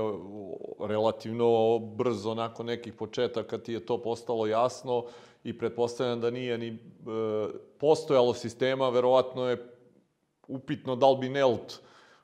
relativno 0.81 1.79
brzo, 1.79 2.35
nakon 2.35 2.67
nekih 2.67 2.93
početaka 2.93 3.59
ti 3.59 3.73
je 3.73 3.87
to 3.87 4.03
postalo 4.03 4.47
jasno 4.47 5.05
i 5.45 5.59
pretpostavljam 5.59 6.21
da 6.21 6.31
nije 6.31 6.59
ni 6.59 6.69
e, 6.69 6.79
postojalo 7.79 8.35
sistema, 8.35 8.89
verovatno 8.89 9.49
je 9.49 9.73
upitno 10.49 10.97
da 10.97 11.11
li 11.11 11.19
bi 11.19 11.29
Nelt 11.29 11.81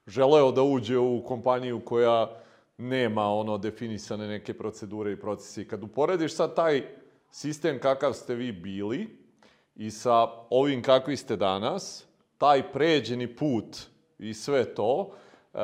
želeo 0.06 0.52
da 0.52 0.62
uđe 0.62 0.98
u 0.98 1.22
kompaniju 1.24 1.80
koja 1.84 2.40
nema 2.78 3.28
ono 3.28 3.58
definisane 3.58 4.28
neke 4.28 4.54
procedure 4.54 5.12
i 5.12 5.20
procesi. 5.20 5.68
Kad 5.68 5.82
uporediš 5.82 6.34
sad 6.34 6.54
taj 6.54 6.82
sistem 7.30 7.78
kakav 7.80 8.12
ste 8.12 8.34
vi 8.34 8.52
bili 8.52 9.23
i 9.76 9.90
sa 9.90 10.28
ovim 10.50 10.82
kakvi 10.82 11.16
ste 11.16 11.36
danas, 11.36 12.06
taj 12.38 12.72
pređeni 12.72 13.36
put 13.36 13.76
i 14.18 14.34
sve 14.34 14.74
to, 14.74 15.10
uh, 15.52 15.60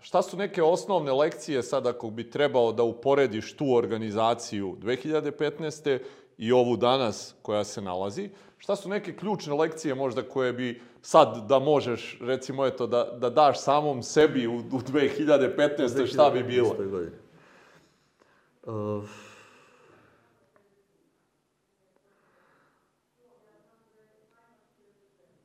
šta 0.00 0.22
su 0.22 0.36
neke 0.36 0.62
osnovne 0.62 1.12
lekcije 1.12 1.62
sad 1.62 1.86
ako 1.86 2.10
bi 2.10 2.30
trebao 2.30 2.72
da 2.72 2.82
uporediš 2.82 3.56
tu 3.56 3.74
organizaciju 3.74 4.76
2015. 4.80 5.98
i 6.38 6.52
ovu 6.52 6.76
danas 6.76 7.34
koja 7.42 7.64
se 7.64 7.80
nalazi, 7.80 8.30
šta 8.58 8.76
su 8.76 8.88
neke 8.88 9.16
ključne 9.16 9.54
lekcije 9.54 9.94
možda 9.94 10.22
koje 10.22 10.52
bi 10.52 10.80
sad 11.02 11.46
da 11.48 11.58
možeš, 11.58 12.18
recimo 12.20 12.66
eto, 12.66 12.86
da, 12.86 13.04
da 13.04 13.30
daš 13.30 13.60
samom 13.60 14.02
sebi 14.02 14.46
u, 14.46 14.56
u 14.56 14.80
2015. 14.80 16.12
šta 16.12 16.30
bi 16.30 16.42
bilo? 16.42 16.68
Godine. 16.68 17.10
Uh, 18.62 19.04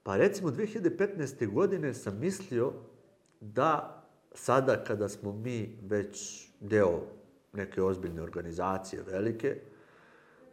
pa 0.08 0.16
recimo 0.16 0.52
2015. 0.52 1.54
godine 1.54 1.94
sam 1.94 2.20
mislio 2.20 2.74
da 3.40 4.04
sada 4.34 4.84
kada 4.84 5.10
smo 5.10 5.32
mi 5.32 5.80
već 5.82 6.48
deo 6.60 7.02
neke 7.54 7.82
ozbiljne 7.82 8.22
organizacije 8.22 9.04
velike, 9.12 9.62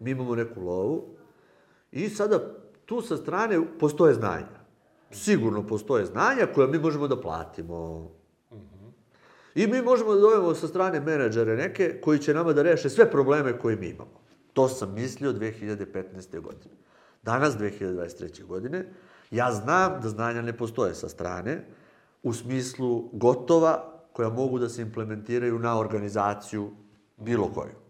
mi 0.01 0.11
imamo 0.11 0.35
neku 0.35 0.61
lovu 0.61 1.17
i 1.93 2.09
sada 2.09 2.41
tu 2.85 3.01
sa 3.01 3.17
strane 3.17 3.61
postoje 3.79 4.15
znanja 4.15 4.65
sigurno 5.11 5.67
postoje 5.67 6.05
znanja 6.07 6.47
koja 6.55 6.67
mi 6.67 6.79
možemo 6.79 7.09
da 7.09 7.21
platimo. 7.21 8.11
I 9.55 9.67
mi 9.67 9.83
možemo 9.83 10.15
da 10.15 10.21
dovemo 10.21 10.55
sa 10.55 10.69
strane 10.69 11.01
menadžere 11.01 11.57
neke 11.57 12.01
koji 12.01 12.19
će 12.19 12.35
nama 12.35 12.53
da 12.53 12.63
reše 12.63 12.91
sve 12.91 13.11
probleme 13.11 13.59
koje 13.59 13.77
mi 13.77 13.89
imamo. 13.89 14.21
To 14.53 14.69
sam 14.69 14.95
mislio 14.95 15.33
2015. 15.33 16.41
godine. 16.41 16.75
Danas, 17.23 17.55
2023. 17.55 18.45
godine, 18.45 18.87
ja 19.35 19.53
znam 19.53 20.01
da 20.03 20.09
znanja 20.09 20.43
ne 20.43 20.57
postoje 20.57 20.95
sa 20.95 21.09
strane, 21.09 21.65
u 22.23 22.33
smislu 22.33 23.09
gotova 23.13 23.93
koja 24.13 24.29
mogu 24.29 24.59
da 24.59 24.69
se 24.69 24.83
implementiraju 24.83 25.59
na 25.59 25.79
organizaciju 25.79 26.71
bilo 27.17 27.49
koju 27.55 27.85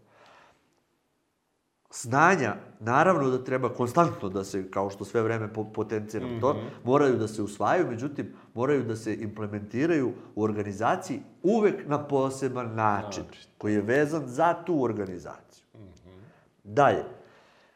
znanja, 2.02 2.54
naravno 2.80 3.30
da 3.30 3.44
treba 3.44 3.68
konstantno 3.68 4.28
da 4.28 4.44
se, 4.44 4.70
kao 4.70 4.90
što 4.90 5.04
sve 5.04 5.22
vreme 5.22 5.48
potenciram 5.74 6.30
mm 6.30 6.34
-hmm. 6.34 6.40
to, 6.40 6.56
moraju 6.84 7.16
da 7.16 7.28
se 7.28 7.42
usvajaju, 7.42 7.90
međutim, 7.90 8.32
moraju 8.54 8.82
da 8.82 8.96
se 8.96 9.14
implementiraju 9.14 10.12
u 10.34 10.42
organizaciji 10.42 11.22
uvek 11.42 11.86
na 11.86 12.06
poseban 12.06 12.74
način, 12.74 13.24
način. 13.24 13.40
koji 13.58 13.74
je 13.74 13.80
vezan 13.80 14.22
za 14.26 14.54
tu 14.66 14.82
organizaciju. 14.82 15.64
Mm 15.74 15.78
-hmm. 15.78 16.20
Dalje, 16.64 17.04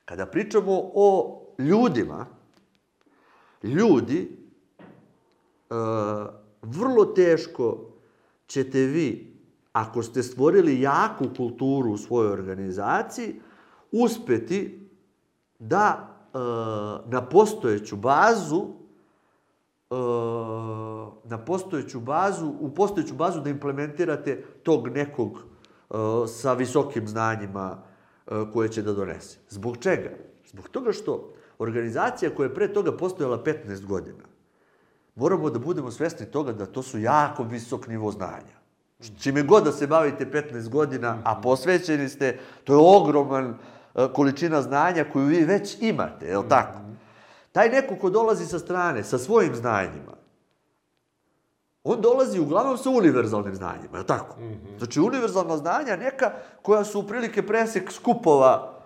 kada 0.04 0.26
pričamo 0.26 0.90
o 0.94 1.40
ljudima, 1.58 2.26
ljudi, 3.62 4.36
uh, 5.70 5.76
vrlo 6.62 7.04
teško 7.04 7.84
ćete 8.46 8.78
vi, 8.78 9.38
ako 9.72 10.02
ste 10.02 10.22
stvorili 10.22 10.80
jaku 10.80 11.24
kulturu 11.36 11.92
u 11.92 11.98
svojoj 11.98 12.32
organizaciji, 12.32 13.40
uspeti 13.92 14.88
da 15.58 16.08
e, 16.34 16.38
na 17.06 17.26
postojeću 17.30 17.96
bazu 17.96 18.66
e, 19.90 19.94
na 21.24 21.38
postojeću 21.46 22.00
bazu, 22.00 22.52
u 22.60 22.70
postojeću 22.74 23.14
bazu 23.14 23.40
da 23.40 23.50
implementirate 23.50 24.44
tog 24.62 24.88
nekog 24.88 25.38
e, 25.38 25.94
sa 26.26 26.52
visokim 26.52 27.08
znanjima 27.08 27.82
e, 28.26 28.30
koje 28.52 28.68
će 28.68 28.82
da 28.82 28.92
donese. 28.92 29.38
Zbog 29.48 29.76
čega? 29.76 30.10
Zbog 30.46 30.68
toga 30.68 30.92
što 30.92 31.32
organizacija 31.58 32.34
koja 32.34 32.46
je 32.46 32.54
pre 32.54 32.72
toga 32.72 32.96
postojala 32.96 33.44
15 33.44 33.84
godina, 33.84 34.24
moramo 35.14 35.50
da 35.50 35.58
budemo 35.58 35.90
svesni 35.90 36.26
toga 36.26 36.52
da 36.52 36.66
to 36.66 36.82
su 36.82 36.98
jako 36.98 37.42
visok 37.42 37.86
nivo 37.86 38.12
znanja. 38.12 38.58
Čime 39.20 39.42
god 39.42 39.64
da 39.64 39.72
se 39.72 39.86
bavite 39.86 40.26
15 40.26 40.68
godina, 40.68 41.18
a 41.24 41.40
posvećeni 41.40 42.08
ste, 42.08 42.38
to 42.64 42.72
je 42.72 42.96
ogroman 42.96 43.54
E, 43.98 44.08
količina 44.12 44.62
znanja 44.62 45.04
koju 45.12 45.26
vi 45.26 45.44
već 45.44 45.76
imate, 45.80 46.26
je 46.26 46.38
li 46.38 46.48
tako? 46.48 46.78
Taj 47.52 47.68
neko 47.68 47.96
ko 47.96 48.10
dolazi 48.10 48.46
sa 48.46 48.58
strane, 48.58 49.04
sa 49.04 49.18
svojim 49.18 49.54
znanjima, 49.54 50.12
on 51.84 52.00
dolazi 52.00 52.40
uglavnom 52.40 52.78
sa 52.78 52.90
univerzalnim 52.90 53.54
znanjima, 53.54 53.96
je 53.96 53.98
li 53.98 54.06
tako? 54.06 54.36
Znači, 54.78 55.00
univerzalna 55.00 55.56
znanja 55.56 55.96
neka 55.96 56.32
koja 56.62 56.84
su 56.84 57.06
prilike 57.06 57.46
presek 57.46 57.92
skupova 57.92 58.77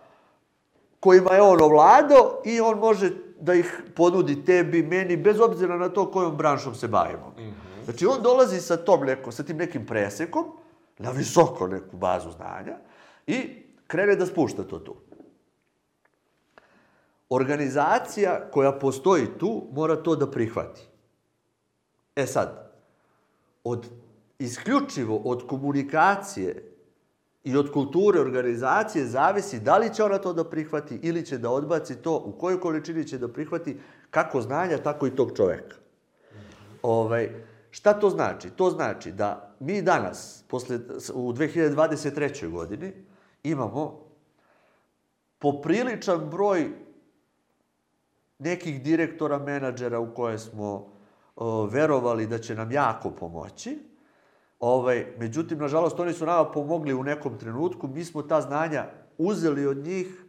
kojima 1.03 1.33
je 1.33 1.43
on 1.43 1.63
ovlado 1.63 2.43
i 2.45 2.61
on 2.61 2.79
može 2.79 3.11
da 3.41 3.55
ih 3.55 3.83
ponudi 3.97 4.45
tebi, 4.45 4.83
meni, 4.83 5.17
bez 5.17 5.41
obzira 5.41 5.77
na 5.77 5.89
to 5.89 6.11
kojom 6.11 6.37
branšom 6.37 6.75
se 6.75 6.89
bavimo. 6.89 7.35
Mhm. 7.39 7.85
Znači, 7.85 8.07
on 8.07 8.23
dolazi 8.23 8.61
sa 8.61 8.77
tom 8.77 9.01
neko, 9.01 9.33
sa 9.33 9.43
tim 9.43 9.57
nekim 9.57 9.87
presekom, 9.87 10.45
na 10.99 11.11
visoko 11.11 11.67
neku 11.67 11.97
bazu 11.97 12.31
znanja 12.31 12.77
i 13.27 13.63
krene 13.87 14.17
da 14.17 14.27
spušta 14.27 14.63
to 14.63 14.79
tu. 14.79 14.95
Organizacija 17.29 18.51
koja 18.51 18.73
postoji 18.73 19.27
tu 19.39 19.67
mora 19.73 19.97
to 19.97 20.17
da 20.17 20.31
prihvati. 20.31 20.87
E 22.17 22.27
sad, 22.27 22.73
od, 23.65 23.89
isključivo 24.39 25.17
od 25.25 25.47
komunikacije 25.47 26.72
i 27.45 27.57
od 27.57 27.73
kulture 27.73 28.21
organizacije 28.21 29.07
zavisi 29.07 29.61
da 29.61 29.79
li 29.79 29.95
će 29.95 30.05
ona 30.05 30.19
to 30.19 30.33
da 30.33 30.45
prihvati 30.45 30.99
ili 31.03 31.27
će 31.27 31.39
da 31.39 31.51
odbaci 31.51 31.97
to, 31.97 32.17
u 32.27 32.33
kojoj 32.33 32.61
količini 32.61 33.09
će 33.09 33.19
da 33.19 33.29
prihvati, 33.29 33.81
kako 34.11 34.41
znanja, 34.41 34.79
tako 34.79 35.07
i 35.07 35.17
tog 35.17 35.33
čoveka. 35.37 35.77
Ovaj, 36.83 37.31
šta 37.71 37.93
to 37.93 38.11
znači? 38.11 38.51
To 38.51 38.71
znači 38.71 39.13
da 39.13 39.55
mi 39.61 39.83
danas, 39.83 40.45
posle, 40.49 40.77
u 41.15 41.33
2023. 41.33 42.51
godini, 42.51 42.93
imamo 43.43 44.01
popriličan 45.39 46.31
broj 46.31 46.69
nekih 48.39 48.83
direktora, 48.83 49.39
menadžera 49.39 50.01
u 50.01 50.15
koje 50.15 50.39
smo 50.39 50.93
o, 51.37 51.67
verovali 51.67 52.27
da 52.27 52.39
će 52.39 52.55
nam 52.55 52.73
jako 52.73 53.11
pomoći. 53.11 53.79
Ovaj, 54.63 55.07
međutim, 55.19 55.59
nažalost, 55.59 56.01
oni 56.01 56.13
su 56.13 56.27
nama 56.27 56.45
pomogli 56.45 56.95
u 56.95 57.03
nekom 57.03 57.39
trenutku. 57.39 57.89
Mi 57.89 58.05
smo 58.05 58.23
ta 58.23 58.41
znanja 58.41 58.87
uzeli 59.19 59.67
od 59.67 59.77
njih, 59.77 60.25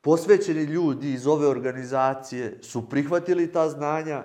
posvećeni 0.00 0.62
ljudi 0.62 1.12
iz 1.12 1.26
ove 1.26 1.46
organizacije 1.46 2.58
su 2.62 2.88
prihvatili 2.88 3.52
ta 3.52 3.68
znanja, 3.68 4.24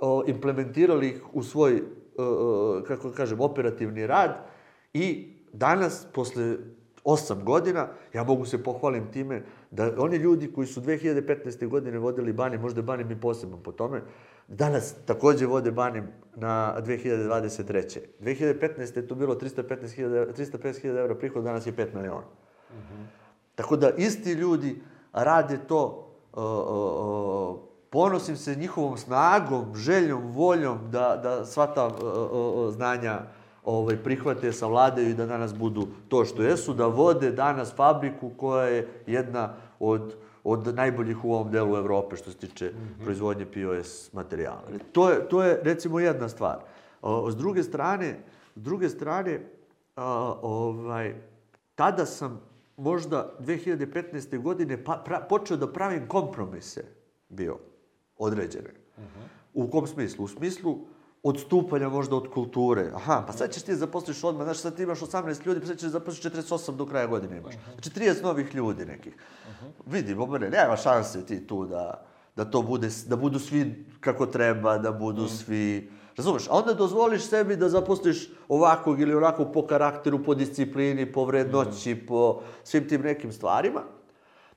o, 0.00 0.24
implementirali 0.26 1.08
ih 1.08 1.22
u 1.32 1.42
svoj, 1.42 1.82
o, 2.18 2.82
kako 2.86 3.10
kažem, 3.10 3.40
operativni 3.40 4.06
rad 4.06 4.46
i 4.92 5.32
danas, 5.52 6.06
posle 6.14 6.56
osam 7.04 7.44
godina, 7.44 7.88
ja 8.12 8.24
mogu 8.24 8.44
se 8.44 8.62
pohvalim 8.62 9.12
time 9.12 9.42
da 9.70 9.92
oni 9.98 10.16
ljudi 10.16 10.52
koji 10.52 10.66
su 10.66 10.80
2015. 10.80 11.68
godine 11.68 11.98
vodili 11.98 12.32
Bani, 12.32 12.58
možda 12.58 12.80
je 12.80 12.84
Bani 12.84 13.04
mi 13.04 13.20
posebno 13.20 13.62
po 13.62 13.72
tome, 13.72 14.02
danas 14.48 14.94
takođe 15.06 15.46
vode 15.46 15.70
Bani 15.70 16.02
na 16.36 16.76
2023. 16.80 17.98
2015. 18.20 18.96
je 18.96 19.08
to 19.08 19.14
bilo 19.14 19.34
315.000 19.34 20.32
350.000 20.36 21.00
evra 21.00 21.14
prihod, 21.14 21.44
danas 21.44 21.66
je 21.66 21.72
5 21.72 21.94
miliona. 21.94 22.26
Mm 22.70 22.76
-hmm. 22.76 23.04
Tako 23.54 23.76
da 23.76 23.90
isti 23.90 24.32
ljudi 24.32 24.82
rade 25.12 25.58
to, 25.68 26.10
uh, 26.32 26.42
uh, 26.42 27.54
uh, 27.54 27.60
ponosim 27.90 28.36
se 28.36 28.56
njihovom 28.56 28.96
snagom, 28.96 29.74
željom, 29.74 30.26
voljom 30.26 30.78
da, 30.90 31.20
da 31.22 31.44
sva 31.44 31.66
ta 31.66 31.86
uh, 31.86 31.92
uh, 31.92 32.74
znanja 32.74 33.20
ovaj, 33.64 33.96
prihvate, 33.96 34.52
savladaju 34.52 35.10
i 35.10 35.14
da 35.14 35.26
danas 35.26 35.54
budu 35.54 35.86
to 36.08 36.24
što 36.24 36.42
jesu, 36.42 36.74
da 36.74 36.86
vode 36.86 37.30
danas 37.30 37.74
fabriku 37.76 38.30
koja 38.36 38.64
je 38.64 38.88
jedna 39.06 39.54
od, 39.80 40.14
od 40.44 40.74
najboljih 40.74 41.24
u 41.24 41.32
ovom 41.32 41.50
delu 41.50 41.76
Evrope 41.76 42.16
što 42.16 42.30
se 42.30 42.36
tiče 42.36 42.66
mm 42.66 42.76
-hmm. 42.76 43.04
proizvodnje 43.04 43.46
POS 43.46 44.12
materijala. 44.12 44.62
To 44.92 45.10
je, 45.10 45.28
to 45.28 45.42
je 45.42 45.60
recimo 45.62 46.00
jedna 46.00 46.28
stvar. 46.28 46.58
O, 47.02 47.30
s 47.30 47.36
druge 47.36 47.62
strane, 47.62 48.16
s 48.54 48.62
druge 48.62 48.88
strane, 48.88 49.40
a, 49.96 50.34
ovaj, 50.42 51.14
tada 51.74 52.06
sam 52.06 52.40
možda 52.76 53.32
2015. 53.40 54.42
godine 54.42 54.84
pa, 54.84 55.02
pra, 55.04 55.20
počeo 55.28 55.56
da 55.56 55.72
pravim 55.72 56.08
kompromise 56.08 56.84
bio 57.28 57.58
određene. 58.18 58.70
Uh 58.96 59.04
-huh. 59.04 59.26
U 59.54 59.70
kom 59.70 59.86
smislu? 59.86 60.24
U 60.24 60.28
smislu 60.28 60.78
odstupanja 61.24 61.88
možda 61.88 62.16
od 62.16 62.28
kulture. 62.28 62.90
Aha, 62.94 63.24
pa 63.26 63.32
sad 63.32 63.52
ćeš 63.52 63.62
ti 63.62 63.76
zaposliš 63.76 64.24
odmah, 64.24 64.44
znaš, 64.44 64.58
sad 64.58 64.76
ti 64.76 64.82
imaš 64.82 65.00
18 65.00 65.46
ljudi, 65.46 65.60
pa 65.60 65.66
sad 65.66 65.78
ćeš 65.78 65.88
zaposliš 65.88 66.22
48 66.22 66.76
do 66.76 66.86
kraja 66.86 67.06
godine 67.06 67.36
imaš. 67.36 67.54
Znači 67.72 67.90
30 67.90 68.22
novih 68.22 68.54
ljudi 68.54 68.86
nekih. 68.86 69.14
Uh 69.14 69.66
-huh. 69.66 69.70
Vidi, 69.86 70.14
obere, 70.14 70.50
nema 70.50 70.76
šanse 70.76 71.26
ti 71.26 71.46
tu 71.46 71.66
da, 71.66 72.06
da 72.36 72.44
to 72.44 72.62
bude, 72.62 72.88
da 73.06 73.16
budu 73.16 73.38
svi 73.38 73.86
kako 74.00 74.26
treba, 74.26 74.78
da 74.78 74.92
budu 74.92 75.22
uh 75.22 75.28
-huh. 75.28 75.44
svi... 75.44 75.90
Razumeš? 76.16 76.48
A 76.48 76.52
onda 76.52 76.74
dozvoliš 76.74 77.22
sebi 77.22 77.56
da 77.56 77.68
zaposliš 77.68 78.30
ovakvog 78.48 79.00
ili 79.00 79.14
onakvog 79.14 79.52
po 79.52 79.66
karakteru, 79.66 80.24
po 80.24 80.34
disciplini, 80.34 81.12
po 81.12 81.24
vrednoći, 81.24 81.94
mm. 81.94 82.06
po 82.06 82.40
svim 82.64 82.88
tim 82.88 83.02
nekim 83.02 83.32
stvarima. 83.32 83.82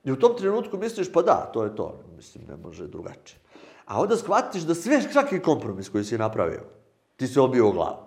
I 0.03 0.11
u 0.11 0.19
tom 0.19 0.37
trenutku 0.37 0.77
misliš, 0.77 1.11
pa 1.11 1.21
da, 1.21 1.49
to 1.53 1.63
je 1.63 1.75
to. 1.75 1.99
Mislim, 2.15 2.43
ne 2.47 2.57
može 2.57 2.87
drugačije. 2.87 3.39
A 3.87 4.01
onda 4.01 4.17
shvatiš 4.17 4.61
da 4.61 4.75
sve, 4.75 5.01
svaki 5.01 5.39
kompromis 5.39 5.89
koji 5.89 6.03
si 6.03 6.17
napravio, 6.17 6.61
ti 7.15 7.27
se 7.27 7.41
obio 7.41 7.69
u 7.69 7.71
glavu. 7.71 7.97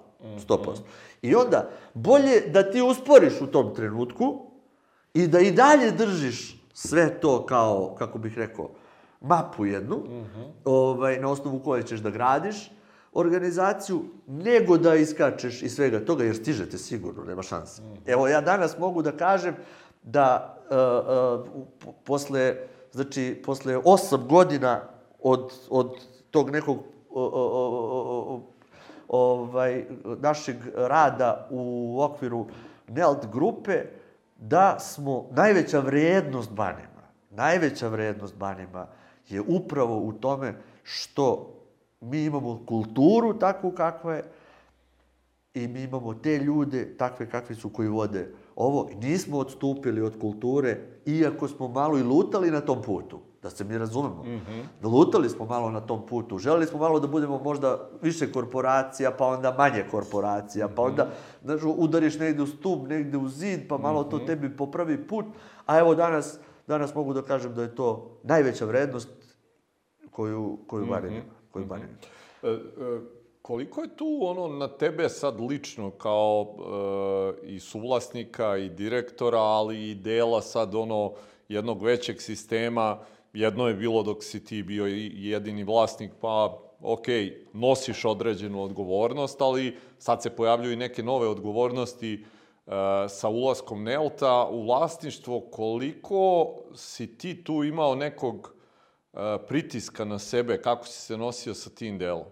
100%. 0.48 0.76
I 1.22 1.34
onda, 1.34 1.68
bolje 1.94 2.40
da 2.40 2.70
ti 2.70 2.82
usporiš 2.82 3.40
u 3.40 3.46
tom 3.46 3.74
trenutku 3.74 4.46
i 5.14 5.26
da 5.26 5.40
i 5.40 5.50
dalje 5.50 5.90
držiš 5.90 6.64
sve 6.74 7.20
to 7.20 7.46
kao, 7.46 7.94
kako 7.98 8.18
bih 8.18 8.38
rekao, 8.38 8.70
mapu 9.20 9.66
jednu, 9.66 9.96
mm 9.96 10.10
-hmm. 10.10 10.50
ovaj, 10.64 11.20
na 11.20 11.30
osnovu 11.30 11.60
koje 11.60 11.82
ćeš 11.82 12.00
da 12.00 12.10
gradiš, 12.10 12.70
organizaciju, 13.12 14.04
nego 14.26 14.78
da 14.78 14.94
iskačeš 14.94 15.62
iz 15.62 15.74
svega 15.74 16.04
toga, 16.04 16.24
jer 16.24 16.36
stižete 16.36 16.78
sigurno, 16.78 17.24
nema 17.24 17.42
šanse. 17.42 17.82
Evo, 18.06 18.28
ja 18.28 18.40
danas 18.40 18.78
mogu 18.78 19.02
da 19.02 19.12
kažem 19.12 19.54
da 20.02 20.56
uh, 20.70 21.46
uh, 21.86 21.94
posle, 22.04 22.56
znači, 22.92 23.42
posle 23.44 23.76
osam 23.84 24.28
godina 24.28 24.80
od, 25.22 25.52
od 25.70 25.96
tog 26.30 26.50
nekog 26.50 26.78
ovaj, 29.08 29.84
našeg 30.20 30.56
rada 30.74 31.48
u 31.50 31.96
okviru 32.02 32.46
NELT 32.88 33.26
grupe, 33.32 33.84
da 34.36 34.78
smo 34.78 35.28
najveća 35.30 35.80
vrednost 35.80 36.50
Banima, 36.50 37.02
najveća 37.30 37.88
vrednost 37.88 38.36
Banima 38.36 38.86
je 39.28 39.40
upravo 39.40 39.98
u 39.98 40.12
tome 40.12 40.54
što 40.82 41.54
mi 42.00 42.24
imamo 42.24 42.62
kulturu 42.66 43.38
takvu 43.38 43.70
kakva 43.70 44.14
je 44.14 44.24
i 45.54 45.68
mi 45.68 45.82
imamo 45.82 46.14
te 46.14 46.38
ljude 46.38 46.96
takve 46.96 47.30
kakvi 47.30 47.54
su 47.54 47.68
koji 47.68 47.88
vode 47.88 48.34
ovo. 48.56 48.88
Nismo 49.02 49.38
odstupili 49.38 50.00
od 50.00 50.20
kulture, 50.20 50.78
iako 51.06 51.48
smo 51.48 51.68
malo 51.68 51.98
i 51.98 52.02
lutali 52.02 52.50
na 52.50 52.60
tom 52.60 52.82
putu. 52.82 53.20
Da 53.42 53.50
se 53.50 53.64
mi 53.64 53.78
razumemo. 53.78 54.22
Mm 54.24 54.28
-hmm. 54.28 54.64
Lutali 54.82 55.28
smo 55.28 55.44
malo 55.44 55.70
na 55.70 55.80
tom 55.80 56.06
putu. 56.06 56.38
Želeli 56.38 56.66
smo 56.66 56.78
malo 56.78 57.00
da 57.00 57.06
budemo 57.06 57.38
možda 57.38 57.88
više 58.02 58.32
korporacija, 58.32 59.10
pa 59.10 59.26
onda 59.26 59.54
manje 59.58 59.84
korporacija, 59.90 60.68
pa 60.68 60.82
onda 60.82 61.08
znaš, 61.44 61.60
udariš 61.64 62.18
negde 62.18 62.42
u 62.42 62.46
stup, 62.46 62.88
negde 62.88 63.18
u 63.18 63.28
zid, 63.28 63.60
pa 63.68 63.78
malo 63.78 64.00
mm 64.00 64.04
-hmm. 64.04 64.10
to 64.10 64.16
mhm. 64.16 64.26
tebi 64.26 64.56
popravi 64.56 65.06
put. 65.06 65.24
A 65.66 65.78
evo 65.78 65.94
danas, 65.94 66.38
danas 66.66 66.94
mogu 66.94 67.12
da 67.12 67.22
kažem 67.22 67.54
da 67.54 67.62
je 67.62 67.74
to 67.74 68.18
najveća 68.22 68.64
vrednost 68.64 69.08
koju, 70.10 70.58
koju 70.66 70.84
mm 70.84 70.88
-hmm. 70.88 70.90
barem 70.90 71.12
ima 71.12 71.40
koji 71.50 71.64
mm 71.64 71.68
-hmm. 71.68 71.86
e, 72.42 72.50
e, 72.50 73.00
koliko 73.42 73.82
je 73.82 73.96
tu 73.96 74.18
ono 74.22 74.48
na 74.48 74.68
tebe 74.68 75.08
sad 75.08 75.40
lično 75.40 75.90
kao 75.90 76.46
e, 77.42 77.46
i 77.46 77.60
suvlasnika 77.60 78.56
i 78.56 78.68
direktora, 78.68 79.38
ali 79.38 79.90
i 79.90 79.94
dela 79.94 80.42
sad 80.42 80.74
ono 80.74 81.12
jednog 81.48 81.82
većeg 81.82 82.20
sistema, 82.20 82.98
jedno 83.32 83.68
je 83.68 83.74
bilo 83.74 84.02
dok 84.02 84.24
si 84.24 84.44
ti 84.44 84.62
bio 84.62 84.86
jedini 84.86 85.64
vlasnik, 85.64 86.10
pa 86.20 86.58
ok, 86.80 87.06
nosiš 87.52 88.04
određenu 88.04 88.62
odgovornost, 88.62 89.40
ali 89.40 89.76
sad 89.98 90.22
se 90.22 90.30
pojavljuju 90.30 90.72
i 90.72 90.76
neke 90.76 91.02
nove 91.02 91.28
odgovornosti 91.28 92.14
e, 92.14 92.70
sa 93.08 93.28
ulaskom 93.28 93.82
Nelta 93.84 94.48
u 94.50 94.64
vlasništvo. 94.64 95.40
Koliko 95.40 96.54
si 96.74 97.18
ti 97.18 97.44
tu 97.44 97.64
imao 97.64 97.94
nekog 97.94 98.60
pritiska 99.48 100.04
na 100.04 100.18
sebe, 100.18 100.62
kako 100.62 100.86
si 100.86 101.02
se 101.02 101.16
nosio 101.16 101.54
sa 101.54 101.70
tim 101.70 101.98
delom? 101.98 102.24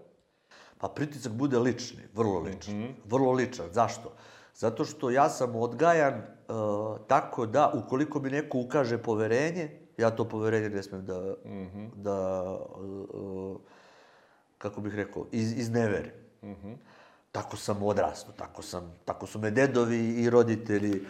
Pa 0.79 0.89
pritisak 0.89 1.33
bude 1.33 1.59
lični, 1.59 2.03
vrlo 2.15 2.41
lični. 2.41 2.75
Mm 2.75 2.83
-hmm. 2.83 2.95
Vrlo 3.05 3.33
ličan. 3.33 3.67
Zašto? 3.73 4.13
Zato 4.55 4.85
što 4.85 5.11
ja 5.11 5.29
sam 5.29 5.57
odgajan 5.57 6.15
uh, 6.15 6.99
tako 7.07 7.47
da 7.47 7.73
ukoliko 7.75 8.21
mi 8.21 8.31
neko 8.31 8.59
ukaže 8.59 8.99
poverenje, 8.99 9.88
ja 9.99 10.11
to 10.11 10.25
poverenje 10.25 10.69
ne 10.69 10.83
smem 10.83 11.07
da, 11.07 11.35
mm 11.45 11.51
-hmm. 11.51 11.89
da 11.95 12.43
uh, 13.13 13.57
kako 14.59 14.81
bih 14.81 14.95
rekao, 14.95 15.27
iz, 15.33 15.59
izneverim. 15.59 16.13
Mm 16.43 16.49
-hmm. 16.49 16.77
Tako 17.33 17.57
sam 17.57 17.83
odrastao, 17.83 18.33
tako, 18.33 18.63
sam, 18.63 18.95
tako 19.05 19.27
su 19.27 19.39
me 19.39 19.51
dedovi 19.51 19.99
i 19.99 20.31
roditelji 20.31 21.07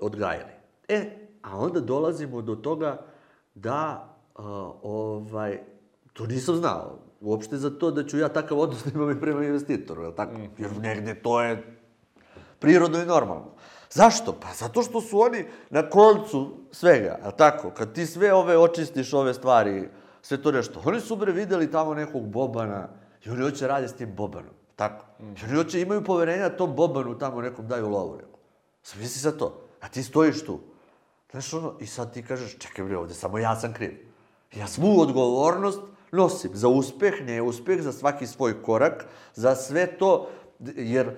odgajali. 0.00 0.52
E, 0.88 1.10
a 1.42 1.58
onda 1.58 1.80
dolazimo 1.80 2.42
do 2.42 2.54
toga 2.54 3.06
da 3.54 4.08
a, 4.34 4.72
ovaj, 4.82 5.60
to 6.12 6.26
nisam 6.26 6.56
znao. 6.56 6.98
Uopšte 7.20 7.56
za 7.56 7.70
to 7.70 7.90
da 7.90 8.06
ću 8.06 8.18
ja 8.18 8.28
takav 8.28 8.58
odnos 8.58 8.84
da 8.84 8.90
imam 8.94 9.10
i 9.10 9.20
prema 9.20 9.44
investitoru, 9.44 10.02
je 10.02 10.14
tako? 10.14 10.38
Mm. 10.38 10.50
Jer 10.58 10.78
negde 10.80 11.14
to 11.14 11.42
je 11.42 11.78
prirodno 12.58 13.02
i 13.02 13.06
normalno. 13.06 13.53
Zašto? 13.94 14.32
Pa 14.40 14.48
zato 14.54 14.82
što 14.82 15.00
su 15.00 15.20
oni 15.20 15.44
na 15.70 15.90
koncu 15.90 16.50
svega, 16.72 17.18
je 17.24 17.36
tako? 17.36 17.70
Kad 17.70 17.92
ti 17.92 18.06
sve 18.06 18.34
ove 18.34 18.58
očistiš, 18.58 19.12
ove 19.12 19.34
stvari, 19.34 19.88
sve 20.22 20.42
to 20.42 20.52
nešto. 20.52 20.82
Oni 20.84 21.00
su 21.00 21.16
bre 21.16 21.32
videli 21.32 21.70
tamo 21.70 21.94
nekog 21.94 22.26
Bobana 22.26 22.88
i 23.24 23.30
oni 23.30 23.42
hoće 23.42 23.66
raditi 23.66 23.92
s 23.92 23.96
tim 23.96 24.14
Bobanom. 24.16 24.54
Tako. 24.76 25.06
Mm. 25.20 25.32
I 25.32 25.44
oni 25.44 25.56
hoće 25.56 25.80
imaju 25.80 26.04
poverenja 26.04 26.48
tom 26.48 26.76
Bobanu 26.76 27.18
tamo 27.18 27.40
nekom 27.40 27.68
daju 27.68 27.88
lovu. 27.88 28.18
Sam 28.82 29.00
misli 29.00 29.38
to. 29.38 29.60
A 29.80 29.88
ti 29.88 30.02
stojiš 30.02 30.44
tu. 30.44 30.60
Znaš 31.30 31.54
ono, 31.54 31.74
i 31.80 31.86
sad 31.86 32.12
ti 32.12 32.22
kažeš, 32.22 32.58
čekaj 32.58 32.84
bre, 32.84 32.96
ovde 32.98 33.14
samo 33.14 33.38
ja 33.38 33.56
sam 33.56 33.72
kriv. 33.72 34.06
Ja 34.54 34.66
svu 34.66 35.00
odgovornost 35.00 35.80
nosim 36.12 36.50
za 36.54 36.68
uspeh, 36.68 37.14
ne 37.26 37.42
uspeh, 37.42 37.82
za 37.82 37.92
svaki 37.92 38.26
svoj 38.26 38.62
korak, 38.62 39.06
za 39.34 39.54
sve 39.54 39.98
to, 39.98 40.28
jer 40.76 41.16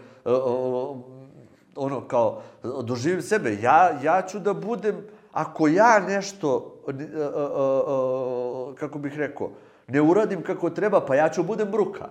ono 1.76 2.08
kao 2.08 2.42
doživim 2.82 3.22
sebe, 3.22 3.58
ja, 3.62 3.98
ja 4.02 4.22
ću 4.22 4.38
da 4.38 4.54
budem, 4.54 5.06
ako 5.32 5.68
ja 5.68 5.98
nešto, 5.98 6.80
uh, 6.86 6.94
uh, 6.94 8.74
kako 8.74 8.98
bih 8.98 9.18
rekao, 9.18 9.50
ne 9.88 10.00
uradim 10.00 10.42
kako 10.42 10.70
treba, 10.70 11.00
pa 11.00 11.14
ja 11.14 11.28
ću 11.28 11.42
budem 11.42 11.70
bruka. 11.70 12.08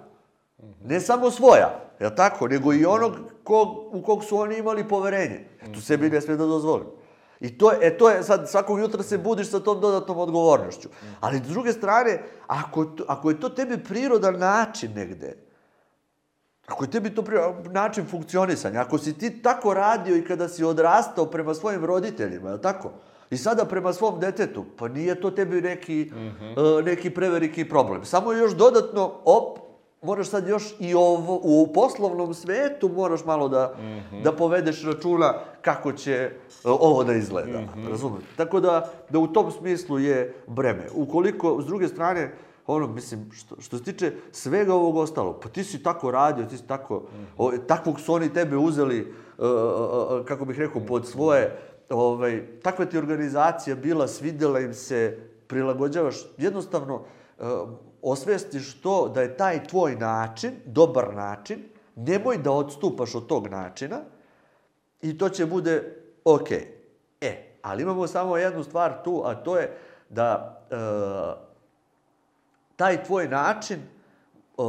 Ne 0.84 1.00
samo 1.00 1.32
svoja, 1.32 1.80
je 2.00 2.16
tako, 2.16 2.48
nego 2.48 2.74
i 2.74 2.86
onog 2.86 3.14
kog, 3.44 3.68
u 3.96 4.02
kog 4.02 4.24
su 4.24 4.38
oni 4.38 4.58
imali 4.58 4.88
poverenje. 4.88 5.46
Tu 5.74 5.82
sebi 5.82 6.10
ne 6.10 6.22
smije 6.22 6.38
da 6.38 6.46
dozvolim. 6.46 6.88
I 7.40 7.58
to, 7.58 7.72
e, 7.82 7.98
to 7.98 8.10
je, 8.10 8.24
sad, 8.24 8.50
svakog 8.50 8.80
jutra 8.80 9.04
se 9.04 9.18
budiš 9.18 9.50
sa 9.50 9.60
tom 9.60 9.82
dodatnom 9.82 10.18
odgovornošću. 10.18 10.90
Ali, 11.20 11.38
s 11.38 11.42
druge 11.42 11.74
strane, 11.74 12.22
ako, 12.48 12.86
ako 13.08 13.30
je 13.30 13.40
to 13.40 13.50
tebi 13.50 13.84
prirodan 13.84 14.40
način 14.40 14.92
negde, 14.96 15.45
ako 16.68 16.84
je 16.84 16.92
tebi 16.92 17.10
to 17.10 17.22
prirodan 17.22 17.72
način 17.72 18.06
funkcionisanja, 18.06 18.82
ako 18.82 18.98
si 18.98 19.18
ti 19.18 19.42
tako 19.42 19.74
radio 19.74 20.18
i 20.18 20.26
kada 20.26 20.48
si 20.48 20.64
odrastao 20.64 21.26
prema 21.26 21.54
svojim 21.54 21.86
roditeljima, 21.86 22.50
je 22.50 22.62
tako? 22.62 22.92
I 23.30 23.38
sada 23.38 23.66
prema 23.66 23.94
svom 23.94 24.20
detetu, 24.20 24.66
pa 24.78 24.88
nije 24.88 25.22
to 25.22 25.32
tebi 25.32 25.62
neki, 25.62 26.12
mm 26.14 26.18
-hmm. 26.18 26.78
uh, 26.78 26.86
neki 26.86 27.10
preveliki 27.10 27.70
problem. 27.70 28.06
Samo 28.06 28.34
još 28.34 28.54
dodatno, 28.56 29.12
op, 29.26 29.60
moraš 30.02 30.30
sad 30.30 30.48
još 30.48 30.76
i 30.80 30.94
ovo, 30.94 31.40
u 31.44 31.74
poslovnom 31.74 32.34
svetu 32.34 32.90
moraš 32.90 33.26
malo 33.26 33.50
da, 33.50 33.76
mm 33.78 33.82
-hmm. 33.82 34.24
da 34.24 34.32
povedeš 34.32 34.84
računa 34.84 35.34
kako 35.62 35.94
će 35.94 36.14
e, 36.14 36.32
ovo 36.64 37.04
da 37.04 37.14
izgleda. 37.14 37.60
Mm 37.60 37.70
-hmm. 37.76 37.90
Razumete? 37.90 38.26
Tako 38.38 38.60
da, 38.60 38.90
da 39.10 39.20
u 39.20 39.28
tom 39.28 39.52
smislu 39.52 40.00
je 40.00 40.34
breme. 40.48 40.88
Ukoliko, 40.96 41.62
s 41.62 41.66
druge 41.66 41.88
strane, 41.88 42.32
ono, 42.68 42.88
mislim, 42.88 43.32
što, 43.32 43.62
što 43.62 43.78
se 43.78 43.84
tiče 43.84 44.14
svega 44.32 44.74
ovog 44.74 44.98
ostalog, 44.98 45.40
pa 45.44 45.50
ti 45.50 45.64
si 45.64 45.84
tako 45.84 46.12
radio, 46.12 46.46
ti 46.46 46.58
si 46.58 46.68
tako, 46.68 46.96
-hmm. 46.96 47.26
o, 47.38 47.58
takvog 47.68 48.00
su 48.00 48.14
oni 48.14 48.34
tebe 48.34 48.58
uzeli, 48.58 49.14
uh, 49.38 49.46
uh, 49.48 50.26
kako 50.26 50.46
bih 50.46 50.60
rekao, 50.60 50.82
pod 50.82 51.08
svoje 51.08 51.60
ovaj, 51.90 52.62
takva 52.62 52.86
ti 52.86 52.98
organizacija 52.98 53.76
bila, 53.76 54.08
svidela 54.08 54.60
im 54.60 54.74
se, 54.74 55.18
prilagođavaš, 55.48 56.16
jednostavno 56.38 56.96
uh, 56.96 57.46
osvestiš 58.02 58.82
to 58.82 59.10
da 59.10 59.22
je 59.22 59.38
taj 59.38 59.64
tvoj 59.64 59.96
način, 59.96 60.52
dobar 60.66 61.16
način, 61.16 61.64
nemoj 61.96 62.38
da 62.38 62.52
odstupaš 62.52 63.16
od 63.16 63.28
tog 63.28 63.48
načina 63.48 64.02
i 65.02 65.18
to 65.18 65.30
će 65.30 65.46
bude 65.46 65.96
ok. 66.26 66.52
E, 67.22 67.58
ali 67.62 67.84
imamo 67.84 68.08
samo 68.08 68.38
jednu 68.38 68.64
stvar 68.64 69.04
tu, 69.04 69.22
a 69.26 69.36
to 69.36 69.58
je 69.58 69.78
da 70.10 70.62
uh, 70.72 71.45
taj 72.76 73.04
tvoj 73.04 73.28
način 73.28 73.80
uh, 74.58 74.66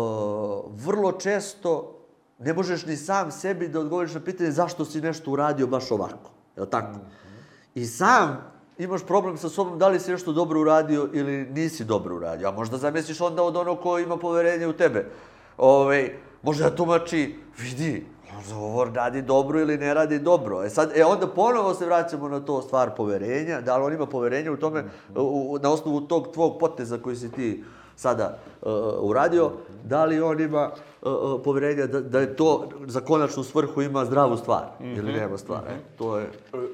vrlo 0.70 1.12
često 1.12 1.92
ne 2.38 2.52
možeš 2.52 2.86
ni 2.86 2.96
sam 2.96 3.30
sebi 3.30 3.68
da 3.68 3.80
odgovoriš 3.80 4.14
na 4.14 4.20
pitanje 4.20 4.50
zašto 4.50 4.84
si 4.84 5.00
nešto 5.00 5.30
uradio 5.30 5.66
baš 5.66 5.90
ovako. 5.90 6.30
Je 6.56 6.62
li 6.62 6.70
tako? 6.70 6.92
Mm 6.92 7.00
-hmm. 7.00 7.26
I 7.74 7.86
sam 7.86 8.56
imaš 8.78 9.06
problem 9.06 9.36
sa 9.36 9.48
sobom 9.48 9.78
da 9.78 9.88
li 9.88 10.00
si 10.00 10.10
nešto 10.10 10.32
dobro 10.32 10.60
uradio 10.60 11.08
ili 11.12 11.46
nisi 11.50 11.84
dobro 11.84 12.16
uradio. 12.16 12.48
A 12.48 12.52
možda 12.52 12.76
zamisliš 12.76 13.20
onda 13.20 13.42
od 13.42 13.56
onog 13.56 13.80
ko 13.80 13.98
ima 13.98 14.16
poverenje 14.16 14.66
u 14.66 14.72
tebe. 14.72 15.10
Ove, 15.58 15.84
ovaj, 15.84 16.16
možda 16.42 16.70
tumači, 16.70 17.36
vidi, 17.58 18.06
možda 18.36 18.56
ovo 18.56 18.84
radi 18.84 19.22
dobro 19.22 19.60
ili 19.60 19.78
ne 19.78 19.94
radi 19.94 20.18
dobro. 20.18 20.64
E 20.64 20.70
sad, 20.70 20.92
e 20.96 21.04
onda 21.04 21.26
ponovo 21.26 21.74
se 21.74 21.86
vraćamo 21.86 22.28
na 22.28 22.40
to 22.40 22.62
stvar 22.62 22.94
poverenja, 22.96 23.60
da 23.60 23.76
li 23.76 23.84
on 23.84 23.92
ima 23.92 24.06
poverenje 24.06 24.50
u 24.50 24.56
tome, 24.56 24.84
u, 25.16 25.58
na 25.62 25.70
osnovu 25.70 26.00
tog 26.00 26.28
tvog 26.32 26.58
poteza 26.60 26.98
koji 26.98 27.16
si 27.16 27.32
ti 27.32 27.64
sada 27.96 28.38
uh, 28.62 28.72
uradio, 29.00 29.52
da 29.84 30.04
li 30.04 30.20
on 30.20 30.40
ima 30.40 30.70
uh, 31.02 31.12
uh, 31.12 31.40
poverenja 31.44 31.86
da, 31.86 32.00
da 32.00 32.20
je 32.20 32.36
to 32.36 32.68
za 32.86 33.00
konačnu 33.00 33.42
svrhu 33.42 33.82
ima 33.82 34.04
zdravu 34.04 34.36
stvar 34.36 34.64
mm 34.80 34.84
-hmm. 34.84 34.98
ili 34.98 35.12
nema 35.12 35.38
stvar. 35.38 35.60
Mm 35.60 35.68
-hmm. 35.68 35.76
e, 35.76 35.96
to 35.98 36.18
je... 36.18 36.30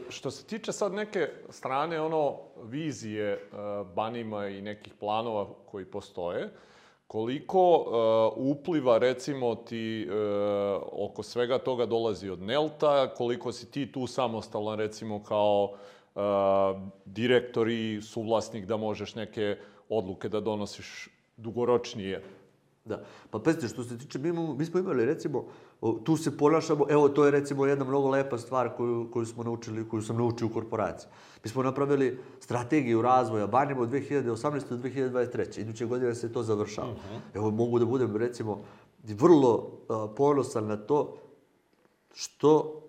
Što 0.08 0.30
se 0.30 0.44
tiče 0.44 0.72
sad 0.72 0.92
neke 0.92 1.28
strane, 1.50 2.00
ono, 2.00 2.34
vizije 2.62 3.48
uh, 3.52 3.86
Banima 3.94 4.48
i 4.48 4.62
nekih 4.62 4.94
planova 5.00 5.46
koji 5.70 5.84
postoje, 5.84 6.50
koliko 7.06 7.76
uh, 7.76 8.50
upliva, 8.56 8.98
recimo, 8.98 9.54
ti 9.54 10.08
uh, 10.08 10.14
oko 10.92 11.22
svega 11.22 11.58
toga 11.58 11.86
dolazi 11.86 12.28
od 12.28 12.42
Nelta, 12.42 13.14
koliko 13.14 13.52
si 13.52 13.70
ti 13.70 13.92
tu 13.92 14.06
samostalan, 14.06 14.78
recimo, 14.78 15.22
kao 15.22 15.72
uh, 16.14 16.22
direktor 17.04 17.68
i 17.68 18.02
suvlasnik 18.02 18.66
da 18.66 18.76
možeš 18.76 19.14
neke 19.14 19.56
odluke 19.98 20.28
da 20.28 20.40
donosiš 20.40 21.08
dugoročnije. 21.36 22.22
Da. 22.84 23.04
Pa 23.30 23.38
pazite, 23.38 23.68
što 23.68 23.84
se 23.84 23.98
tiče, 23.98 24.18
mi, 24.18 24.28
imamo, 24.28 24.54
mi 24.54 24.64
smo 24.64 24.80
imali, 24.80 25.04
recimo, 25.04 25.44
tu 26.04 26.16
se 26.16 26.36
ponašamo, 26.36 26.86
evo, 26.90 27.08
to 27.08 27.24
je 27.24 27.30
recimo 27.30 27.66
jedna 27.66 27.84
mnogo 27.84 28.08
lepa 28.08 28.38
stvar 28.38 28.76
koju, 28.76 29.08
koju 29.12 29.26
smo 29.26 29.42
naučili, 29.42 29.88
koju 29.88 30.02
sam 30.02 30.16
naučio 30.16 30.46
u 30.46 30.50
korporaciji. 30.50 31.10
Mi 31.44 31.50
smo 31.50 31.62
napravili 31.62 32.18
strategiju 32.40 33.02
razvoja 33.02 33.46
Banima 33.46 33.80
od 33.80 33.90
2018. 33.90 34.68
do 34.68 34.76
2023. 34.76 35.60
Iduće 35.60 35.86
godine 35.86 36.14
se 36.14 36.32
to 36.32 36.42
završava. 36.42 36.90
Uh 36.90 36.96
mhm. 36.96 37.14
-huh. 37.14 37.36
Evo, 37.36 37.50
mogu 37.50 37.78
da 37.78 37.86
budem, 37.86 38.16
recimo, 38.16 38.60
vrlo 39.04 39.54
uh, 39.54 40.10
ponosan 40.16 40.66
na 40.66 40.76
to 40.76 41.16
što 42.14 42.82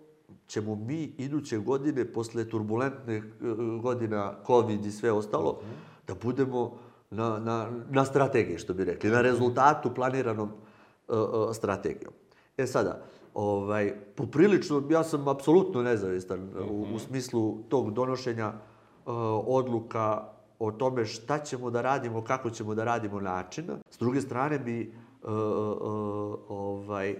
ćemo 0.47 0.75
mi 0.75 1.03
iduće 1.17 1.57
godine, 1.57 2.13
posle 2.13 2.49
turbulentnih 2.49 3.23
uh, 3.23 3.81
godina, 3.81 4.35
COVID 4.47 4.85
i 4.85 4.91
sve 4.91 5.11
ostalo, 5.11 5.51
uh 5.51 5.57
mhm. 5.57 5.71
-huh. 5.71 6.07
da 6.07 6.15
budemo 6.15 6.77
na, 7.13 7.39
na, 7.39 7.69
na 7.89 8.05
strategiji, 8.05 8.57
što 8.57 8.73
bi 8.73 8.85
rekli, 8.85 9.09
na 9.09 9.21
rezultatu 9.21 9.93
planiranom 9.95 10.49
uh, 10.49 11.17
uh, 11.17 11.55
strategijom. 11.55 12.13
E 12.57 12.67
sada, 12.67 13.03
ovaj, 13.33 13.93
poprilično, 14.15 14.83
ja 14.89 15.03
sam 15.03 15.27
apsolutno 15.27 15.83
nezavistan 15.83 16.49
uh, 16.49 16.71
u, 16.71 16.81
u 16.81 16.85
mhm. 16.85 16.97
smislu 16.97 17.57
tog 17.69 17.93
donošenja 17.93 18.47
uh, 18.47 19.13
odluka 19.47 20.33
o 20.59 20.71
tome 20.71 21.05
šta 21.05 21.39
ćemo 21.39 21.69
da 21.69 21.81
radimo, 21.81 22.23
kako 22.23 22.49
ćemo 22.49 22.75
da 22.75 22.83
radimo 22.83 23.21
načina. 23.21 23.77
S 23.89 23.97
druge 23.97 24.21
strane 24.21 24.59
bi 24.59 24.93
uh, 25.23 25.29
uh, 25.29 26.39
ovaj, 26.49 27.15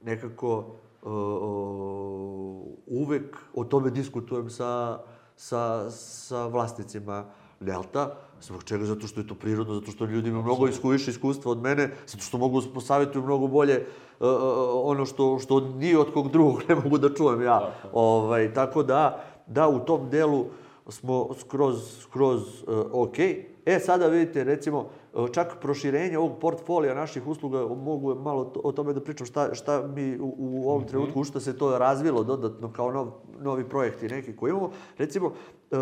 nekako 0.00 0.58
uh, 1.02 1.12
uvek 2.86 3.36
o 3.54 3.64
tome 3.64 3.90
diskutujem 3.90 4.50
sa, 4.50 5.00
sa, 5.36 5.90
sa 5.90 6.46
vlasnicima 6.46 7.24
Delta, 7.60 8.16
Zbog 8.40 8.64
čega? 8.64 8.84
Zato 8.84 9.06
što 9.06 9.20
je 9.20 9.26
to 9.26 9.34
prirodno, 9.34 9.74
zato 9.74 9.90
što 9.90 10.04
ljudi 10.04 10.28
imaju 10.28 10.44
mnogo 10.44 10.68
isku, 10.68 10.88
više 10.88 11.10
iskustva 11.10 11.52
od 11.52 11.62
mene, 11.62 11.90
zato 12.06 12.22
što 12.22 12.38
mogu 12.38 12.62
posavjetuju 12.74 13.24
mnogo 13.24 13.46
bolje 13.46 13.76
uh, 14.20 14.28
ono 14.72 15.06
što, 15.06 15.38
što 15.38 15.60
ni 15.60 15.94
od 15.94 16.12
kog 16.12 16.30
drugog 16.30 16.62
ne 16.68 16.74
mogu 16.74 16.98
da 16.98 17.14
čujem 17.14 17.42
ja. 17.42 17.58
Da, 17.58 17.90
ovaj, 17.92 18.54
tako 18.54 18.82
da, 18.82 19.24
da, 19.46 19.68
u 19.68 19.78
tom 19.78 20.10
delu 20.10 20.46
smo 20.88 21.28
skroz, 21.38 22.00
skroz 22.00 22.42
uh, 22.42 22.86
ok. 22.92 23.18
E, 23.66 23.80
sada 23.80 24.06
vidite, 24.06 24.44
recimo, 24.44 24.88
čak 25.32 25.56
proširenje 25.60 26.18
ovog 26.18 26.38
portfolija 26.40 26.94
naših 26.94 27.26
usluga, 27.26 27.66
mogu 27.66 28.14
malo 28.14 28.52
o 28.64 28.72
tome 28.72 28.92
da 28.92 29.00
pričam 29.00 29.26
šta, 29.26 29.54
šta 29.54 29.86
mi 29.86 30.18
u, 30.18 30.34
u 30.38 30.68
ovom 30.68 30.80
mhm. 30.80 30.88
trenutku, 30.88 31.24
što 31.24 31.40
se 31.40 31.58
to 31.58 31.78
razvilo 31.78 32.24
dodatno 32.24 32.72
kao 32.72 32.92
nov, 32.92 33.08
novi 33.40 33.68
projekti 33.68 34.08
neki 34.08 34.36
koji 34.36 34.50
imamo. 34.50 34.70
Recimo, 34.98 35.26
uh, 35.26 35.32
E, 35.70 35.78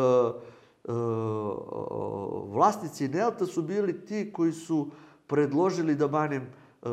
vlasnici 2.48 3.08
Nelta 3.08 3.46
su 3.46 3.62
bili 3.62 4.04
ti 4.06 4.32
koji 4.32 4.52
su 4.52 4.90
predložili 5.26 5.94
da 5.94 6.08
Banim 6.08 6.42
e, 6.42 6.86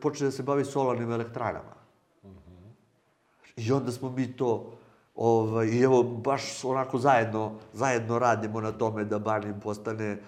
počne 0.00 0.26
da 0.26 0.30
se 0.30 0.42
bavi 0.42 0.64
solarnim 0.64 1.12
elektranama. 1.12 1.74
I 3.56 3.72
onda 3.72 3.92
smo 3.92 4.10
mi 4.10 4.36
to 4.36 4.72
ovaj, 5.14 5.66
i 5.66 5.80
evo 5.80 6.02
baš 6.02 6.64
onako 6.64 6.98
zajedno, 6.98 7.52
zajedno 7.72 8.18
radimo 8.18 8.60
na 8.60 8.72
tome 8.72 9.04
da 9.04 9.18
Banim 9.18 9.60
postane 9.60 10.12
uh, 10.12 10.18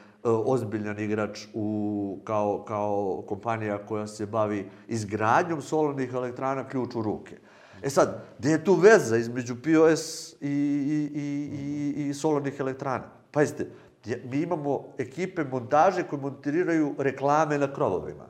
ozbiljan 0.46 0.98
igrač 0.98 1.46
u, 1.54 2.18
kao, 2.24 2.64
kao 2.68 3.24
kompanija 3.28 3.86
koja 3.86 4.06
se 4.06 4.26
bavi 4.26 4.70
izgradnjom 4.88 5.62
solarnih 5.62 6.14
elektrana 6.14 6.68
ključ 6.68 6.94
u 6.94 7.02
ruke. 7.02 7.36
E 7.82 7.90
sad, 7.90 8.22
gde 8.38 8.50
je 8.50 8.64
tu 8.64 8.74
veza 8.74 9.16
između 9.16 9.54
POS 9.54 10.32
i, 10.32 10.36
i, 10.40 11.10
i, 11.14 11.50
i, 11.96 12.08
i 12.08 12.14
solarnih 12.14 12.60
elektrana? 12.60 13.04
Pazite, 13.30 13.66
mi 14.24 14.40
imamo 14.40 14.84
ekipe 14.98 15.44
montaže 15.44 16.02
koje 16.02 16.20
montiraju 16.20 16.94
reklame 16.98 17.58
na 17.58 17.72
krovovima. 17.72 18.26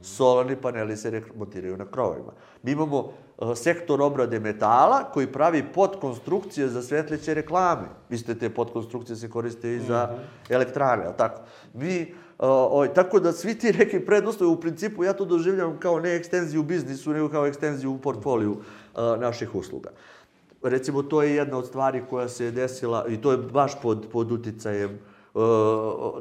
-hmm. 0.00 0.04
Solarni 0.04 0.56
paneli 0.56 0.96
se 0.96 1.22
montiraju 1.36 1.76
na 1.76 1.84
krovovima. 1.84 2.32
Mi 2.62 2.72
imamo 2.72 2.98
uh, 3.38 3.56
sektor 3.56 4.02
obrade 4.02 4.40
metala 4.40 5.04
koji 5.12 5.32
pravi 5.32 5.64
podkonstrukcije 5.74 6.68
za 6.68 6.82
svetleće 6.82 7.34
reklame. 7.34 7.88
Isto 8.10 8.34
te 8.34 8.50
podkonstrukcije 8.50 9.16
se 9.16 9.30
koriste 9.30 9.74
i 9.74 9.80
za 9.80 10.08
mm 10.12 10.16
-hmm. 10.16 10.54
elektrane, 10.54 11.04
ali 11.04 11.16
tako? 11.16 11.42
Mi 11.74 12.14
Uh, 12.40 12.46
ovaj, 12.48 12.94
tako 12.94 13.20
da 13.20 13.32
svi 13.32 13.54
ti 13.54 13.72
neki 13.72 14.00
preduslovi, 14.00 14.52
u 14.52 14.60
principu 14.60 15.04
ja 15.04 15.12
to 15.12 15.24
doživljavam 15.24 15.76
kao 15.78 16.00
ne 16.00 16.16
ekstenziju 16.16 16.62
biznisu, 16.62 17.12
nego 17.12 17.28
kao 17.28 17.46
ekstenziju 17.46 17.92
u 17.92 17.98
portfoliju 17.98 18.50
uh, 18.50 19.20
naših 19.20 19.54
usluga. 19.54 19.90
Recimo, 20.62 21.02
to 21.02 21.22
je 21.22 21.34
jedna 21.34 21.58
od 21.58 21.66
stvari 21.66 22.02
koja 22.10 22.28
se 22.28 22.50
desila, 22.50 23.04
i 23.08 23.16
to 23.16 23.30
je 23.30 23.36
baš 23.36 23.80
pod, 23.82 24.06
pod 24.12 24.32
uticajem, 24.32 24.98
uh, 25.34 25.42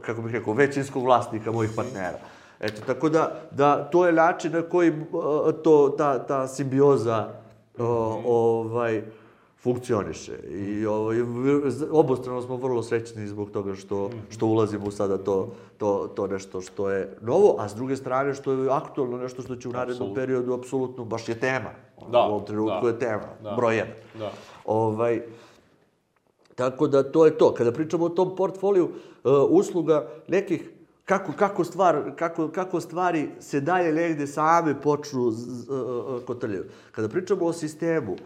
kako 0.02 0.22
bih 0.22 0.34
rekao, 0.34 0.54
većinskog 0.54 1.04
vlasnika 1.04 1.52
mojih 1.52 1.72
partnera. 1.76 2.20
Eto, 2.60 2.82
tako 2.86 3.10
da, 3.10 3.42
da 3.52 3.84
to 3.84 4.06
je 4.06 4.14
način 4.14 4.52
na 4.52 4.62
koji 4.62 4.94
to, 5.64 5.96
ta, 5.98 6.20
ta 6.28 6.48
simbioza 6.48 7.28
uh, 7.78 7.86
ovaj, 8.26 9.04
funkcioniše. 9.64 10.38
I 10.50 10.86
ovaj, 10.86 11.18
obostrano 11.92 12.42
smo 12.42 12.56
vrlo 12.56 12.84
srećni 12.84 13.28
zbog 13.28 13.52
toga 13.52 13.76
što, 13.76 14.10
što 14.30 14.46
ulazimo 14.46 14.86
u 14.86 14.92
sada 14.92 15.18
to, 15.18 15.52
to, 15.78 16.12
to 16.16 16.28
nešto 16.28 16.62
što 16.62 16.90
je 16.90 17.18
novo, 17.22 17.56
a 17.60 17.70
s 17.70 17.76
druge 17.76 17.96
strane 17.96 18.34
što 18.34 18.52
je 18.52 18.70
aktualno, 18.72 19.18
nešto 19.18 19.42
što 19.42 19.56
će 19.56 19.70
u 19.70 19.72
narednom 19.72 19.96
Absolut. 19.96 20.16
periodu 20.16 20.54
apsolutno, 20.54 21.06
baš 21.06 21.30
je 21.30 21.40
tema. 21.40 21.70
Da, 22.12 22.20
u 22.20 22.32
ovom 22.32 22.46
trenutku 22.46 22.86
da, 22.86 22.88
je 22.88 23.00
tema, 23.00 23.28
da, 23.44 23.56
broj 23.56 23.78
jedan. 23.78 23.94
Da. 24.20 24.32
Ovaj, 24.66 25.22
tako 26.56 26.88
da 26.88 27.04
to 27.12 27.26
je 27.26 27.38
to. 27.38 27.54
Kada 27.54 27.72
pričamo 27.72 28.06
o 28.06 28.10
tom 28.10 28.36
portfoliju 28.36 28.86
uh, 28.86 29.32
usluga 29.50 30.08
nekih 30.28 30.70
kako, 31.06 31.32
kako, 31.38 31.64
stvar, 31.64 32.12
kako, 32.16 32.48
kako 32.48 32.80
stvari 32.80 33.30
se 33.40 33.62
dalje 33.62 33.94
negde 33.94 34.28
same 34.28 34.82
počnu 34.82 35.28
uh, 35.28 35.34
uh, 35.36 36.24
kotrljaju. 36.26 36.66
Kada 36.92 37.10
pričamo 37.10 37.46
o 37.46 37.54
sistemu, 37.54 38.12
uh, 38.12 38.20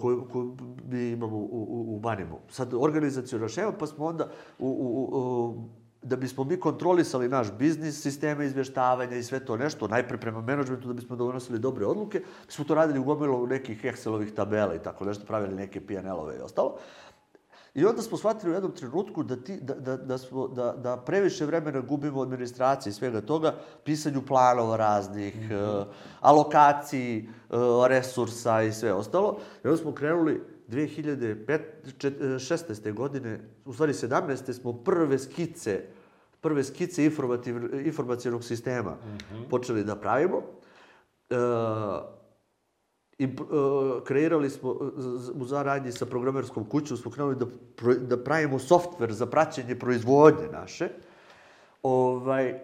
koju, 0.00 0.28
koju 0.32 0.56
mi 0.84 1.08
imamo 1.08 1.36
u, 1.36 1.66
u, 1.68 1.96
u 1.96 1.98
Banimu. 1.98 2.38
Sad, 2.50 2.74
organizacijona 2.74 3.48
šema, 3.48 3.72
pa 3.72 3.86
smo 3.86 4.06
onda 4.06 4.28
u, 4.58 4.68
u, 4.68 5.18
u, 5.18 5.68
da 6.02 6.16
bismo 6.16 6.44
mi 6.44 6.60
kontrolisali 6.60 7.28
naš 7.28 7.52
biznis, 7.52 8.02
sisteme 8.02 8.46
izvještavanja 8.46 9.16
i 9.16 9.22
sve 9.22 9.44
to 9.44 9.56
nešto, 9.56 9.88
najpre 9.88 10.18
prema 10.18 10.40
menadžmentu 10.40 10.88
da 10.88 10.94
bismo 10.94 11.16
donosili 11.16 11.58
dobre 11.58 11.86
odluke, 11.86 12.22
smo 12.48 12.64
to 12.64 12.74
radili 12.74 12.98
u 12.98 13.04
gomilu 13.04 13.46
nekih 13.46 13.84
Excelovih 13.84 14.34
tabela 14.34 14.74
i 14.74 14.82
tako 14.82 15.04
nešto, 15.04 15.26
pravili 15.26 15.54
neke 15.54 15.80
PNL-ove 15.80 16.36
i 16.36 16.40
ostalo. 16.40 16.76
I 17.78 17.84
onda 17.84 18.02
smo 18.02 18.18
shvatili 18.18 18.52
u 18.52 18.54
jednom 18.54 18.72
trenutku 18.72 19.22
da, 19.22 19.36
ti, 19.36 19.58
da, 19.60 19.74
da, 19.74 19.96
da, 19.96 20.18
smo, 20.18 20.48
da, 20.48 20.72
da 20.72 20.96
previše 20.96 21.46
vremena 21.46 21.80
gubimo 21.80 22.18
u 22.18 22.22
administraciji 22.22 22.90
i 22.90 22.94
svega 22.94 23.20
toga, 23.20 23.54
pisanju 23.84 24.22
planova 24.26 24.76
raznih, 24.76 25.36
mm 25.36 25.40
-hmm. 25.50 25.84
alokaciji 26.20 27.28
uh, 27.48 27.56
resursa 27.86 28.62
i 28.62 28.72
sve 28.72 28.92
ostalo. 28.92 29.38
I 29.64 29.68
onda 29.68 29.82
smo 29.82 29.94
krenuli 29.94 30.42
2016. 30.68 32.94
godine, 32.94 33.40
u 33.64 33.72
stvari 33.72 33.92
17. 33.92 34.52
smo 34.52 34.72
prve 34.72 35.18
skice, 35.18 35.82
prve 36.40 36.64
skice 36.64 37.04
informativ, 37.04 37.86
informacijonog 37.86 38.44
sistema 38.44 38.96
počeli 39.50 39.84
da 39.84 39.96
pravimo. 39.96 40.42
E, 41.30 41.34
i 43.18 43.24
e, 43.24 43.28
kreirali 44.04 44.50
smo, 44.50 44.76
z- 44.96 45.32
u 45.32 45.44
zaradnji 45.44 45.92
sa 45.92 46.06
programerskom 46.06 46.64
kućom, 46.64 46.96
smo 46.96 47.10
krenuli 47.10 47.36
da, 47.36 47.46
da 47.96 48.16
pravimo 48.18 48.58
softver 48.58 49.12
za 49.12 49.26
praćenje 49.26 49.74
proizvodnje 49.74 50.48
naše. 50.52 50.88
Ovaj, 51.82 52.60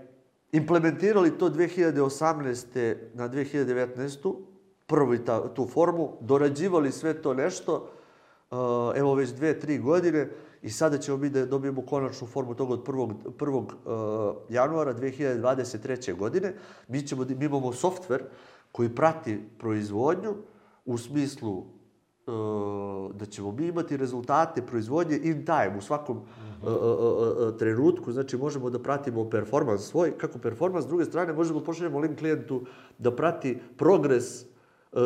implementirali 0.52 1.30
to 1.30 1.50
2018. 1.50 2.66
na 3.14 3.28
2019. 3.28 4.34
prvi 4.86 5.18
ta, 5.18 5.48
tu 5.48 5.66
formu, 5.66 6.12
dorađivali 6.20 6.92
sve 6.92 7.14
to 7.14 7.34
nešto, 7.34 7.90
uh, 8.50 8.58
evo 8.94 9.14
već 9.14 9.30
dve, 9.30 9.60
tri 9.60 9.78
godine 9.78 10.28
i 10.62 10.70
sada 10.70 10.98
ćemo 10.98 11.16
mi 11.16 11.30
da 11.30 11.46
dobijemo 11.46 11.82
konačnu 11.82 12.26
formu 12.26 12.54
toga 12.54 12.72
od 12.72 12.86
1. 12.86 13.12
1. 13.24 13.56
Uh, 13.56 14.46
januara 14.48 14.94
2023. 14.94 16.14
godine. 16.14 16.54
Mi, 16.88 17.02
ćemo, 17.02 17.24
da- 17.24 17.34
mi 17.34 17.44
imamo 17.44 17.72
softver 17.72 18.22
koji 18.74 18.88
prati 18.88 19.40
proizvodnju 19.58 20.34
u 20.84 20.98
smislu 20.98 21.58
uh, 21.58 23.14
da 23.14 23.26
ćemo 23.26 23.52
mi 23.52 23.66
imati 23.66 23.96
rezultate 23.96 24.62
proizvodnje 24.66 25.20
in 25.22 25.44
time 25.44 25.74
u 25.78 25.80
svakom 25.80 26.16
uh, 26.16 26.24
uh, 26.62 26.72
uh, 26.72 27.56
trenutku, 27.58 28.12
znači 28.12 28.36
možemo 28.36 28.70
da 28.70 28.78
pratimo 28.82 29.30
performans 29.30 29.82
svoj, 29.82 30.18
kako 30.18 30.38
performans, 30.38 30.84
s 30.84 30.88
druge 30.88 31.04
strane 31.04 31.32
možemo 31.32 31.60
da 31.60 31.64
pošaljemo 31.64 31.98
link 31.98 32.18
klijentu 32.18 32.62
da 32.98 33.16
prati 33.16 33.58
progres 33.76 34.42
uh, 34.42 34.98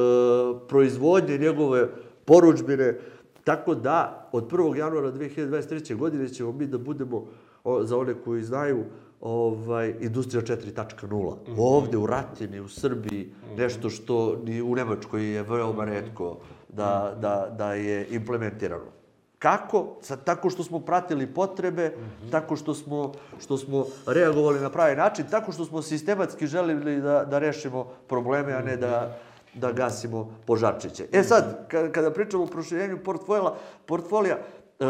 proizvodnje 0.68 1.38
njegove 1.38 1.88
poručbine, 2.24 2.98
tako 3.44 3.74
da 3.74 4.28
od 4.32 4.50
1. 4.50 4.76
januara 4.76 5.12
2023. 5.12 5.96
godine 5.96 6.28
ćemo 6.28 6.52
mi 6.52 6.66
da 6.66 6.78
budemo, 6.78 7.26
o, 7.64 7.84
za 7.84 7.98
one 7.98 8.14
koji 8.24 8.42
znaju, 8.42 8.84
ovaj, 9.20 9.94
industrija 10.00 10.42
4.0. 10.42 11.36
Ovde 11.58 11.96
u 11.96 12.06
Ratini, 12.06 12.60
u 12.60 12.68
Srbiji, 12.68 13.32
nešto 13.56 13.90
što 13.90 14.36
ni 14.44 14.62
u 14.62 14.74
Nemačkoj 14.74 15.34
je 15.34 15.42
veoma 15.42 15.84
redko 15.84 16.36
da, 16.68 17.16
da, 17.20 17.54
da 17.58 17.74
je 17.74 18.06
implementirano. 18.10 18.98
Kako? 19.38 19.96
Sa, 20.02 20.16
tako 20.16 20.50
što 20.50 20.64
smo 20.64 20.80
pratili 20.80 21.26
potrebe, 21.26 21.92
tako 22.30 22.56
što 22.56 22.74
smo, 22.74 23.12
što 23.40 23.56
smo 23.56 23.86
reagovali 24.06 24.60
na 24.60 24.70
pravi 24.70 24.96
način, 24.96 25.26
tako 25.30 25.52
što 25.52 25.64
smo 25.64 25.82
sistematski 25.82 26.46
želeli 26.46 27.00
da, 27.00 27.24
da 27.24 27.38
rešimo 27.38 27.84
probleme, 28.08 28.52
a 28.52 28.62
ne 28.62 28.76
da, 28.76 29.18
da 29.54 29.72
gasimo 29.72 30.34
požarčiće. 30.46 31.06
E 31.12 31.22
sad, 31.22 31.68
kada, 31.68 31.92
kada 31.92 32.10
pričamo 32.10 32.44
o 32.44 32.46
proširenju 32.46 32.98
portfolija, 33.04 33.52
portfolija 33.86 34.38
uh, 34.38 34.86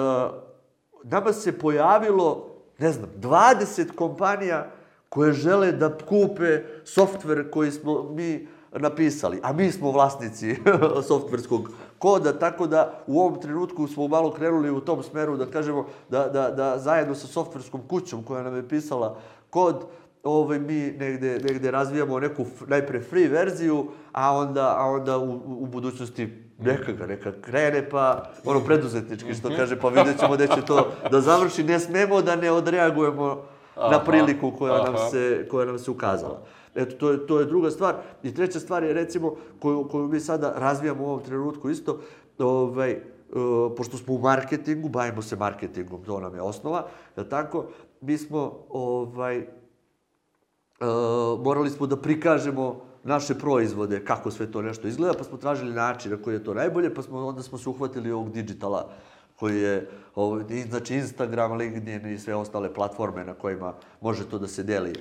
nama 1.05 1.33
se 1.33 1.59
pojavilo, 1.59 2.58
ne 2.79 2.93
znam, 2.93 3.11
20 3.21 3.95
kompanija 3.95 4.71
koje 5.09 5.33
žele 5.33 5.73
da 5.73 5.99
kupe 5.99 6.63
softver 6.85 7.51
koji 7.51 7.71
smo 7.71 8.03
mi 8.03 8.49
napisali, 8.73 9.41
a 9.43 9.53
mi 9.53 9.73
smo 9.73 9.91
vlasnici 9.91 10.57
softverskog 11.09 11.71
koda, 11.99 12.39
tako 12.39 12.67
da 12.67 13.05
u 13.07 13.21
ovom 13.21 13.41
trenutku 13.41 13.87
smo 13.89 14.09
malo 14.09 14.33
krenuli 14.33 14.71
u 14.71 14.81
tom 14.81 15.03
smeru 15.03 15.37
da 15.37 15.47
kažemo 15.47 15.87
da, 16.09 16.29
da, 16.29 16.51
da 16.51 16.79
zajedno 16.79 17.15
sa 17.15 17.27
softverskom 17.27 17.81
kućom 17.89 18.23
koja 18.23 18.43
nam 18.43 18.57
je 18.57 18.69
pisala 18.69 19.17
kod, 19.51 19.85
ovaj, 20.23 20.59
mi 20.59 20.75
negde, 20.75 21.39
negde 21.39 21.71
razvijamo 21.71 22.21
neku 22.21 22.47
najpre 22.67 23.01
free 23.01 23.29
verziju, 23.29 23.87
a 24.13 24.33
onda, 24.37 24.75
a 24.79 24.85
onda 24.85 25.19
u, 25.19 25.35
u 25.47 25.67
budućnosti 25.67 26.49
neka 26.59 26.93
ga 26.93 27.07
neka 27.07 27.33
krene, 27.41 27.89
pa 27.89 28.31
ono 28.45 28.61
preduzetnički 28.61 29.35
što 29.35 29.49
kaže, 29.57 29.81
pa 29.81 29.89
vidjet 29.89 30.19
ćemo 30.19 30.37
da 30.37 30.47
će 30.47 30.63
to 30.67 30.93
da 31.13 31.21
završi. 31.21 31.65
Ne 31.65 31.79
smemo 31.81 32.23
da 32.23 32.37
ne 32.37 32.51
odreagujemo 32.51 33.43
na 33.77 33.97
Aha, 33.97 34.05
priliku 34.05 34.53
koja 34.59 34.83
nam 34.83 34.95
aha. 34.95 35.09
se, 35.09 35.47
koja 35.51 35.67
nam 35.67 35.79
se 35.79 35.91
ukazala. 35.91 36.43
Eto, 36.75 36.97
to 36.97 37.11
je, 37.11 37.27
to 37.27 37.41
je 37.41 37.47
druga 37.47 37.71
stvar. 37.71 37.95
I 38.23 38.35
treća 38.35 38.61
stvar 38.61 38.83
je, 38.83 38.93
recimo, 38.93 39.35
koju, 39.61 39.89
koju 39.89 40.09
mi 40.09 40.21
sada 40.21 40.55
razvijamo 40.57 41.05
u 41.05 41.07
ovom 41.07 41.23
trenutku 41.25 41.71
isto, 41.71 42.01
ovaj, 42.39 42.91
e, 42.91 43.01
pošto 43.77 43.97
smo 43.97 44.15
u 44.15 44.19
marketingu, 44.19 44.89
bavimo 44.89 45.23
se 45.23 45.37
marketingom, 45.37 46.03
to 46.05 46.21
nam 46.21 46.35
je 46.35 46.43
osnova, 46.43 46.87
je 47.17 47.29
tako? 47.29 47.65
Mi 48.01 48.19
smo, 48.19 48.59
ovaj, 48.69 49.47
morali 51.45 51.71
smo 51.71 51.87
da 51.87 51.97
prikažemo 51.97 52.81
naše 53.05 53.35
proizvode, 53.35 54.05
kako 54.05 54.31
sve 54.31 54.53
to 54.53 54.63
nešto 54.63 54.89
izgleda, 54.89 55.15
pa 55.19 55.25
smo 55.25 55.39
tražili 55.39 55.73
način 55.73 56.13
na 56.13 56.23
koji 56.23 56.35
je 56.35 56.45
to 56.45 56.55
najbolje, 56.55 56.95
pa 56.95 57.03
smo, 57.03 57.27
onda 57.27 57.43
smo 57.43 57.59
se 57.59 57.69
uhvatili 57.69 58.13
ovog 58.13 58.33
digitala 58.33 58.89
koji 59.37 59.61
je, 59.61 59.91
ovaj, 60.15 60.45
znači 60.69 60.95
Instagram, 60.95 61.53
LinkedIn 61.53 62.07
i 62.07 62.19
sve 62.19 62.35
ostale 62.35 62.75
platforme 62.75 63.25
na 63.25 63.35
kojima 63.35 63.75
može 64.01 64.25
to 64.29 64.39
da 64.39 64.49
se 64.49 64.63
deli 64.63 64.93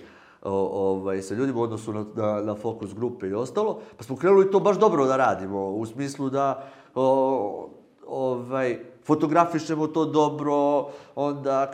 o, 0.41 0.51
ovaj, 0.91 1.21
sa 1.21 1.33
ljudima 1.33 1.59
u 1.59 1.63
odnosu 1.63 1.93
na, 1.93 2.05
na, 2.15 2.41
na 2.41 2.55
fokus 2.55 2.93
grupe 2.93 3.27
i 3.27 3.33
ostalo, 3.33 3.81
pa 3.97 4.03
smo 4.03 4.15
krenuli 4.15 4.51
to 4.51 4.59
baš 4.59 4.77
dobro 4.77 5.05
da 5.05 5.17
radimo, 5.17 5.67
u 5.67 5.85
smislu 5.85 6.29
da 6.29 6.69
o, 6.95 7.69
ovaj, 8.07 8.79
fotografišemo 9.07 9.87
to 9.87 10.05
dobro, 10.05 10.87
onda 11.15 11.71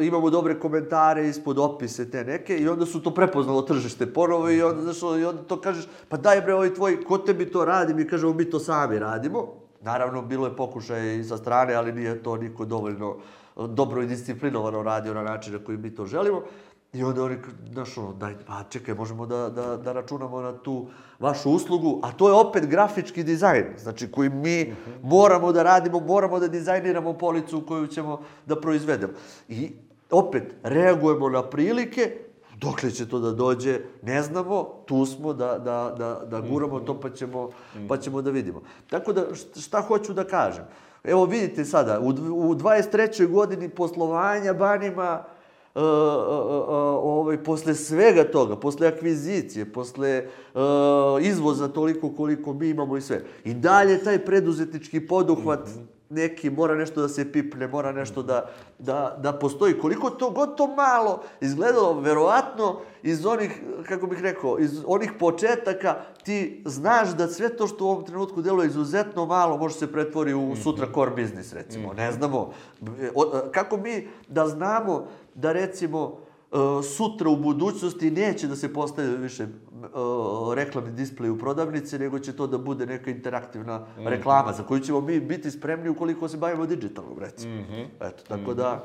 imamo 0.00 0.30
dobre 0.30 0.60
komentare 0.60 1.28
ispod 1.28 1.58
opise 1.58 2.10
te 2.10 2.24
neke 2.24 2.56
i 2.56 2.68
onda 2.68 2.86
su 2.86 3.02
to 3.02 3.10
prepoznalo 3.10 3.62
tržište 3.62 4.12
ponovo 4.12 4.50
i 4.50 4.62
onda, 4.62 4.82
znaš, 4.82 5.20
i 5.20 5.24
onda 5.24 5.42
to 5.42 5.60
kažeš, 5.60 5.88
pa 6.08 6.16
daj 6.16 6.40
bre, 6.40 6.54
ovaj 6.54 6.74
tvoj, 6.74 7.04
ko 7.04 7.18
tebi 7.18 7.50
to 7.50 7.64
radi? 7.64 7.94
Mi 7.94 8.08
kažemo, 8.08 8.32
mi 8.32 8.50
to 8.50 8.58
sami 8.58 8.98
radimo. 8.98 9.46
Naravno, 9.80 10.22
bilo 10.22 10.46
je 10.46 10.56
pokušaj 10.56 11.18
i 11.18 11.24
sa 11.24 11.36
strane, 11.36 11.74
ali 11.74 11.92
nije 11.92 12.22
to 12.22 12.36
niko 12.36 12.64
dovoljno 12.64 13.16
dobro 13.56 14.02
i 14.02 14.06
disciplinovano 14.06 14.82
radio 14.82 15.14
na 15.14 15.22
način 15.22 15.52
na 15.52 15.58
koji 15.58 15.78
mi 15.78 15.94
to 15.94 16.06
želimo. 16.06 16.42
I 16.92 17.02
onda 17.04 17.22
oni, 17.22 17.36
znaš, 17.72 17.98
ono, 17.98 18.12
daj, 18.12 18.34
pa 18.46 18.62
čekaj, 18.70 18.94
možemo 18.94 19.26
da, 19.26 19.48
da, 19.48 19.76
da 19.76 19.92
računamo 19.92 20.40
na 20.40 20.52
tu 20.52 20.86
vašu 21.18 21.50
uslugu, 21.50 22.00
a 22.02 22.12
to 22.12 22.28
je 22.28 22.34
opet 22.34 22.66
grafički 22.66 23.24
dizajn, 23.24 23.64
znači 23.78 24.10
koji 24.10 24.30
mi 24.30 24.74
moramo 25.02 25.52
da 25.52 25.62
radimo, 25.62 26.00
moramo 26.00 26.38
da 26.40 26.48
dizajniramo 26.48 27.12
policu 27.12 27.62
koju 27.68 27.86
ćemo 27.86 28.20
da 28.46 28.60
proizvedemo. 28.60 29.12
I 29.48 29.72
opet, 30.10 30.54
reagujemo 30.62 31.28
na 31.28 31.42
prilike, 31.42 32.16
dokle 32.56 32.90
će 32.90 33.08
to 33.08 33.18
da 33.18 33.32
dođe, 33.32 33.80
ne 34.02 34.22
znamo, 34.22 34.64
tu 34.86 35.06
smo 35.06 35.32
da, 35.32 35.58
da, 35.58 35.94
da, 35.98 36.20
da 36.30 36.40
guramo 36.40 36.80
to 36.80 37.00
pa 37.00 37.10
ćemo, 37.10 37.50
pa 37.88 37.96
ćemo 37.96 38.22
da 38.22 38.30
vidimo. 38.30 38.62
Tako 38.90 39.12
da, 39.12 39.20
št- 39.20 39.66
šta 39.66 39.80
hoću 39.80 40.12
da 40.12 40.24
kažem? 40.24 40.64
Evo 41.04 41.24
vidite 41.24 41.64
sada, 41.64 42.00
u, 42.00 42.08
u 42.08 42.54
23. 42.54 43.30
godini 43.30 43.68
poslovanja 43.68 44.54
Banima, 44.54 45.24
uh, 45.76 45.82
ovaj, 47.02 47.44
posle 47.44 47.74
svega 47.74 48.24
toga, 48.24 48.56
posle 48.56 48.88
akvizicije, 48.88 49.72
posle 49.72 50.26
uh, 50.54 50.60
izvoza 51.20 51.68
toliko 51.68 52.10
koliko 52.10 52.52
mi 52.52 52.68
imamo 52.68 52.96
i 52.96 53.00
sve. 53.00 53.24
I 53.44 53.54
dalje 53.54 54.04
taj 54.04 54.24
preduzetnički 54.24 55.06
poduhvat 55.06 55.68
neki 56.10 56.50
mora 56.50 56.74
nešto 56.74 57.00
da 57.00 57.08
se 57.08 57.32
pipne, 57.32 57.68
mora 57.68 57.92
nešto 57.92 58.22
da, 58.22 58.50
da, 58.78 59.16
da 59.18 59.32
postoji. 59.32 59.78
Koliko 59.78 60.10
to 60.10 60.30
god 60.30 60.56
to 60.56 60.66
malo 60.66 61.22
izgledalo, 61.40 62.00
verovatno 62.00 62.66
iz 63.02 63.26
onih, 63.26 63.50
kako 63.88 64.06
bih 64.06 64.20
rekao, 64.20 64.58
iz 64.58 64.82
onih 64.86 65.12
početaka 65.18 65.94
ti 66.22 66.62
znaš 66.64 67.08
da 67.08 67.28
sve 67.28 67.48
to 67.48 67.66
što 67.66 67.84
u 67.84 67.90
ovom 67.90 68.04
trenutku 68.04 68.42
deluje 68.42 68.66
izuzetno 68.66 69.26
malo 69.26 69.56
može 69.56 69.74
se 69.74 69.92
pretvori 69.92 70.34
u 70.34 70.56
sutra 70.56 70.86
core 70.94 71.10
business, 71.12 71.52
recimo. 71.52 71.92
Ne 71.92 72.12
znamo. 72.12 72.52
O- 73.14 73.32
Kako 73.52 73.76
mi 73.76 74.08
da 74.28 74.46
znamo 74.46 75.04
da 75.34 75.52
recimo 75.52 76.18
e, 76.52 76.56
sutra 76.84 77.28
u 77.28 77.36
budućnosti 77.36 78.10
neće 78.10 78.46
da 78.46 78.56
se 78.56 78.72
postavljaju 78.72 79.18
više 79.18 79.46
reklamni 80.54 80.90
displej 80.90 81.30
u 81.30 81.38
prodavnici, 81.38 81.98
nego 81.98 82.18
će 82.18 82.36
to 82.36 82.46
da 82.46 82.58
bude 82.58 82.86
neka 82.86 83.10
interaktivna 83.10 83.86
reklama 83.96 84.52
za 84.52 84.62
koju 84.62 84.80
ćemo 84.80 85.00
mi 85.00 85.20
biti 85.20 85.50
spremni 85.50 85.88
ukoliko 85.88 86.28
se 86.28 86.36
bavimo 86.36 86.66
digitalnom, 86.66 87.18
recimo. 87.18 87.62
Eto, 88.00 88.22
tako 88.28 88.54
da, 88.54 88.84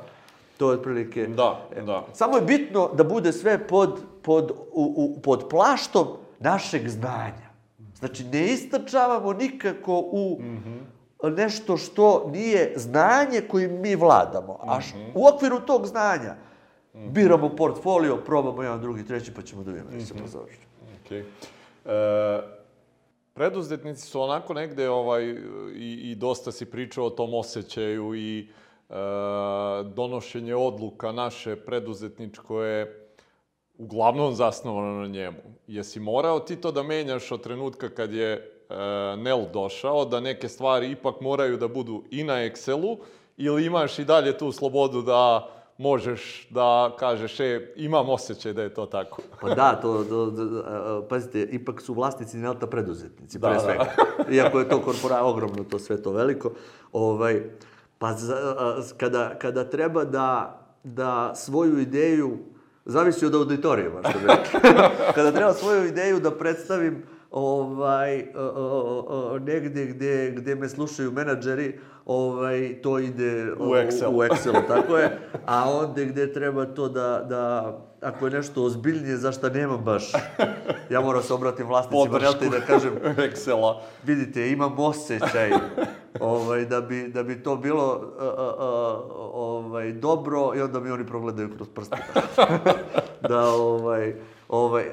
to 0.56 0.70
je 0.70 0.78
otprilike... 0.78 1.26
Da, 1.26 1.68
da. 1.86 2.06
Samo 2.12 2.36
je 2.36 2.42
bitno 2.42 2.90
da 2.94 3.04
bude 3.04 3.32
sve 3.32 3.66
pod, 3.66 4.00
pod, 4.22 4.50
u, 4.72 4.94
u, 4.96 5.20
pod 5.20 5.48
plaštom 5.50 6.06
našeg 6.40 6.88
znanja. 6.88 7.52
Znači, 7.98 8.24
ne 8.24 8.52
istračavamo 8.52 9.32
nikako 9.32 9.98
u 9.98 10.40
nešto 11.22 11.76
što 11.76 12.30
nije 12.32 12.72
znanje 12.76 13.40
kojim 13.50 13.80
mi 13.80 13.96
vladamo. 13.96 14.58
A 14.60 14.80
š, 14.80 14.94
u 15.14 15.26
okviru 15.26 15.60
tog 15.60 15.86
znanja 15.86 16.34
biramo 16.94 17.48
portfolio, 17.48 18.16
probamo 18.16 18.62
jedan, 18.62 18.80
drugi, 18.80 19.06
treći, 19.06 19.34
pa 19.34 19.42
ćemo 19.42 19.62
da 19.62 19.70
vidimo 19.70 19.90
da 19.90 20.00
se 20.00 20.14
to 20.14 20.46
Okej. 21.12 21.24
E, 21.84 22.42
preduzetnici 23.34 24.06
su 24.06 24.20
onako 24.20 24.54
negde 24.54 24.90
ovaj, 24.90 25.24
i, 25.74 26.10
i 26.10 26.14
dosta 26.14 26.52
si 26.52 26.70
pričao 26.70 27.06
o 27.06 27.10
tom 27.10 27.34
osjećaju 27.34 28.14
i 28.14 28.40
e, 28.40 28.94
donošenje 29.84 30.54
odluka 30.54 31.12
naše 31.12 31.56
preduzetničko 31.56 32.62
je 32.62 33.08
uglavnom 33.78 34.34
zasnovano 34.34 35.00
na 35.00 35.06
njemu. 35.06 35.38
Jesi 35.66 36.00
morao 36.00 36.40
ti 36.40 36.56
to 36.56 36.72
da 36.72 36.82
menjaš 36.82 37.32
od 37.32 37.42
trenutka 37.42 37.88
kad 37.88 38.12
je 38.12 38.32
e, 38.32 38.74
Nel 39.16 39.44
došao, 39.52 40.04
da 40.04 40.20
neke 40.20 40.48
stvari 40.48 40.90
ipak 40.90 41.20
moraju 41.20 41.56
da 41.56 41.68
budu 41.68 42.04
i 42.10 42.24
na 42.24 42.34
Excelu, 42.34 42.98
ili 43.36 43.66
imaš 43.66 43.98
i 43.98 44.04
dalje 44.04 44.38
tu 44.38 44.52
slobodu 44.52 45.02
da 45.02 45.48
možeš 45.82 46.46
da 46.50 46.96
kažeš, 46.98 47.40
e, 47.40 47.72
imam 47.76 48.08
osjećaj 48.08 48.52
da 48.52 48.62
je 48.62 48.74
to 48.74 48.86
tako. 48.86 49.22
Pa 49.40 49.54
da, 49.54 49.78
to, 49.82 50.04
to, 50.04 50.30
to, 50.30 51.06
pazite, 51.08 51.42
ipak 51.42 51.80
su 51.80 51.94
vlasnici 51.94 52.36
Nelta 52.36 52.66
preduzetnici, 52.66 53.40
pre 53.40 53.48
Da, 53.48 53.54
da. 53.54 53.60
svega. 53.60 53.84
Iako 54.30 54.58
je 54.58 54.68
to 54.68 54.82
korpora 54.82 55.24
ogromno, 55.24 55.64
to 55.64 55.78
sve 55.78 56.02
to 56.02 56.12
veliko. 56.12 56.50
Ovaj, 56.92 57.42
pa 57.98 58.12
za, 58.12 58.36
kada, 58.96 59.34
kada 59.38 59.64
treba 59.64 60.04
da, 60.04 60.60
da 60.84 61.34
svoju 61.34 61.78
ideju, 61.78 62.38
zavisi 62.84 63.26
od 63.26 63.34
auditorijuma, 63.34 64.00
što 64.10 64.18
bi 64.18 64.26
rekli. 64.26 64.70
kada 65.14 65.32
treba 65.32 65.52
svoju 65.52 65.86
ideju 65.86 66.20
da 66.20 66.30
predstavim 66.30 67.02
ovaj, 67.32 68.24
negde 69.40 69.86
gde, 69.86 70.30
gde 70.36 70.54
me 70.54 70.68
slušaju 70.68 71.12
menadžeri, 71.12 71.78
ovaj, 72.06 72.74
to 72.82 72.98
ide 72.98 73.52
U 73.52 73.74
Excel. 73.74 74.06
u, 74.06 74.16
u 74.16 74.22
Excelu, 74.22 74.66
tako 74.68 74.96
je. 74.96 75.18
A 75.46 75.70
onda 75.70 76.04
gde 76.04 76.32
treba 76.32 76.66
to 76.66 76.88
da, 76.88 77.26
da 77.28 77.72
ako 78.00 78.26
je 78.26 78.30
nešto 78.30 78.64
ozbiljnije, 78.64 79.16
zašto 79.16 79.48
nemam 79.48 79.84
baš, 79.84 80.12
ja 80.90 81.00
moram 81.00 81.22
se 81.22 81.34
obratim 81.34 81.66
vlasnicima. 81.66 82.18
Relta 82.18 82.44
i 82.44 82.50
da 82.50 82.60
kažem, 82.60 82.92
Excela. 83.02 83.80
vidite, 84.04 84.50
imam 84.50 84.78
osjećaj 84.78 85.50
ovaj, 86.20 86.64
da, 86.64 86.80
bi, 86.80 87.08
da 87.08 87.22
bi 87.22 87.42
to 87.42 87.56
bilo 87.56 88.12
a, 88.18 88.24
a, 88.24 88.54
a, 88.58 89.00
ovaj, 89.32 89.92
dobro 89.92 90.52
i 90.56 90.60
onda 90.60 90.80
mi 90.80 90.90
oni 90.90 91.06
progledaju 91.06 91.50
kroz 91.56 91.68
prste. 91.68 91.96
da, 93.28 93.40
ovaj, 93.48 94.14
ovaj, 94.52 94.84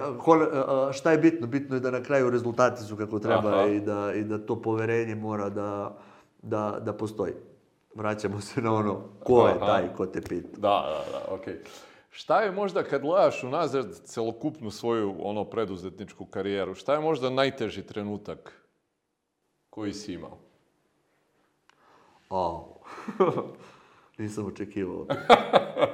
šta 0.94 1.12
je 1.12 1.18
bitno? 1.18 1.48
Bitno 1.48 1.76
je 1.76 1.80
da 1.80 1.92
na 1.92 2.04
kraju 2.04 2.30
rezultati 2.30 2.84
su 2.84 2.98
kako 2.98 3.20
treba 3.20 3.50
Aha. 3.50 3.68
i 3.68 3.80
da, 3.80 4.14
i 4.14 4.24
da 4.24 4.46
to 4.46 4.62
poverenje 4.62 5.16
mora 5.16 5.50
da, 5.50 5.98
da, 6.42 6.80
da 6.82 6.94
postoji. 6.94 7.34
Vraćamo 7.96 8.42
se 8.42 8.62
na 8.62 8.74
ono, 8.74 9.02
ko 9.24 9.48
je 9.48 9.54
Aha. 9.54 9.66
taj 9.66 9.88
ko 9.98 10.06
te 10.06 10.22
pita. 10.22 10.58
Da, 10.58 10.60
da, 10.60 11.12
da, 11.12 11.36
okej. 11.36 11.60
Šta 12.10 12.42
je 12.42 12.52
možda 12.52 12.84
kad 12.84 13.02
gledaš 13.02 13.44
unazad 13.44 14.02
celokupnu 14.06 14.72
svoju 14.72 15.16
ono 15.20 15.46
preduzetničku 15.46 16.26
karijeru, 16.26 16.76
šta 16.76 16.94
je 16.94 17.00
možda 17.00 17.30
najteži 17.30 17.82
trenutak 17.82 18.54
koji 19.70 19.94
si 19.94 20.14
imao? 20.14 20.38
Au. 22.30 22.64
Nisam 24.20 24.46
očekivao. 24.46 25.06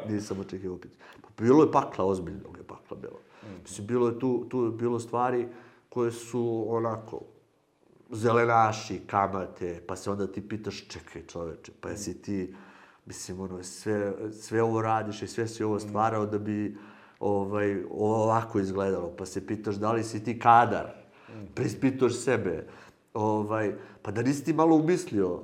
Nisam 0.09 0.39
očekivao. 0.39 0.77
Pa 1.21 1.43
bilo 1.43 1.63
je 1.63 1.71
pakla, 1.71 2.05
ozbiljno 2.05 2.49
je 2.57 2.63
pakla 2.67 2.97
bilo. 2.97 3.24
Mislim, 3.63 3.87
bilo 3.87 4.07
je 4.07 4.19
tu, 4.19 4.45
tu 4.49 4.63
je 4.63 4.71
bilo 4.71 4.99
stvari 4.99 5.47
koje 5.89 6.11
su 6.11 6.65
onako 6.69 7.21
zelenaši, 8.11 9.01
kamate, 9.07 9.81
pa 9.87 9.95
se 9.95 10.11
onda 10.11 10.27
ti 10.27 10.47
pitaš, 10.47 10.87
čekaj 10.87 11.21
čoveče, 11.27 11.71
pa 11.81 11.89
jesi 11.89 12.21
ti, 12.21 12.55
mislim, 13.05 13.39
ono, 13.39 13.63
sve, 13.63 14.13
sve 14.31 14.63
ovo 14.63 14.81
radiš 14.81 15.21
i 15.21 15.27
sve 15.27 15.47
si 15.47 15.63
ovo 15.63 15.79
stvarao 15.79 16.25
da 16.25 16.39
bi 16.39 16.77
ovaj, 17.19 17.83
ovako 17.91 18.59
izgledalo, 18.59 19.13
pa 19.17 19.25
se 19.25 19.47
pitaš 19.47 19.75
da 19.75 19.91
li 19.91 20.03
si 20.03 20.23
ti 20.23 20.39
kadar, 20.39 20.93
preispitaš 21.53 22.13
sebe, 22.13 22.67
ovaj, 23.13 23.75
pa 24.01 24.11
da 24.11 24.21
nisi 24.21 24.45
ti 24.45 24.53
malo 24.53 24.75
umislio, 24.75 25.41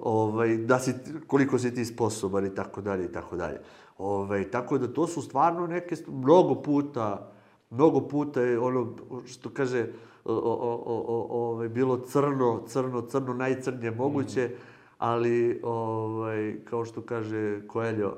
ovaj, 0.00 0.56
da 0.56 0.78
si, 0.78 0.94
koliko 1.26 1.58
si 1.58 1.74
ti 1.74 1.84
sposoban 1.84 2.46
i 2.46 2.54
tako 2.54 2.80
dalje 2.80 3.04
i 3.04 3.12
tako 3.12 3.36
dalje. 3.36 3.60
Ovaj, 4.00 4.50
tako 4.50 4.78
da 4.78 4.92
to 4.92 5.06
su 5.06 5.22
stvarno 5.22 5.66
neke, 5.66 5.96
mnogo 6.08 6.54
puta, 6.54 7.32
mnogo 7.70 8.00
puta 8.00 8.40
je 8.40 8.58
ono 8.58 8.96
što 9.26 9.50
kaže, 9.50 9.86
o, 10.24 10.32
o, 10.32 10.52
o, 10.52 10.82
o, 10.86 11.26
o, 11.30 11.50
ovaj, 11.50 11.68
bilo 11.68 11.96
crno, 11.96 12.62
crno, 12.66 13.02
crno, 13.02 13.34
najcrnije 13.34 13.90
moguće, 13.90 14.50
ali, 14.98 15.60
ovaj, 15.64 16.56
kao 16.64 16.84
što 16.84 17.02
kaže 17.02 17.66
Koeljo, 17.66 18.16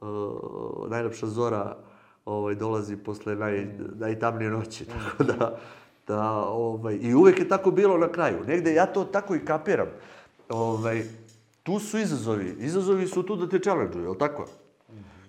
o, 0.00 0.86
najlepša 0.90 1.26
zora 1.26 1.76
ovaj, 2.24 2.54
dolazi 2.54 2.96
posle 2.96 3.36
naj, 3.36 3.66
najtamnije 3.94 4.50
noći, 4.50 4.84
tako 4.84 5.24
da, 5.24 5.58
da 6.06 6.44
ovaj, 6.48 6.98
i 7.02 7.14
uvek 7.14 7.38
je 7.38 7.48
tako 7.48 7.70
bilo 7.70 7.98
na 7.98 8.08
kraju. 8.08 8.44
Negde 8.46 8.74
ja 8.74 8.86
to 8.86 9.04
tako 9.04 9.34
i 9.34 9.44
kapiram. 9.44 9.88
Ovaj, 10.48 11.02
tu 11.62 11.78
su 11.78 11.98
izazovi. 11.98 12.56
Izazovi 12.58 13.06
su 13.06 13.22
tu 13.22 13.36
da 13.36 13.48
te 13.48 13.58
challenge 13.58 13.98
je 13.98 14.08
li 14.08 14.18
tako? 14.18 14.46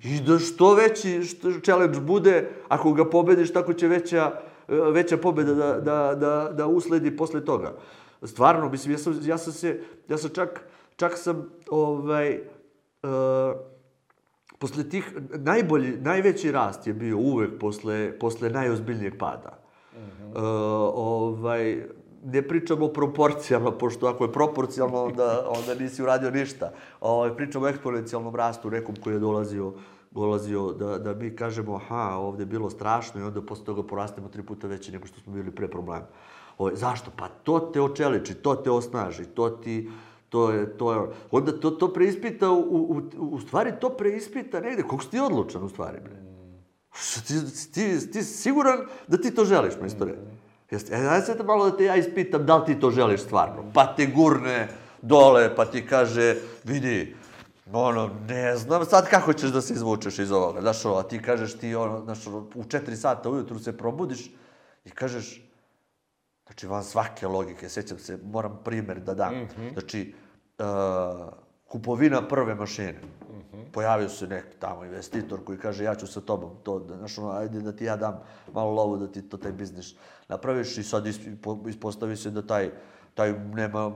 I 0.07 0.19
da 0.19 0.39
što 0.39 0.73
veći 0.73 1.23
što 1.23 1.51
challenge 1.63 1.99
bude, 1.99 2.49
ako 2.67 2.93
ga 2.93 3.09
pobediš, 3.09 3.53
tako 3.53 3.73
će 3.73 3.87
veća, 3.87 4.31
veća 4.67 5.17
pobeda 5.17 5.53
da, 5.53 5.73
da, 5.73 6.15
da, 6.15 6.51
da 6.53 6.67
usledi 6.67 7.17
posle 7.17 7.45
toga. 7.45 7.73
Stvarno, 8.23 8.69
mislim, 8.69 8.91
ja 8.91 8.97
sam, 8.97 9.19
ja 9.23 9.37
sam 9.37 9.53
se, 9.53 9.79
ja 10.09 10.17
sam 10.17 10.29
čak, 10.29 10.61
čak 10.95 11.17
sam, 11.17 11.49
ovaj, 11.69 12.39
uh, 13.03 13.09
posle 14.59 14.89
tih, 14.89 15.13
najbolji, 15.33 15.97
najveći 15.97 16.51
rast 16.51 16.87
je 16.87 16.93
bio 16.93 17.17
uvek 17.17 17.59
posle, 17.59 18.19
posle 18.19 18.49
najozbiljnijeg 18.49 19.17
pada. 19.17 19.57
Uh 19.57 19.67
ovaj, 20.93 21.83
ne 22.23 22.41
pričamo 22.41 22.85
o 22.85 22.93
proporcijama, 22.93 23.71
pošto 23.71 24.07
ako 24.07 24.23
je 24.23 24.31
proporcijalno, 24.31 25.03
onda, 25.03 25.45
onda 25.49 25.75
nisi 25.75 26.03
uradio 26.03 26.31
ništa. 26.31 26.71
Ovaj, 27.01 27.35
pričamo 27.35 27.65
o 27.65 27.69
eksponencijalnom 27.69 28.35
rastu, 28.35 28.69
nekom 28.69 28.95
koji 29.03 29.13
je 29.13 29.19
dolazio, 29.19 29.73
dolazio 30.17 30.71
da, 30.71 30.97
da 30.97 31.13
mi 31.13 31.35
kažemo, 31.35 31.75
aha, 31.75 32.15
ovde 32.17 32.41
je 32.41 32.45
bilo 32.45 32.69
strašno 32.69 33.21
i 33.21 33.23
onda 33.23 33.41
posle 33.41 33.65
toga 33.65 33.83
porastemo 33.83 34.29
tri 34.29 34.43
puta 34.43 34.67
veće 34.67 34.91
nego 34.91 35.07
što 35.07 35.19
smo 35.19 35.33
bili 35.33 35.51
pre 35.51 35.67
problema. 35.67 36.05
Ovaj, 36.57 36.75
zašto? 36.75 37.11
Pa 37.15 37.27
to 37.27 37.59
te 37.59 37.81
očeliči, 37.81 38.33
to 38.33 38.55
te 38.55 38.71
osnaži, 38.71 39.25
to 39.25 39.49
ti, 39.49 39.89
to 40.29 40.51
je, 40.51 40.77
to 40.77 40.93
je, 40.93 40.99
onda 41.31 41.59
to, 41.59 41.71
to 41.71 41.93
preispita, 41.93 42.51
u, 42.51 42.57
u, 42.59 43.01
u 43.17 43.39
stvari 43.39 43.73
to 43.81 43.89
preispita 43.89 44.59
negde, 44.59 44.83
koliko 44.83 45.03
si 45.03 45.11
ti 45.11 45.19
odlučan 45.19 45.63
u 45.63 45.69
stvari, 45.69 45.99
bre? 46.03 46.15
Ti, 47.27 47.33
ti, 47.73 48.11
ti 48.11 48.23
si 48.23 48.33
siguran 48.41 48.79
da 49.07 49.17
ti 49.17 49.35
to 49.35 49.45
želiš, 49.45 49.73
majstore? 49.81 50.15
Jeste, 50.71 50.95
e, 50.95 51.01
daj 51.01 51.21
sad 51.21 51.45
malo 51.45 51.69
da 51.69 51.77
te 51.77 51.83
ja 51.83 51.95
ispitam 51.95 52.45
da 52.45 52.57
li 52.57 52.65
ti 52.65 52.79
to 52.79 52.91
želiš 52.91 53.21
stvarno. 53.21 53.63
Pa 53.73 53.95
te 53.95 54.05
gurne 54.05 54.67
dole, 55.01 55.55
pa 55.55 55.65
ti 55.65 55.85
kaže, 55.85 56.35
vidi, 56.63 57.15
ono, 57.73 58.09
ne 58.27 58.55
znam 58.55 58.85
sad 58.85 59.09
kako 59.09 59.33
ćeš 59.33 59.49
da 59.49 59.61
se 59.61 59.73
izvučeš 59.73 60.19
iz 60.19 60.31
ovoga. 60.31 60.61
Znaš, 60.61 60.85
ovo, 60.85 60.97
a 60.99 61.03
ti 61.03 61.21
kažeš 61.21 61.57
ti, 61.57 61.75
ono, 61.75 62.03
znaš, 62.03 62.27
ono, 62.27 62.47
u 62.55 62.63
četiri 62.63 62.95
sata 62.95 63.29
ujutru 63.29 63.59
se 63.59 63.77
probudiš 63.77 64.31
i 64.85 64.89
kažeš, 64.89 65.43
Znači, 66.47 66.67
van 66.67 66.83
svake 66.83 67.27
logike, 67.27 67.69
sećam 67.69 67.99
se, 67.99 68.19
moram 68.23 68.59
primer 68.63 68.99
da 68.99 69.13
dam. 69.13 69.33
Znači, 69.73 70.13
uh, 70.59 70.65
kupovina 71.67 72.27
prve 72.27 72.55
mašine. 72.55 73.01
Pojavio 73.71 74.09
se 74.09 74.27
neki 74.27 74.57
tamo 74.59 74.85
investitor 74.85 75.43
koji 75.43 75.57
kaže 75.57 75.83
ja 75.83 75.95
ću 75.95 76.07
sa 76.07 76.21
tobom 76.21 76.51
to, 76.63 76.79
da, 76.79 76.97
znaš, 76.97 77.17
ono, 77.17 77.31
ajde 77.31 77.61
da 77.61 77.71
ti 77.71 77.85
ja 77.85 77.95
dam 77.95 78.19
malo 78.53 78.71
lovu 78.71 78.97
da 78.97 79.07
ti 79.11 79.21
to 79.21 79.37
taj 79.37 79.51
biznis 79.51 79.93
napraviš 80.27 80.77
i 80.77 80.83
sad 80.83 81.05
ispo- 81.05 81.69
ispostavi 81.69 82.15
se 82.15 82.31
da 82.31 82.41
taj, 82.41 82.71
taj 83.13 83.33
nema, 83.33 83.91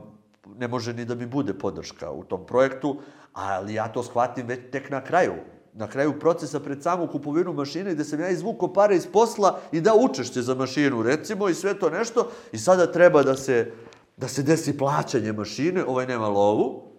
ne 0.57 0.67
može 0.67 0.93
ni 0.93 1.05
da 1.05 1.15
mi 1.15 1.25
bude 1.25 1.53
podrška 1.53 2.11
u 2.11 2.23
tom 2.23 2.45
projektu, 2.45 2.99
ali 3.33 3.73
ja 3.73 3.87
to 3.87 4.03
shvatim 4.03 4.47
već 4.47 4.59
tek 4.71 4.89
na 4.89 5.03
kraju 5.03 5.33
na 5.73 5.87
kraju 5.87 6.19
procesa 6.19 6.59
pred 6.59 6.83
samu 6.83 7.07
kupovinu 7.07 7.53
mašine 7.53 7.93
gde 7.93 8.03
sam 8.03 8.19
ja 8.19 8.29
izvukao 8.29 8.73
pare 8.73 8.95
iz 8.95 9.07
posla 9.07 9.59
i 9.71 9.81
dao 9.81 9.97
učešće 9.97 10.41
za 10.41 10.55
mašinu, 10.55 11.03
recimo, 11.03 11.49
i 11.49 11.53
sve 11.53 11.79
to 11.79 11.89
nešto, 11.89 12.31
i 12.51 12.57
sada 12.57 12.91
treba 12.91 13.23
da 13.23 13.35
se, 13.35 13.71
da 14.17 14.27
se 14.27 14.43
desi 14.43 14.77
plaćanje 14.77 15.31
mašine, 15.31 15.85
ovaj 15.85 16.07
nema 16.07 16.27
lovu, 16.27 16.91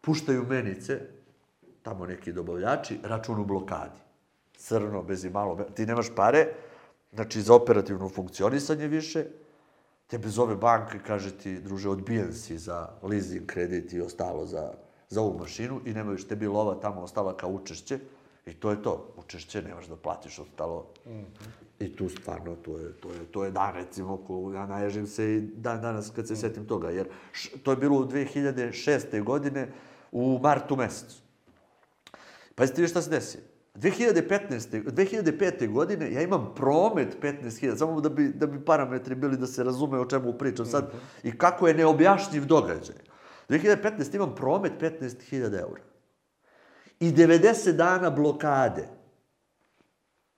puštaju 0.00 0.46
menice, 0.46 1.00
tamo 1.82 2.06
neki 2.06 2.32
dobavljači, 2.32 2.98
račun 3.02 3.40
u 3.40 3.44
blokadi. 3.44 4.00
Crno, 4.56 5.02
bez 5.02 5.24
i 5.24 5.30
malo, 5.30 5.56
ti 5.74 5.86
nemaš 5.86 6.06
pare, 6.16 6.46
znači 7.12 7.42
za 7.42 7.54
operativno 7.54 8.08
funkcionisanje 8.08 8.88
više, 8.88 9.24
tebe 10.06 10.28
zove 10.28 10.56
banka 10.56 10.96
i 10.96 11.02
kaže 11.06 11.38
ti, 11.38 11.60
druže, 11.60 11.88
odbijen 11.88 12.34
si 12.34 12.58
za 12.58 12.88
leasing 13.02 13.46
kredit 13.46 13.92
i 13.92 14.00
ostalo 14.00 14.46
za, 14.46 14.72
za 15.08 15.20
ovu 15.20 15.38
mašinu 15.38 15.80
i 15.84 15.94
nema 15.94 16.12
više 16.12 16.28
tebi 16.28 16.46
lova 16.46 16.74
tamo 16.80 17.00
ostala 17.00 17.36
kao 17.36 17.50
učešće 17.50 17.98
i 18.46 18.54
to 18.54 18.70
je 18.70 18.82
to. 18.82 19.14
Učešće 19.16 19.62
nemaš 19.62 19.86
da 19.86 19.96
platiš 19.96 20.38
ostalo. 20.38 20.86
I 21.78 21.96
tu 21.96 22.08
stvarno, 22.08 22.56
to 22.56 22.78
je, 22.78 22.92
to 22.92 23.12
je, 23.12 23.24
to 23.30 23.44
je 23.44 23.50
dan, 23.50 23.74
recimo, 23.74 24.16
ko 24.16 24.52
ja 24.54 24.66
naježim 24.66 25.06
se 25.06 25.34
i 25.34 25.40
dan 25.40 25.80
danas 25.80 26.10
kad 26.10 26.28
se 26.28 26.36
setim 26.36 26.66
toga, 26.66 26.90
jer 26.90 27.08
š, 27.32 27.50
to 27.62 27.70
je 27.70 27.76
bilo 27.76 27.98
u 27.98 28.04
2006. 28.04 29.22
godine 29.24 29.68
u 30.12 30.38
martu 30.38 30.76
mesecu. 30.76 31.22
Pazite 32.54 32.82
vi 32.82 32.88
šta 32.88 33.02
se 33.02 33.10
desi. 33.10 33.38
2015. 33.82 34.82
2005. 34.84 35.72
godine 35.72 36.12
ja 36.12 36.22
imam 36.22 36.52
promet 36.56 37.16
15.000, 37.22 37.76
samo 37.76 38.00
da 38.00 38.08
bi, 38.08 38.28
da 38.28 38.46
bi 38.46 38.64
parametri 38.64 39.14
bili 39.14 39.36
da 39.36 39.46
se 39.46 39.64
razume 39.64 39.98
o 39.98 40.04
čemu 40.04 40.32
pričam 40.32 40.66
sad 40.66 40.92
i 41.22 41.38
kako 41.38 41.68
je 41.68 41.74
neobjašnjiv 41.74 42.46
događaj. 42.46 42.96
2015. 43.48 44.14
imam 44.14 44.34
promet 44.34 44.72
15.000 44.80 45.60
eura. 45.60 45.82
I 47.00 47.12
90 47.12 47.72
dana 47.72 48.10
blokade. 48.10 48.88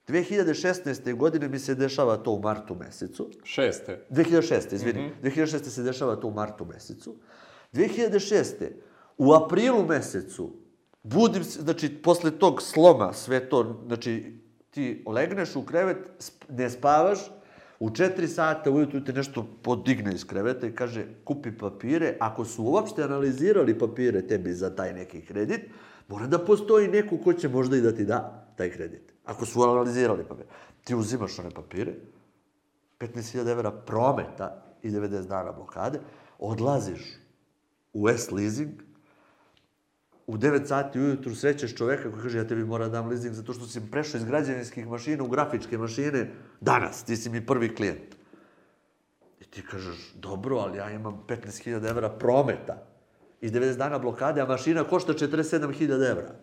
2016. 0.08 1.16
godine 1.16 1.48
mi 1.48 1.58
se 1.58 1.74
dešava 1.74 2.16
to 2.16 2.30
u 2.30 2.40
martu 2.42 2.74
mesecu. 2.74 3.30
Šeste. 3.44 4.06
2006. 4.10 4.74
izvini. 4.74 5.02
Mm 5.02 5.12
-hmm. 5.22 5.36
2006. 5.36 5.64
se 5.64 5.82
dešava 5.82 6.16
to 6.16 6.28
u 6.28 6.34
martu 6.34 6.64
mesecu. 6.64 7.16
2006. 7.72 8.70
u 9.18 9.32
aprilu 9.32 9.86
mesecu 9.86 10.67
budim 11.02 11.44
se, 11.44 11.62
znači, 11.62 11.88
posle 12.02 12.30
tog 12.30 12.62
sloma, 12.62 13.12
sve 13.12 13.48
to, 13.48 13.82
znači, 13.86 14.40
ti 14.70 15.04
legneš 15.06 15.56
u 15.56 15.62
krevet, 15.62 16.10
ne 16.48 16.70
spavaš, 16.70 17.18
u 17.80 17.90
4 17.90 18.26
sata 18.26 18.70
ujutru 18.70 19.04
te 19.04 19.12
nešto 19.12 19.46
podigne 19.62 20.14
iz 20.14 20.24
kreveta 20.24 20.66
i 20.66 20.74
kaže, 20.74 21.06
kupi 21.24 21.58
papire, 21.58 22.16
ako 22.20 22.44
su 22.44 22.64
uopšte 22.64 23.02
analizirali 23.02 23.78
papire 23.78 24.26
tebi 24.26 24.52
za 24.52 24.76
taj 24.76 24.92
neki 24.92 25.20
kredit, 25.20 25.60
mora 26.08 26.26
da 26.26 26.38
postoji 26.38 26.88
neko 26.88 27.18
ko 27.18 27.32
će 27.32 27.48
možda 27.48 27.76
i 27.76 27.80
da 27.80 27.94
ti 27.94 28.04
da 28.04 28.48
taj 28.56 28.70
kredit. 28.70 29.12
Ako 29.24 29.46
su 29.46 29.62
analizirali 29.62 30.24
papire. 30.24 30.48
Ti 30.84 30.94
uzimaš 30.94 31.38
one 31.38 31.50
papire, 31.50 31.94
15.000 32.98 33.50
evra 33.50 33.70
prometa 33.70 34.64
i 34.82 34.90
90 34.90 35.26
dana 35.26 35.52
blokade, 35.52 36.00
odlaziš 36.38 37.18
u 37.92 38.08
S-leasing, 38.08 38.70
u 40.28 40.36
9 40.36 40.66
sati 40.66 41.00
ujutru 41.00 41.34
srećeš 41.34 41.74
čoveka 41.74 42.10
koji 42.10 42.22
kaže 42.22 42.38
ja 42.38 42.46
tebi 42.46 42.64
mora 42.64 42.88
da 42.88 42.92
dam 42.92 43.08
leasing 43.08 43.34
zato 43.34 43.52
što 43.52 43.66
si 43.66 43.80
prešao 43.90 44.18
iz 44.18 44.24
građevinskih 44.24 44.86
mašina 44.86 45.24
u 45.24 45.28
grafičke 45.28 45.78
mašine 45.78 46.30
danas, 46.60 47.04
ti 47.04 47.16
si 47.16 47.30
mi 47.30 47.46
prvi 47.46 47.74
klijent. 47.74 48.16
I 49.40 49.44
ti 49.44 49.62
kažeš, 49.70 50.12
dobro, 50.14 50.56
ali 50.56 50.78
ja 50.78 50.90
imam 50.90 51.24
15.000 51.28 51.90
evra 51.90 52.10
prometa 52.10 52.86
i 53.40 53.48
90 53.48 53.76
dana 53.76 53.98
blokade, 53.98 54.40
a 54.40 54.46
mašina 54.46 54.84
košta 54.84 55.12
47.000 55.12 56.10
evra. 56.10 56.34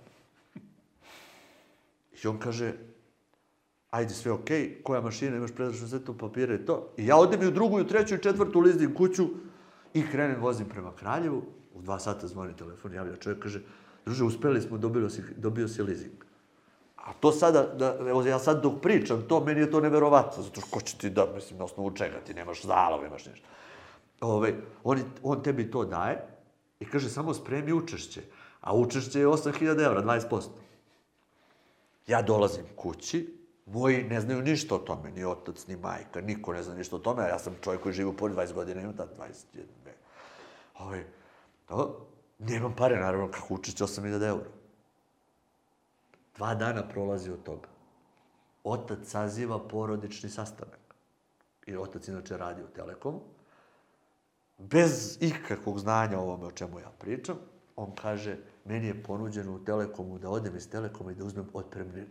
I 2.24 2.28
on 2.28 2.40
kaže, 2.40 2.74
ajde, 3.90 4.14
sve 4.14 4.32
okej, 4.32 4.62
okay, 4.62 4.84
koja 4.84 5.02
mašina, 5.02 5.38
imaš 5.38 5.52
predračno 5.52 5.88
sve 5.88 6.00
to 6.00 6.18
papire 6.18 6.56
i 6.56 6.66
to. 6.66 6.94
I 6.98 7.06
ja 7.06 7.18
odem 7.18 7.42
i 7.42 7.48
u 7.48 7.52
drugu, 7.52 7.80
i 7.80 7.82
u 7.82 7.88
treću, 7.88 8.16
i 8.16 8.22
četvrtu 8.22 8.60
leasing 8.60 8.94
kuću 8.94 9.30
i 9.94 10.08
krenem, 10.12 10.42
vozim 10.42 10.70
prema 10.70 10.96
Kraljevu, 10.96 11.44
u 11.76 11.82
dva 11.82 12.00
sata 12.00 12.28
zvoni 12.28 12.56
telefon, 12.56 12.94
javlja 12.94 13.16
čovjek, 13.16 13.44
kaže, 13.44 13.62
druže, 14.06 14.24
uspeli 14.24 14.62
smo, 14.62 14.78
dobio 14.78 15.10
si, 15.10 15.24
dobio 15.38 15.68
si 15.68 15.84
leasing. 15.84 16.26
A 16.96 17.14
to 17.14 17.32
sada, 17.32 17.64
da, 17.64 17.98
evo 18.10 18.24
ja 18.26 18.40
sad 18.40 18.64
dok 18.64 18.82
pričam, 18.82 19.28
to 19.28 19.44
meni 19.44 19.62
je 19.62 19.72
to 19.72 19.80
neverovatno, 19.82 20.44
zato 20.44 20.62
što 20.62 20.70
ko 20.72 20.82
će 20.82 20.98
ti 20.98 21.10
da, 21.10 21.28
mislim, 21.36 21.60
na 21.60 21.66
osnovu 21.66 21.92
čega, 21.92 22.20
ti 22.26 22.34
nemaš 22.34 22.64
zalog, 22.64 23.04
nemaš 23.04 23.26
nešto. 23.26 23.48
Ove, 24.22 24.54
on, 24.84 25.00
on 25.24 25.44
tebi 25.44 25.72
to 25.72 25.86
daje 25.86 26.22
i 26.80 26.86
kaže, 26.86 27.10
samo 27.10 27.34
spremi 27.34 27.74
učešće, 27.74 28.22
a 28.62 28.76
učešće 28.76 29.20
je 29.20 29.28
8000 29.28 29.86
evra, 29.86 30.04
20%. 30.04 30.42
Ja 32.08 32.22
dolazim 32.22 32.66
kući, 32.76 33.36
moji 33.66 34.04
ne 34.04 34.22
znaju 34.22 34.42
ništa 34.42 34.76
o 34.76 34.78
tome, 34.78 35.12
ni 35.12 35.26
otac, 35.26 35.68
ni 35.68 35.76
majka, 35.76 36.22
niko 36.22 36.54
ne 36.54 36.64
zna 36.64 36.76
ništa 36.76 36.96
o 36.96 37.00
tome, 37.00 37.24
a 37.24 37.28
ja 37.28 37.40
sam 37.40 37.56
čovjek 37.62 37.82
koji 37.82 37.94
živi 37.94 38.10
u 38.10 38.18
pored 38.18 38.36
20 38.36 38.54
godina, 38.54 38.82
imam 38.82 38.98
tad 38.98 39.10
21. 39.18 39.62
Ove, 40.80 41.06
to, 41.66 42.08
nemam 42.40 42.76
pare, 42.76 43.00
naravno, 43.00 43.32
kako 43.32 43.54
učešće 43.54 43.84
8000 43.84 44.28
eura. 44.28 44.50
Dva 46.36 46.56
dana 46.56 46.88
prolazi 46.88 47.32
od 47.32 47.44
toga. 47.44 47.68
Otac 48.64 49.00
saziva 49.04 49.68
porodični 49.68 50.30
sastanak. 50.30 50.80
I 51.68 51.78
otac 51.78 52.08
inače 52.08 52.38
radi 52.38 52.64
u 52.64 52.68
Telekomu. 52.68 53.22
Bez 54.58 55.18
ikakvog 55.22 55.80
znanja 55.80 56.20
o 56.20 56.22
ovome 56.22 56.46
o 56.46 56.52
čemu 56.52 56.80
ja 56.80 56.92
pričam, 57.00 57.38
on 57.76 57.96
kaže, 57.96 58.38
meni 58.66 58.88
je 58.88 59.04
ponuđeno 59.04 59.56
u 59.56 59.64
Telekomu 59.66 60.18
da 60.18 60.30
odem 60.30 60.56
iz 60.56 60.70
Telekoma 60.70 61.12
i 61.12 61.16
da 61.16 61.26
uzmem 61.26 61.50
otpremninu. 61.54 62.08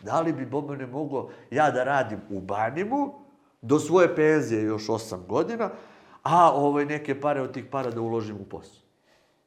Da 0.00 0.20
li 0.20 0.32
bi 0.32 0.46
Bobane 0.46 0.86
mogo 0.86 1.30
ja 1.50 1.70
da 1.70 1.84
radim 1.84 2.20
u 2.30 2.40
Banimu 2.40 3.14
do 3.62 3.78
svoje 3.78 4.16
penzije 4.16 4.62
još 4.62 4.86
8 4.86 5.26
godina, 5.26 5.70
a 6.26 6.52
ovaj, 6.52 6.84
neke 6.84 7.20
pare 7.20 7.40
od 7.40 7.52
tih 7.52 7.64
para 7.70 7.90
da 7.90 8.00
uložim 8.00 8.36
u 8.36 8.44
posao? 8.44 8.82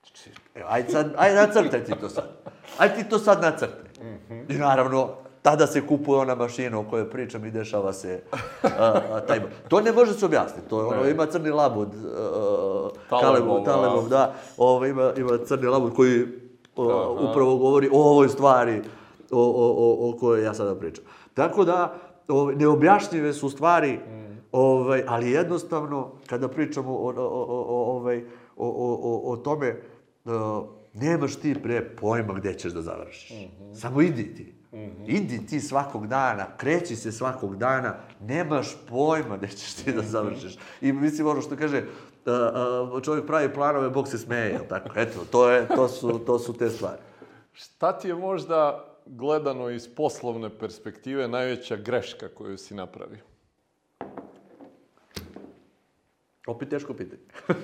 Znači, 0.03 0.29
ajde 0.67 0.91
sad, 0.91 1.13
ajde 1.17 1.35
nacrtaj 1.35 1.83
ti 1.83 1.93
to 2.01 2.09
sad. 2.09 2.29
Ajde 2.77 2.95
ti 2.95 3.09
to 3.09 3.19
sad 3.19 3.41
nacrtaj. 3.41 3.89
Mm 4.01 4.19
-hmm. 4.29 4.55
I 4.55 4.57
naravno, 4.57 5.09
tada 5.41 5.67
se 5.67 5.87
kupuje 5.87 6.19
ona 6.19 6.35
mašina 6.35 6.79
o 6.79 6.83
kojoj 6.83 7.09
pričam 7.09 7.45
i 7.45 7.51
dešava 7.51 7.93
se 7.93 8.21
a, 8.63 9.01
a, 9.11 9.19
taj... 9.19 9.41
To 9.67 9.81
ne 9.81 9.91
može 9.91 10.13
se 10.13 10.25
objasniti. 10.25 10.69
To 10.69 10.79
je 10.79 10.85
ono, 10.85 11.09
ima 11.09 11.25
crni 11.25 11.49
labud, 11.49 11.87
uh, 11.87 12.91
Talebov, 13.09 13.63
Talebov, 13.63 14.09
da. 14.09 14.33
Ovo, 14.57 14.85
ima, 14.85 15.13
ima 15.17 15.37
crni 15.45 15.67
labud 15.67 15.93
koji 15.95 16.23
uh, 16.23 16.29
upravo 17.29 17.57
govori 17.57 17.89
o 17.93 18.09
ovoj 18.09 18.29
stvari 18.29 18.81
o, 19.31 19.41
o, 19.41 19.73
o, 19.77 20.09
o 20.09 20.17
kojoj 20.17 20.43
ja 20.43 20.53
sada 20.53 20.75
pričam. 20.75 21.03
Tako 21.33 21.65
da, 21.65 21.93
ove, 22.27 22.55
neobjašnjive 22.55 23.33
su 23.33 23.49
stvari, 23.49 23.93
mm. 23.93 24.28
Ovaj, 24.51 25.03
ali 25.07 25.31
jednostavno, 25.31 26.11
kada 26.27 26.47
pričamo 26.47 26.91
o, 26.91 27.07
o, 27.07 27.13
o, 27.17 27.65
o, 27.67 27.97
ovaj, 27.97 28.23
o, 28.55 28.67
o, 28.67 28.99
o, 29.01 29.31
o 29.31 29.37
tome, 29.37 29.75
uh, 30.25 30.33
nemaš 30.93 31.35
ti 31.35 31.55
pre 31.63 31.95
pojma 31.95 32.33
gde 32.33 32.53
ćeš 32.53 32.73
da 32.73 32.81
završiš. 32.81 33.29
Mm 33.29 33.63
-hmm. 33.63 33.75
Samo 33.75 34.01
idi 34.01 34.35
ti. 34.35 34.53
Mm 34.71 34.77
-hmm. 34.77 35.05
Idi 35.07 35.45
ti 35.45 35.59
svakog 35.59 36.07
dana, 36.07 36.45
kreći 36.57 36.95
se 36.95 37.11
svakog 37.11 37.57
dana, 37.57 37.95
nemaš 38.21 38.77
pojma 38.89 39.37
gde 39.37 39.47
ćeš 39.47 39.73
ti 39.73 39.91
da 39.91 40.01
završiš. 40.01 40.57
I 40.81 40.93
mislim 40.93 41.27
ono 41.27 41.41
što 41.41 41.55
kaže, 41.55 41.83
uh, 42.25 42.93
uh, 42.93 43.03
čovjek 43.03 43.25
pravi 43.27 43.53
planove, 43.53 43.89
Bog 43.89 44.07
se 44.07 44.17
smeje, 44.17 44.59
tako? 44.69 44.89
Eto, 44.95 45.19
to, 45.31 45.49
je, 45.49 45.67
to, 45.67 45.87
su, 45.87 46.19
to 46.19 46.39
su 46.39 46.53
te 46.53 46.69
stvari. 46.69 47.01
Šta 47.53 47.99
ti 47.99 48.07
je 48.07 48.15
možda 48.15 48.85
gledano 49.05 49.69
iz 49.69 49.95
poslovne 49.95 50.49
perspektive 50.59 51.27
najveća 51.27 51.75
greška 51.75 52.27
koju 52.27 52.57
si 52.57 52.75
napravio? 52.75 53.29
Opet 56.49 56.69
teško 56.69 56.93
pitanje. 56.93 57.21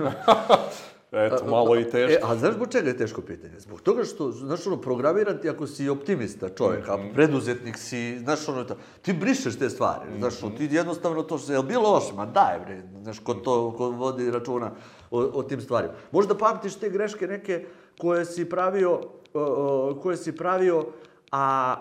Eto, 1.11 1.45
malo 1.45 1.79
i 1.79 1.83
teško. 1.83 2.13
E, 2.13 2.19
a 2.23 2.35
znaš 2.35 2.53
zbog 2.53 2.67
čega 2.71 2.89
je 2.89 2.97
teško 2.97 3.21
pitanje? 3.21 3.59
Zbog 3.59 3.81
toga 3.81 4.03
što, 4.03 4.31
znaš, 4.31 4.67
ono, 4.67 4.81
programiran 4.81 5.37
ti 5.41 5.49
ako 5.49 5.67
si 5.67 5.89
optimista 5.89 6.49
čovjek, 6.49 6.87
mm 6.87 6.91
-hmm. 6.91 7.09
a 7.09 7.13
preduzetnik 7.13 7.77
si, 7.77 8.19
znaš, 8.19 8.47
ono, 8.49 8.65
ti 9.01 9.13
brišeš 9.13 9.59
te 9.59 9.69
stvari, 9.69 10.09
mm 10.09 10.13
-hmm. 10.13 10.19
znaš, 10.19 10.43
ono, 10.43 10.57
ti 10.57 10.67
jednostavno 10.71 11.23
to 11.23 11.37
što 11.37 11.53
je, 11.53 11.63
bilo 11.63 11.91
loše? 11.91 12.13
Ma 12.13 12.25
daj, 12.25 12.59
bre, 12.59 12.81
znaš, 13.01 13.19
ko 13.19 13.33
to, 13.33 13.73
ko 13.77 13.89
vodi 13.89 14.31
računa 14.31 14.71
o, 15.11 15.19
o 15.19 15.43
tim 15.43 15.61
stvarima. 15.61 15.93
Možda 16.11 16.37
pamtiš 16.37 16.75
te 16.75 16.89
greške 16.89 17.27
neke 17.27 17.65
koje 17.97 18.25
si 18.25 18.49
pravio, 18.49 18.91
o, 19.33 19.41
o, 19.41 19.99
koje 20.03 20.17
si 20.17 20.35
pravio, 20.35 20.85
a 21.31 21.75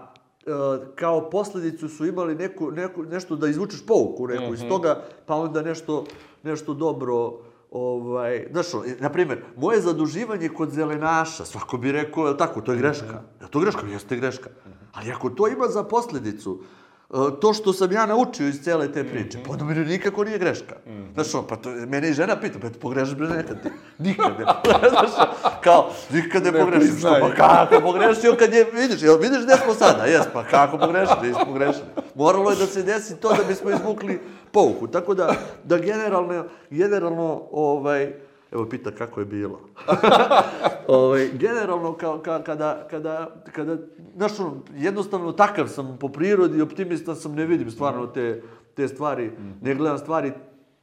kao 0.94 1.30
posledicu 1.30 1.88
su 1.88 2.06
imali 2.06 2.34
neku, 2.34 2.70
neku, 2.70 3.02
nešto 3.02 3.36
da 3.36 3.48
izvučeš 3.48 3.86
pouku 3.86 4.26
neku 4.26 4.42
mm 4.42 4.46
-hmm. 4.46 4.54
iz 4.54 4.60
mhm. 4.60 4.68
toga, 4.68 5.04
pa 5.26 5.34
onda 5.34 5.62
nešto, 5.62 6.04
nešto 6.42 6.74
dobro 6.74 7.32
Ovaj, 7.74 8.46
znaš, 8.52 8.66
na 9.00 9.08
primjer, 9.10 9.40
moje 9.56 9.80
zaduživanje 9.80 10.48
kod 10.48 10.70
zelenaša, 10.70 11.44
svako 11.44 11.76
bi 11.76 11.92
rekao, 11.92 12.28
je 12.28 12.36
tako, 12.36 12.60
to 12.60 12.72
je 12.72 12.78
greška. 12.78 13.06
Mhm. 13.06 13.44
Je 13.44 13.50
to 13.50 13.60
greška? 13.60 13.86
Jeste 13.86 14.16
greška. 14.16 14.50
Ali 14.92 15.10
ako 15.12 15.30
to 15.30 15.48
ima 15.48 15.66
za 15.68 15.82
posljedicu, 15.82 16.60
e, 16.60 16.83
to 17.40 17.52
što 17.54 17.72
sam 17.72 17.92
ja 17.92 18.06
naučio 18.06 18.48
iz 18.48 18.60
cele 18.60 18.92
te 18.92 19.04
priče, 19.04 19.38
pa 19.46 19.52
onda 19.52 19.64
meni 19.64 19.84
nikako 19.84 20.24
nije 20.24 20.38
greška. 20.38 20.74
Znaš, 21.14 21.26
pa 21.48 21.56
to, 21.56 21.70
mene 21.70 22.08
i 22.10 22.12
žena 22.12 22.40
pita, 22.40 22.58
pa 22.62 22.68
pogrešiš 22.80 23.14
bre 23.14 23.28
nekad 23.28 23.62
ti? 23.62 23.68
Nikad 23.98 24.32
ne 24.38 24.44
pogrešiš. 24.64 25.14
Kao, 25.64 25.90
nikad 26.10 26.44
ne, 26.44 26.52
ne 26.52 26.60
pogrešiš. 26.60 26.98
Što, 26.98 27.16
pa 27.20 27.34
kako 27.34 27.80
pogrešio 27.80 28.36
kad 28.38 28.54
je, 28.54 28.66
vidiš, 28.72 29.02
jel 29.02 29.18
vidiš 29.18 29.42
gde 29.44 29.54
smo 29.64 29.74
sada? 29.74 30.04
Jes, 30.04 30.26
pa 30.32 30.44
kako 30.44 30.78
pogrešili, 30.78 31.28
nismo 31.28 31.44
pogrešili. 31.44 31.86
Moralo 32.14 32.50
je 32.50 32.56
da 32.56 32.66
se 32.66 32.82
desi 32.82 33.16
to 33.16 33.28
da 33.28 33.44
bismo 33.48 33.70
izvukli 33.70 34.20
pouku. 34.52 34.86
Tako 34.86 35.14
da, 35.14 35.34
da 35.64 35.78
generalno, 35.78 36.44
generalno, 36.70 37.42
ovaj, 37.52 38.12
evo 38.54 38.66
pita 38.68 38.90
kako 38.90 39.20
je 39.20 39.26
bilo. 39.26 39.60
ovaj, 40.88 41.28
generalno, 41.32 41.92
kao, 41.92 42.18
ka, 42.18 42.42
kada, 42.42 42.86
kada, 42.90 43.30
kada, 43.52 43.76
znaš, 44.16 44.32
jednostavno 44.74 45.32
takav 45.32 45.68
sam 45.68 45.96
po 46.00 46.08
prirodi, 46.08 46.62
optimista 46.62 47.14
sam, 47.14 47.34
ne 47.34 47.46
vidim 47.46 47.70
stvarno 47.70 48.06
te, 48.06 48.42
te 48.74 48.88
stvari, 48.88 49.32
ne 49.62 49.74
gledam 49.74 49.98
stvari 49.98 50.32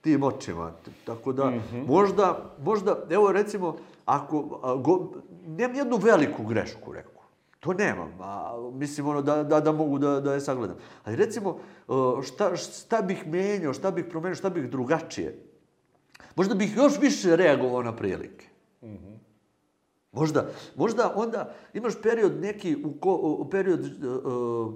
tim 0.01 0.23
očima. 0.23 0.71
Tako 1.05 1.33
da, 1.33 1.45
mm 1.45 1.63
-hmm. 1.73 1.87
možda, 1.87 2.55
možda, 2.63 2.97
evo 3.09 3.31
recimo, 3.31 3.77
ako, 4.05 4.59
a, 4.63 4.75
go, 4.75 5.11
nemam 5.47 5.75
jednu 5.75 5.97
veliku 5.97 6.43
grešku, 6.43 6.93
rekao. 6.93 7.21
To 7.59 7.73
nemam, 7.73 8.09
a, 8.19 8.53
mislim 8.73 9.07
ono 9.07 9.21
da, 9.21 9.43
da, 9.43 9.59
da 9.59 9.71
mogu 9.71 9.97
da, 9.97 10.19
da 10.19 10.33
je 10.33 10.39
sagledam. 10.39 10.75
Ali 11.03 11.15
recimo, 11.15 11.57
šta, 12.23 12.55
šta 12.55 13.01
bih 13.01 13.27
menjao, 13.27 13.73
šta 13.73 13.91
bih 13.91 14.05
promenio, 14.09 14.35
šta 14.35 14.49
bih 14.49 14.69
drugačije. 14.69 15.50
Možda 16.35 16.55
bih 16.55 16.75
još 16.75 16.99
više 16.99 17.35
reagovao 17.35 17.83
na 17.83 17.95
prilike. 17.95 18.45
Mm. 18.81 19.11
Možda, 20.11 20.49
možda 20.75 21.13
onda 21.15 21.53
imaš 21.73 21.93
period 22.03 22.41
neki, 22.41 22.75
u, 22.85 22.93
ko, 22.99 23.13
u 23.13 23.49
period, 23.49 23.79
uh, 23.79 24.73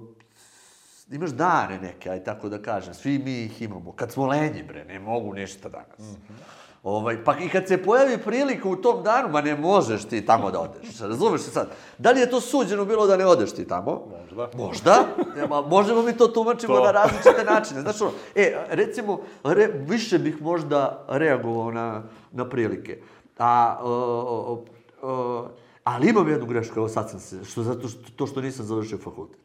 imaš 1.10 1.30
dane 1.30 1.80
neke, 1.80 2.10
aj 2.10 2.24
tako 2.24 2.48
da 2.48 2.62
kažem, 2.62 2.94
svi 2.94 3.18
mi 3.18 3.44
ih 3.44 3.62
imamo. 3.62 3.92
Kad 3.92 4.12
smo 4.12 4.26
lenji, 4.26 4.62
bre, 4.62 4.84
ne 4.84 5.00
mogu 5.00 5.34
ništa 5.34 5.68
danas. 5.68 5.98
Mm 5.98 6.02
-hmm. 6.02 6.65
Ovaj, 6.86 7.24
pa 7.24 7.38
i 7.38 7.48
kad 7.48 7.68
se 7.68 7.82
pojavi 7.82 8.18
prilika 8.18 8.68
u 8.68 8.76
tom 8.76 9.02
danu, 9.02 9.28
ma 9.28 9.40
ne 9.40 9.56
možeš 9.56 10.04
ti 10.04 10.26
tamo 10.26 10.50
da 10.50 10.60
odeš. 10.60 11.00
Razumeš 11.00 11.40
se 11.40 11.50
sad? 11.50 11.70
Da 11.98 12.10
li 12.10 12.20
je 12.20 12.30
to 12.30 12.40
suđeno 12.40 12.84
bilo 12.84 13.06
da 13.06 13.16
ne 13.16 13.26
odeš 13.26 13.52
ti 13.52 13.68
tamo? 13.68 14.06
Možda. 14.20 14.48
Možda. 14.56 15.06
Ma, 15.50 15.60
možemo 15.60 16.02
mi 16.02 16.16
to 16.16 16.28
tumačimo 16.28 16.76
To. 16.76 16.84
na 16.84 16.90
različite 16.90 17.44
načine. 17.44 17.80
Znaš 17.80 18.00
ono, 18.00 18.10
e, 18.34 18.66
recimo, 18.68 19.20
re, 19.44 19.66
više 19.66 20.18
bih 20.18 20.42
možda 20.42 21.04
reagovao 21.08 21.72
na, 21.72 22.02
na 22.32 22.48
prilike. 22.48 23.02
A, 23.38 23.78
o, 23.82 23.90
o, 23.90 24.64
o, 25.02 25.48
ali 25.84 26.08
imam 26.08 26.28
jednu 26.28 26.46
grešku, 26.46 26.78
evo 26.78 26.88
sad 26.88 27.10
sam 27.10 27.20
se, 27.20 27.44
što, 27.44 27.62
zato 27.62 27.88
što, 27.88 28.00
to 28.16 28.26
što 28.26 28.40
nisam 28.40 28.66
završio 28.66 28.98
fakultet. 28.98 29.40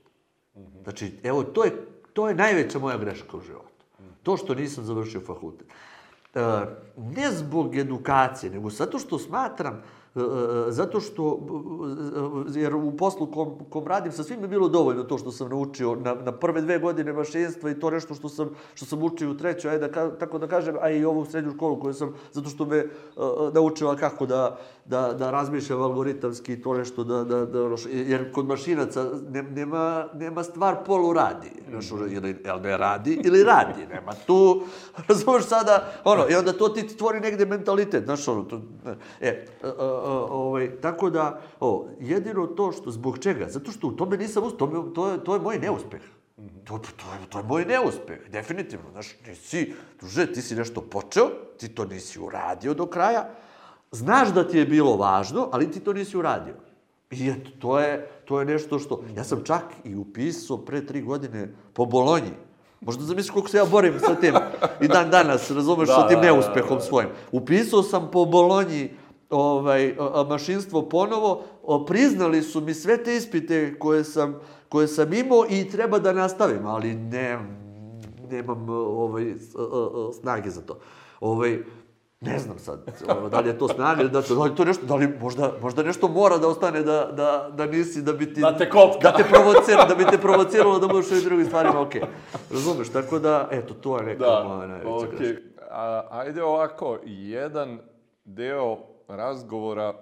Znači, 0.83 1.19
evo, 1.23 1.43
to 1.43 1.63
je, 1.63 1.71
to 2.13 2.29
je 2.29 2.35
najveća 2.35 2.79
moja 2.79 2.97
greška 2.97 3.37
u 3.37 3.41
životu. 3.41 3.85
To 4.23 4.37
što 4.37 4.55
nisam 4.55 4.83
završio 4.83 5.21
fakultet. 5.21 5.67
Ne 6.97 7.31
zbog 7.31 7.75
edukacije, 7.75 8.49
nego 8.51 8.69
zato 8.69 8.99
što 8.99 9.19
smatram, 9.19 9.81
zato 10.69 10.99
što, 10.99 11.39
e, 12.55 12.59
jer 12.59 12.75
u 12.75 12.97
poslu 12.97 13.31
kom, 13.31 13.59
kom 13.69 13.87
radim, 13.87 14.11
sa 14.11 14.23
svim 14.23 14.41
je 14.41 14.47
bilo 14.47 14.67
dovoljno 14.67 15.03
to 15.03 15.17
što 15.17 15.31
sam 15.31 15.49
naučio 15.49 15.95
na, 15.95 16.15
na 16.15 16.31
prve 16.31 16.61
dve 16.61 16.79
godine 16.79 17.13
mašinstva 17.13 17.71
i 17.71 17.79
to 17.79 17.89
nešto 17.89 18.13
što 18.13 18.29
sam, 18.29 18.49
što 18.73 18.85
sam 18.85 19.03
učio 19.03 19.31
u 19.31 19.37
trećoj, 19.37 19.71
ajde, 19.71 19.87
da, 19.87 20.17
tako 20.17 20.37
da 20.37 20.47
kažem, 20.47 20.75
a 20.81 20.89
i 20.89 21.05
ovu 21.05 21.25
srednju 21.25 21.51
školu 21.51 21.79
koju 21.79 21.93
sam, 21.93 22.13
zato 22.31 22.49
što 22.49 22.65
me 22.65 22.77
e, 22.77 22.81
e, 22.81 22.87
naučila 23.53 23.95
kako 23.95 24.25
da, 24.25 24.57
da, 24.85 25.13
da 25.13 25.31
razmišljam 25.31 25.81
algoritamski 25.81 26.53
i 26.53 26.61
to 26.61 26.73
nešto 26.73 27.03
da, 27.03 27.23
da, 27.23 27.45
da 27.45 27.59
jer 27.91 28.31
kod 28.33 28.45
mašinaca 28.47 29.05
ne, 29.29 29.43
nema, 29.43 30.07
nema 30.13 30.43
stvar 30.43 30.83
polu 30.85 31.13
radi. 31.13 31.51
Znaš, 31.69 31.91
ili, 31.91 32.41
jel 32.45 32.61
ne 32.61 32.77
radi 32.77 33.21
ili 33.23 33.43
radi. 33.43 33.87
Nema 33.93 34.11
tu, 34.27 34.61
razumeš 35.07 35.43
sada, 35.43 35.93
ono, 36.03 36.29
i 36.29 36.35
onda 36.35 36.53
to 36.53 36.69
ti 36.69 36.87
ti 36.87 36.97
tvori 36.97 37.19
negde 37.19 37.45
mentalitet, 37.45 38.03
znaš, 38.03 38.27
ono, 38.27 38.43
to, 38.43 38.61
e, 38.85 38.89
e, 39.21 39.27
e, 39.27 39.67
e, 39.67 40.00
ovaj, 40.29 40.81
tako 40.81 41.09
da, 41.09 41.41
o, 41.59 41.87
jedino 41.99 42.47
to 42.47 42.71
što, 42.71 42.91
zbog 42.91 43.19
čega? 43.19 43.49
Zato 43.49 43.71
što 43.71 43.87
u 43.87 43.91
tome 43.91 44.17
nisam 44.17 44.43
uspio, 44.43 44.57
to, 44.57 44.67
me- 44.67 44.93
to, 44.93 45.11
je, 45.11 45.23
to 45.23 45.33
je 45.33 45.39
moj 45.39 45.59
neuspeh. 45.59 46.01
To, 46.63 46.77
to, 46.77 47.05
je, 47.13 47.29
to 47.29 47.37
je 47.37 47.43
moj 47.43 47.65
neuspeh, 47.65 48.29
definitivno. 48.29 48.91
Znaš, 48.91 49.15
nisi, 49.27 49.73
druže, 49.99 50.33
ti 50.33 50.41
si 50.41 50.55
nešto 50.55 50.81
počeo, 50.81 51.29
ti 51.57 51.69
to 51.69 51.85
nisi 51.85 52.19
uradio 52.19 52.73
do 52.73 52.85
kraja, 52.85 53.29
znaš 53.91 54.29
da 54.33 54.47
ti 54.47 54.57
je 54.57 54.65
bilo 54.65 54.95
važno, 54.97 55.49
ali 55.51 55.71
ti 55.71 55.79
to 55.79 55.93
nisi 55.93 56.17
uradio. 56.17 56.53
I 57.11 57.29
eto, 57.29 57.49
to 57.59 57.79
je, 57.79 58.09
to 58.25 58.39
je 58.39 58.45
nešto 58.45 58.79
što... 58.79 59.03
Ja 59.15 59.23
sam 59.23 59.43
čak 59.43 59.63
i 59.83 59.95
upisao 59.95 60.57
pre 60.57 60.85
tri 60.85 61.01
godine 61.01 61.53
po 61.73 61.85
Bolonji. 61.85 62.31
Možda 62.81 63.03
zamisliš 63.03 63.31
koliko 63.31 63.49
se 63.49 63.57
ja 63.57 63.65
borim 63.65 63.99
sa 63.99 64.15
tim 64.15 64.33
i 64.81 64.87
dan 64.87 65.09
danas, 65.09 65.51
razumeš, 65.51 65.87
Da, 65.89 65.95
sa 65.95 66.07
tim 66.07 66.15
da, 66.15 66.21
da, 66.21 66.33
neuspehom 66.33 66.81
svojim. 66.81 67.09
Upisao 67.31 67.83
sam 67.83 68.09
po 68.11 68.25
Bolonji 68.25 68.89
ovaj, 69.31 69.95
mašinstvo 70.29 70.89
ponovo, 70.89 71.43
priznali 71.87 72.41
su 72.41 72.61
mi 72.61 72.73
sve 72.73 73.03
te 73.03 73.15
ispite 73.15 73.79
koje 73.79 74.03
sam, 74.03 74.39
koje 74.69 74.87
sam 74.87 75.13
imao 75.13 75.45
i 75.49 75.69
treba 75.69 75.99
da 75.99 76.13
nastavim, 76.13 76.65
ali 76.65 76.93
ne, 76.93 77.39
nemam 78.31 78.69
ovaj, 78.69 79.33
snage 80.21 80.49
za 80.49 80.61
to. 80.61 80.79
Ovaj, 81.19 81.59
ne 82.21 82.39
znam 82.39 82.59
sad, 82.59 83.01
ono, 83.17 83.29
da 83.29 83.39
li 83.39 83.49
je 83.49 83.57
to 83.57 83.67
snaga 83.67 84.01
ili 84.01 84.09
da, 84.09 84.21
da 84.21 84.43
li 84.43 84.55
to 84.55 84.65
nešto, 84.65 84.85
da 84.85 84.95
li 84.95 85.07
možda, 85.21 85.53
možda 85.61 85.83
nešto 85.83 86.07
mora 86.07 86.37
da 86.37 86.47
ostane 86.47 86.81
da, 86.81 87.11
da, 87.11 87.49
da 87.53 87.65
nisi, 87.65 88.01
da 88.01 88.13
bi 88.13 88.33
ti... 88.33 88.41
Da 88.41 88.57
te 88.57 88.69
kopka. 88.69 89.11
Da 89.11 89.17
te 89.17 89.23
provocira, 89.23 89.85
da 89.85 89.95
bi 89.95 90.05
te 90.05 90.17
provociralo 90.17 90.79
da 90.79 90.87
budeš 90.87 91.11
u 91.11 91.13
ovim 91.13 91.23
drugim 91.25 91.45
stvarima, 91.45 91.81
okej. 91.81 92.01
Razumeš, 92.51 92.89
tako 92.89 93.19
da, 93.19 93.47
eto, 93.51 93.73
to 93.73 93.97
je 93.97 94.03
neka 94.03 94.25
Da, 94.25 94.43
moja 94.47 94.67
najveća 94.67 94.89
okej. 94.89 95.17
greška. 95.17 95.41
A, 95.71 96.07
ajde 96.11 96.43
ovako, 96.43 96.97
jedan 97.05 97.79
deo 98.25 98.77
razgovora 99.15 99.93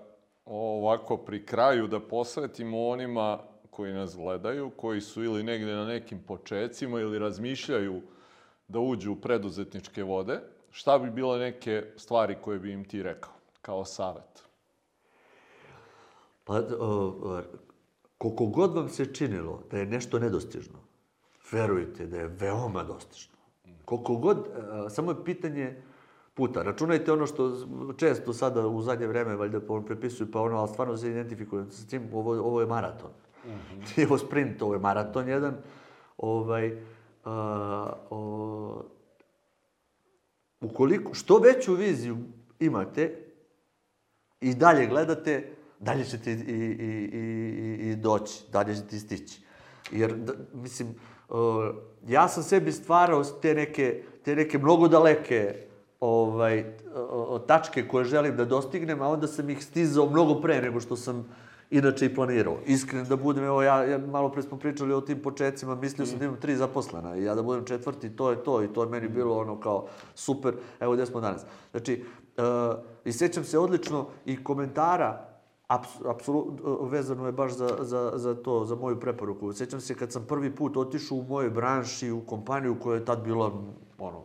ovako 0.46 1.18
pri 1.18 1.46
kraju 1.46 1.88
da 1.88 2.00
posvetimo 2.00 2.88
onima 2.88 3.40
koji 3.70 3.94
nas 3.94 4.16
gledaju, 4.16 4.70
koji 4.70 5.02
su 5.02 5.24
ili 5.24 5.44
negde 5.44 5.74
na 5.74 5.86
nekim 5.86 6.20
počecima 6.28 7.00
ili 7.00 7.20
razmišljaju 7.20 8.02
da 8.68 8.80
uđu 8.80 9.12
u 9.12 9.16
preduzetničke 9.16 10.04
vode. 10.04 10.40
Šta 10.72 11.00
bi 11.00 11.12
bile 11.12 11.40
neke 11.40 11.84
stvari 11.98 12.38
koje 12.42 12.60
bi 12.60 12.72
im 12.72 12.86
ti 12.86 13.04
rekao 13.04 13.34
kao 13.62 13.86
savet? 13.86 14.44
Pa, 16.44 16.62
o, 16.80 17.42
koliko 18.18 18.46
god 18.46 18.76
vam 18.76 18.90
se 18.90 19.14
činilo 19.14 19.64
da 19.72 19.78
je 19.78 19.86
nešto 19.86 20.20
nedostižno, 20.20 20.80
verujte 21.52 22.06
da 22.06 22.18
je 22.18 22.28
veoma 22.28 22.84
dostižno. 22.84 23.36
Koliko 23.86 24.16
god, 24.16 24.48
a, 24.48 24.90
samo 24.90 25.12
je 25.12 25.26
pitanje 25.26 25.82
puta. 26.40 26.64
Računajte 26.64 27.12
ono 27.12 27.28
što 27.28 27.52
često 27.98 28.34
sada 28.34 28.68
u 28.68 28.82
zadnje 28.82 29.08
vreme 29.08 29.36
valjda 29.36 29.60
po- 29.60 29.82
prepisuju, 29.82 30.32
pa 30.32 30.42
ono, 30.42 30.58
ali 30.58 30.70
stvarno 30.70 30.98
se 30.98 31.10
identifikujem 31.10 31.72
s 31.72 31.88
tim, 31.88 32.08
ovo, 32.14 32.32
ovo 32.40 32.62
je 32.62 32.68
maraton. 32.68 33.12
Nije 33.96 34.08
ovo 34.08 34.18
sprint, 34.18 34.62
ovo 34.62 34.74
je 34.74 34.80
maraton 34.80 35.28
jedan. 35.28 35.58
Ovaj, 36.18 36.78
a, 37.26 37.94
o, 38.10 38.84
ukoliko, 40.62 41.14
što 41.14 41.38
veću 41.38 41.76
viziju 41.76 42.18
imate, 42.60 43.26
i 44.42 44.54
dalje 44.56 44.88
gledate, 44.88 45.54
dalje 45.80 46.06
ćete 46.06 46.32
i, 46.32 46.36
i, 46.36 46.56
i, 46.56 47.20
i, 47.20 47.90
i 47.90 47.96
doći, 47.96 48.44
dalje 48.52 48.76
ćete 48.76 49.00
stići. 49.00 49.42
Jer, 49.92 50.16
da, 50.16 50.34
mislim, 50.54 50.96
uh, 51.30 51.36
ja 52.08 52.28
sam 52.28 52.44
sebi 52.44 52.72
stvarao 52.72 53.24
te 53.24 53.54
neke, 53.54 54.04
te 54.24 54.36
neke 54.36 54.58
mnogo 54.58 54.88
daleke 54.88 55.69
ovaj, 56.00 56.66
tačke 57.48 57.88
koje 57.88 58.06
želim 58.06 58.38
da 58.38 58.46
dostignem, 58.46 59.02
a 59.02 59.08
onda 59.08 59.28
sam 59.28 59.50
ih 59.50 59.66
stizao 59.66 60.10
mnogo 60.10 60.42
pre 60.42 60.62
nego 60.62 60.80
što 60.80 60.96
sam 60.96 61.26
inače 61.70 62.06
i 62.06 62.16
planirao. 62.16 62.58
Iskren 62.66 63.06
da 63.06 63.16
budem, 63.16 63.44
evo 63.44 63.62
ja, 63.62 63.84
ja 63.84 63.98
malo 63.98 64.32
pre 64.32 64.42
smo 64.42 64.58
pričali 64.58 64.94
o 64.94 65.02
tim 65.02 65.22
početcima, 65.22 65.76
mislio 65.76 66.06
sam 66.06 66.20
da 66.20 66.26
imam 66.26 66.40
tri 66.40 66.56
zaposlena 66.56 67.18
i 67.18 67.24
ja 67.24 67.36
da 67.36 67.44
budem 67.44 67.66
četvrti, 67.66 68.16
to 68.16 68.30
je 68.30 68.44
to 68.44 68.64
i 68.64 68.68
to 68.68 68.84
je 68.84 68.90
meni 68.90 69.08
bilo 69.08 69.38
ono 69.38 69.60
kao 69.60 69.88
super, 70.16 70.54
evo 70.80 70.94
gde 70.94 71.06
smo 71.06 71.22
danas. 71.22 71.46
Znači, 71.72 72.04
uh, 72.38 72.44
i 73.06 73.12
sjećam 73.12 73.44
se 73.44 73.60
odlično 73.60 74.08
i 74.26 74.44
komentara 74.44 75.26
apsolutno 76.06 76.78
vezano 76.82 77.26
je 77.26 77.32
baš 77.32 77.52
za, 77.52 77.70
za, 77.80 78.12
za 78.16 78.36
to, 78.36 78.66
za 78.66 78.76
moju 78.76 79.00
preporuku. 79.00 79.54
Sjećam 79.54 79.82
se 79.82 79.96
kad 79.96 80.12
sam 80.12 80.26
prvi 80.28 80.56
put 80.56 80.78
otišao 80.78 81.18
u 81.18 81.24
mojoj 81.24 81.50
branši, 81.50 82.12
u 82.12 82.22
kompaniju 82.22 82.76
koja 82.80 82.96
je 82.96 83.06
tad 83.06 83.24
bila, 83.24 83.52
ono, 84.00 84.24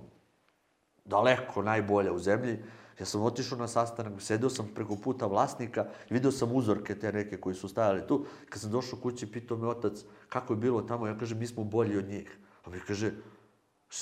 daleko 1.04 1.62
najbolja 1.62 2.12
u 2.12 2.18
zemlji. 2.18 2.58
Ja 2.98 3.06
sam 3.06 3.22
otišao 3.22 3.58
na 3.58 3.68
sastanak, 3.68 4.22
sedeo 4.22 4.50
sam 4.50 4.68
preko 4.74 4.96
puta 4.96 5.26
vlasnika 5.26 5.86
video 6.10 6.32
sam 6.32 6.52
uzorke 6.52 6.94
te 6.98 7.12
neke 7.12 7.36
koji 7.36 7.54
su 7.54 7.68
stajali 7.68 8.06
tu. 8.06 8.26
Kad 8.48 8.60
sam 8.60 8.70
došao 8.70 8.98
kući, 8.98 9.32
pitao 9.32 9.56
me 9.56 9.68
otac 9.68 10.04
kako 10.28 10.52
je 10.52 10.56
bilo 10.56 10.82
tamo. 10.82 11.06
Ja 11.06 11.18
kažem, 11.18 11.38
mi 11.38 11.46
smo 11.46 11.64
bolji 11.64 11.98
od 11.98 12.08
njih. 12.08 12.38
A 12.64 12.70
mi 12.70 12.80
kaže, 12.80 13.12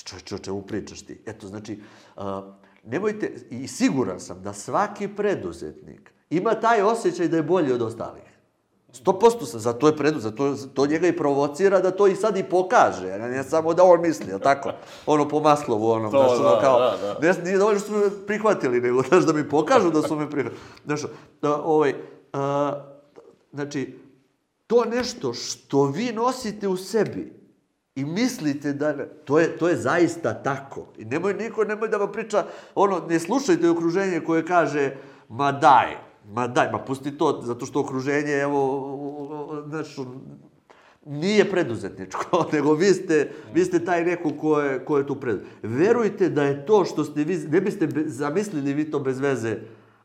čovječe, 0.04 0.34
o 0.34 0.38
čemu 0.38 0.62
pričaš 0.62 1.02
ti? 1.02 1.22
Eto, 1.26 1.46
znači, 1.46 1.80
nemojte, 2.84 3.34
i 3.50 3.68
siguran 3.68 4.20
sam 4.20 4.42
da 4.42 4.52
svaki 4.52 5.08
preduzetnik 5.08 6.12
ima 6.30 6.54
taj 6.54 6.82
osjećaj 6.82 7.28
da 7.28 7.36
je 7.36 7.42
bolji 7.42 7.72
od 7.72 7.82
ostalih. 7.82 8.31
100% 8.92 9.46
sam, 9.46 9.60
zato 9.60 9.86
je 9.86 9.96
predu, 9.96 10.20
zato 10.20 10.56
to 10.74 10.86
njega 10.86 11.08
i 11.08 11.16
provocira 11.16 11.80
da 11.80 11.90
to 11.90 12.06
i 12.06 12.16
sad 12.16 12.36
i 12.36 12.44
pokaže, 12.44 13.12
a 13.12 13.18
ne 13.18 13.44
samo 13.44 13.74
da 13.74 13.84
on 13.84 14.00
misli, 14.00 14.28
jel 14.28 14.38
tako? 14.38 14.72
Ono 15.06 15.28
po 15.28 15.40
Maslovu, 15.40 15.90
ono, 15.90 16.10
To, 16.10 16.18
znaš, 16.18 16.40
ono 16.40 16.54
da, 16.54 16.60
kao, 16.60 16.80
da, 16.80 16.96
da. 16.96 17.18
Ne, 17.20 17.44
nije 17.44 17.58
dovoljno 17.58 17.80
što 17.80 17.88
su 17.88 17.94
me 17.94 18.26
prihvatili, 18.26 18.80
nego, 18.80 19.02
znaš, 19.08 19.24
da 19.24 19.32
mi 19.32 19.48
pokažu 19.48 19.90
da 19.90 20.02
su 20.02 20.16
me 20.16 20.30
prihvatili. 20.30 20.62
Znaš, 20.84 21.00
da, 21.42 21.56
ovaj, 21.56 21.94
a, 22.32 22.72
znači, 23.52 23.98
to 24.66 24.84
nešto 24.84 25.34
što 25.34 25.84
vi 25.84 26.12
nosite 26.12 26.68
u 26.68 26.76
sebi 26.76 27.42
i 27.94 28.04
mislite 28.04 28.72
da... 28.72 28.94
To 29.24 29.38
je, 29.38 29.56
to 29.56 29.68
je 29.68 29.76
zaista 29.76 30.34
tako. 30.34 30.86
I 30.98 31.04
nemoj 31.04 31.34
niko, 31.34 31.64
nemoj 31.64 31.88
da 31.88 31.96
vam 31.96 32.12
priča, 32.12 32.44
ono, 32.74 33.06
ne 33.08 33.20
slušajte 33.20 33.70
okruženje 33.70 34.20
koje 34.20 34.46
kaže, 34.46 34.96
ma 35.28 35.52
daj, 35.52 36.11
ma 36.28 36.46
daj, 36.46 36.72
ma 36.72 36.78
pusti 36.78 37.18
to, 37.18 37.40
zato 37.42 37.66
što 37.66 37.80
okruženje, 37.80 38.32
evo, 38.32 39.62
znaš, 39.68 39.96
nije 41.06 41.50
preduzetničko, 41.50 42.46
nego 42.52 42.74
vi 42.74 42.86
ste, 42.86 43.30
vi 43.54 43.64
ste 43.64 43.84
taj 43.84 44.04
neko 44.04 44.30
ko 44.40 44.60
je, 44.60 44.84
ko 44.84 44.98
je 44.98 45.06
tu 45.06 45.14
pred. 45.14 45.40
Verujte 45.62 46.28
da 46.28 46.42
je 46.42 46.66
to 46.66 46.84
što 46.84 47.04
ste 47.04 47.24
vi, 47.24 47.36
ne 47.36 47.60
biste 47.60 47.88
zamislili 48.06 48.74
vi 48.74 48.90
to 48.90 48.98
bez 48.98 49.20
veze, 49.20 49.56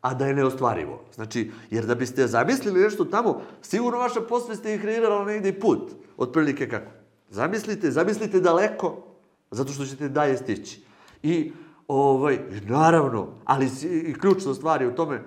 a 0.01 0.13
da 0.13 0.27
je 0.27 0.33
neostvarivo. 0.33 1.03
Znači, 1.15 1.51
jer 1.69 1.85
da 1.85 1.95
biste 1.95 2.27
zamislili 2.27 2.81
nešto 2.81 3.05
tamo, 3.05 3.41
sigurno 3.61 3.99
vaša 3.99 4.21
posvest 4.21 4.65
je 4.65 4.81
kreirala 4.81 5.25
negdje 5.25 5.49
i 5.49 5.59
put, 5.59 5.91
otprilike 6.17 6.69
kako. 6.69 6.91
Zamislite, 7.29 7.91
zamislite 7.91 8.39
daleko, 8.39 9.03
zato 9.51 9.71
što 9.73 9.85
ćete 9.85 10.09
dalje 10.09 10.37
stići. 10.37 10.81
I, 11.23 11.51
ovaj, 11.87 12.39
naravno, 12.67 13.27
ali 13.45 13.69
i 13.83 14.13
ključna 14.13 14.53
stvar 14.53 14.81
je 14.81 14.87
u 14.87 14.95
tome, 14.95 15.23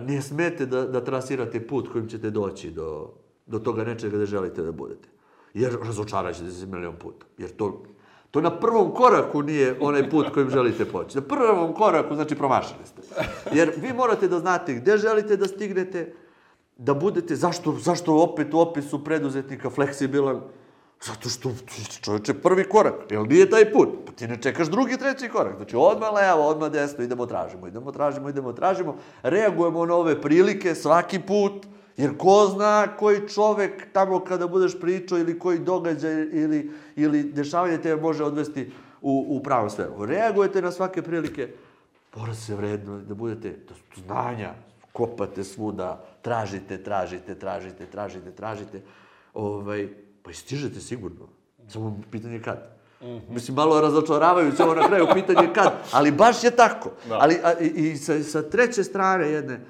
ne 0.00 0.22
smete 0.22 0.66
da, 0.66 0.86
da 0.86 1.04
trasirate 1.04 1.66
put 1.66 1.92
kojim 1.92 2.08
ćete 2.08 2.30
doći 2.30 2.70
do, 2.70 3.10
do 3.46 3.58
toga 3.58 3.84
nečega 3.84 4.18
da 4.18 4.26
želite 4.26 4.62
da 4.62 4.72
budete. 4.72 5.08
Jer 5.54 5.78
razočarat 5.82 6.36
se 6.36 6.66
milion 6.66 6.96
puta. 6.96 7.26
Jer 7.38 7.50
to, 7.50 7.82
To 8.30 8.40
na 8.40 8.50
prvom 8.60 8.94
koraku 8.94 9.42
nije 9.42 9.76
onaj 9.80 10.10
put 10.10 10.30
kojim 10.34 10.50
želite 10.50 10.84
poći. 10.84 11.16
Na 11.18 11.22
prvom 11.22 11.74
koraku, 11.74 12.14
znači, 12.14 12.34
promašili 12.34 12.86
ste. 12.86 13.02
Jer 13.52 13.72
vi 13.76 13.92
morate 13.92 14.28
da 14.28 14.38
znate 14.38 14.74
gde 14.74 14.98
želite 14.98 15.36
da 15.36 15.48
stignete, 15.48 16.12
da 16.76 16.94
budete, 16.94 17.36
zašto, 17.36 17.72
zašto 17.72 18.14
opet 18.14 18.54
u 18.54 18.60
opisu 18.60 19.04
preduzetnika 19.04 19.70
fleksibilan? 19.70 20.40
Zato 21.04 21.28
što, 21.28 21.52
čovječe, 22.00 22.34
prvi 22.34 22.64
korak, 22.64 22.94
jel 23.10 23.26
nije 23.26 23.50
taj 23.50 23.72
put? 23.72 23.88
Pa 24.06 24.12
ti 24.12 24.28
ne 24.28 24.42
čekaš 24.42 24.68
drugi, 24.68 24.96
treći 24.96 25.28
korak. 25.28 25.56
Znači, 25.56 25.76
odmah 25.76 26.12
levo, 26.12 26.48
odmah 26.48 26.70
desno, 26.70 27.04
idemo 27.04 27.26
tražimo, 27.26 27.66
idemo 27.66 27.92
tražimo, 27.92 28.28
idemo 28.28 28.52
tražimo. 28.52 28.96
Reagujemo 29.22 29.86
na 29.86 29.94
ove 29.94 30.20
prilike 30.22 30.74
svaki 30.74 31.20
put, 31.20 31.66
jer 31.96 32.16
ko 32.16 32.50
zna 32.54 32.96
koji 32.98 33.28
čovek 33.28 33.92
tamo 33.92 34.20
kada 34.20 34.46
budeš 34.46 34.80
pričao 34.80 35.18
ili 35.18 35.38
koji 35.38 35.58
događaj 35.58 36.12
ili, 36.32 36.70
ili 36.96 37.22
dešavanje 37.22 37.78
te 37.78 37.96
može 37.96 38.24
odvesti 38.24 38.72
u, 39.00 39.26
u 39.28 39.42
pravom 39.42 39.70
sferu. 39.70 40.04
Reagujete 40.04 40.62
na 40.62 40.72
svake 40.72 41.02
prilike, 41.02 41.48
mora 42.16 42.34
se 42.34 42.54
vredno 42.54 42.98
da 42.98 43.14
budete 43.14 43.50
do 43.68 43.74
znanja, 44.04 44.54
kopate 44.92 45.44
svuda, 45.44 46.04
tražite, 46.22 46.82
tražite, 46.82 47.34
tražite, 47.34 47.86
tražite, 47.86 48.30
tražite. 48.30 48.82
Ovaj, 49.34 49.88
pa 50.22 50.30
i 50.30 50.34
stižete 50.34 50.80
sigurno. 50.80 51.28
Samo 51.68 52.00
pitanje 52.10 52.42
kad. 52.42 52.80
Mm 53.00 53.06
-hmm. 53.06 53.20
Mislim, 53.30 53.54
malo 53.54 53.76
je 53.76 53.82
razočaravajuće 53.82 54.62
ovo 54.62 54.74
na 54.74 54.86
kraju, 54.88 55.06
pitanje 55.14 55.48
kad, 55.54 55.72
ali 55.92 56.12
baš 56.12 56.44
je 56.44 56.50
tako. 56.50 56.90
Da. 57.08 57.18
Ali 57.20 57.38
a, 57.44 57.52
i, 57.60 57.66
i 57.66 57.96
sa, 57.96 58.22
sa 58.22 58.42
treće 58.42 58.84
strane 58.84 59.30
jedne, 59.30 59.60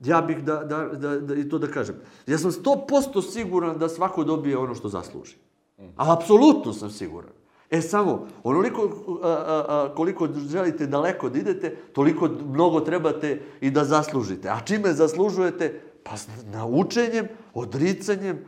ja 0.00 0.20
bih 0.20 0.44
da, 0.44 0.56
da, 0.56 0.84
da, 0.84 1.20
da, 1.20 1.34
i 1.34 1.48
to 1.48 1.58
da 1.58 1.66
kažem. 1.66 1.94
Ja 2.26 2.38
sam 2.38 2.50
100% 2.50 3.32
siguran 3.32 3.78
da 3.78 3.88
svako 3.88 4.24
dobije 4.24 4.58
ono 4.58 4.74
što 4.74 4.88
zasluži. 4.88 5.36
Mm 5.78 5.82
-hmm. 5.82 5.92
A 5.96 6.12
apsolutno 6.12 6.72
sam 6.72 6.90
siguran. 6.90 7.30
E 7.70 7.80
samo, 7.80 8.26
onoliko 8.42 8.82
a, 9.22 9.28
a, 9.28 9.64
a, 9.68 9.94
koliko 9.94 10.28
želite 10.48 10.86
daleko 10.86 11.28
da 11.28 11.38
idete, 11.38 11.76
toliko 11.92 12.28
mnogo 12.28 12.80
trebate 12.80 13.40
i 13.60 13.70
da 13.70 13.84
zaslužite. 13.84 14.48
A 14.48 14.60
čime 14.64 14.92
zaslužujete? 14.92 15.80
Pa 16.02 16.10
naučenjem, 16.52 17.28
odricanjem, 17.54 18.44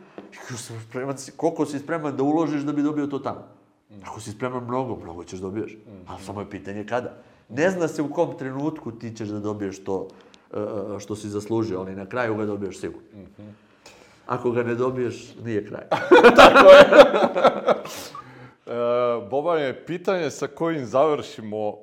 spreman, 0.89 1.16
koliko 1.37 1.66
si 1.66 1.78
spreman 1.78 2.16
da 2.16 2.22
uložiš 2.22 2.62
da 2.62 2.72
bi 2.72 2.83
dobio 2.83 3.07
to 3.07 3.18
tamo. 3.18 3.49
Ako 4.05 4.20
si 4.20 4.31
spreman 4.31 4.64
mnogo, 4.64 4.97
mnogo 4.97 5.24
ćeš 5.24 5.41
dobiješ. 5.41 5.76
Ali 6.07 6.22
samo 6.22 6.41
je 6.41 6.51
pitanje 6.51 6.87
kada. 6.87 7.16
Ne 7.49 7.70
zna 7.70 7.89
se 7.89 8.03
u 8.03 8.11
kom 8.11 8.39
trenutku 8.39 8.93
ti 8.93 9.16
ćeš 9.16 9.28
da 9.28 9.41
dobiješ 9.41 9.85
to 9.85 10.09
uh, 10.51 10.99
što 10.99 11.16
si 11.16 11.28
zaslužio, 11.28 11.81
ali 11.81 11.97
na 11.97 12.07
kraju 12.07 12.37
ga 12.37 12.47
dobiješ 12.47 12.81
sigurno. 12.81 13.09
Ako 14.26 14.51
ga 14.51 14.62
ne 14.62 14.74
dobiješ, 14.74 15.35
nije 15.45 15.66
kraj. 15.66 15.83
Tako 16.41 16.68
je. 16.70 16.81
e, 19.59 19.64
je 19.66 19.87
pitanje 19.87 20.31
sa 20.31 20.47
kojim 20.47 20.87
završimo 20.87 21.68
uh, 21.68 21.76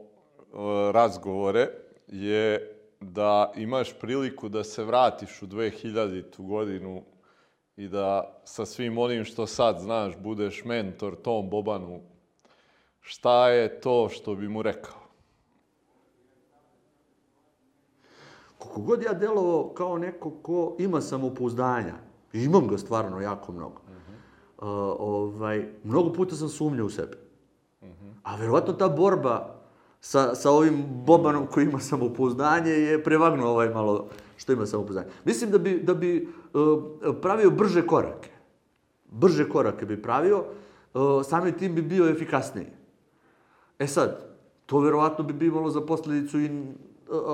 razgovore 0.91 1.67
je 2.07 2.73
da 2.99 3.51
imaš 3.55 3.93
priliku 3.99 4.49
da 4.49 4.63
se 4.63 4.83
vratiš 4.83 5.41
u 5.41 5.47
2000. 5.47 6.23
godinu 6.37 7.03
i 7.77 7.87
da 7.87 8.39
sa 8.43 8.65
svim 8.65 8.97
onim 8.97 9.23
što 9.23 9.47
sad 9.47 9.79
znaš 9.79 10.17
budeš 10.17 10.65
mentor 10.65 11.15
tom 11.15 11.49
Bobanu, 11.49 12.01
šta 13.01 13.49
je 13.49 13.81
to 13.81 14.09
što 14.09 14.35
bi 14.35 14.47
mu 14.47 14.61
rekao? 14.61 14.97
Koliko 18.57 18.81
god 18.81 19.03
ja 19.03 19.13
delovao 19.13 19.73
kao 19.73 19.97
neko 19.97 20.31
ko 20.41 20.75
ima 20.79 21.01
samopouzdanja, 21.01 21.95
imam 22.33 22.67
ga 22.67 22.77
stvarno 22.77 23.21
jako 23.21 23.51
mnogo, 23.51 23.81
uh 23.87 23.93
-huh. 23.93 24.93
uh, 24.93 24.95
ovaj, 24.99 25.73
mnogo 25.83 26.13
puta 26.13 26.35
sam 26.35 26.49
sumnjao 26.49 26.85
u 26.85 26.89
sebe. 26.89 27.17
Uh 27.81 27.87
-huh. 27.87 28.13
A 28.23 28.35
verovatno 28.35 28.73
ta 28.73 28.89
borba 28.89 29.56
sa, 30.01 30.35
sa 30.35 30.51
ovim 30.51 30.85
Bobanom 31.05 31.47
koji 31.47 31.65
ima 31.65 31.79
samopouzdanje 31.79 32.71
je 32.71 33.03
prevagnuo 33.03 33.49
ovaj 33.49 33.69
malo 33.69 34.07
što 34.37 34.53
ima 34.53 34.65
samopouzdanje. 34.65 35.07
Mislim 35.25 35.51
da 35.51 35.57
bi, 35.57 35.79
da 35.83 35.93
bi 35.93 36.27
uh, 36.53 37.15
pravio 37.21 37.51
brže 37.51 37.87
korake. 37.87 38.29
Brže 39.11 39.49
korake 39.49 39.85
bi 39.85 40.01
pravio, 40.01 40.43
uh, 40.93 41.25
samim 41.25 41.53
tim 41.53 41.75
bi 41.75 41.81
bio 41.81 42.09
efikasniji. 42.09 42.67
E 43.79 43.87
sad, 43.87 44.27
to 44.65 44.79
verovatno 44.79 45.23
bi 45.23 45.33
bivalo 45.33 45.69
za 45.69 45.81
posledicu 45.81 46.39
i 46.39 46.49
uh, 46.49 46.65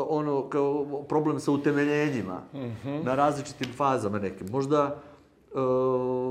ono 0.08 0.50
kao 0.50 1.04
problem 1.10 1.40
sa 1.40 1.52
utemeljenjima 1.52 2.42
mm 2.54 2.58
-hmm. 2.58 3.04
na 3.04 3.16
različitim 3.16 3.68
fazama 3.78 4.20
nekim. 4.20 4.48
Možda, 4.52 5.02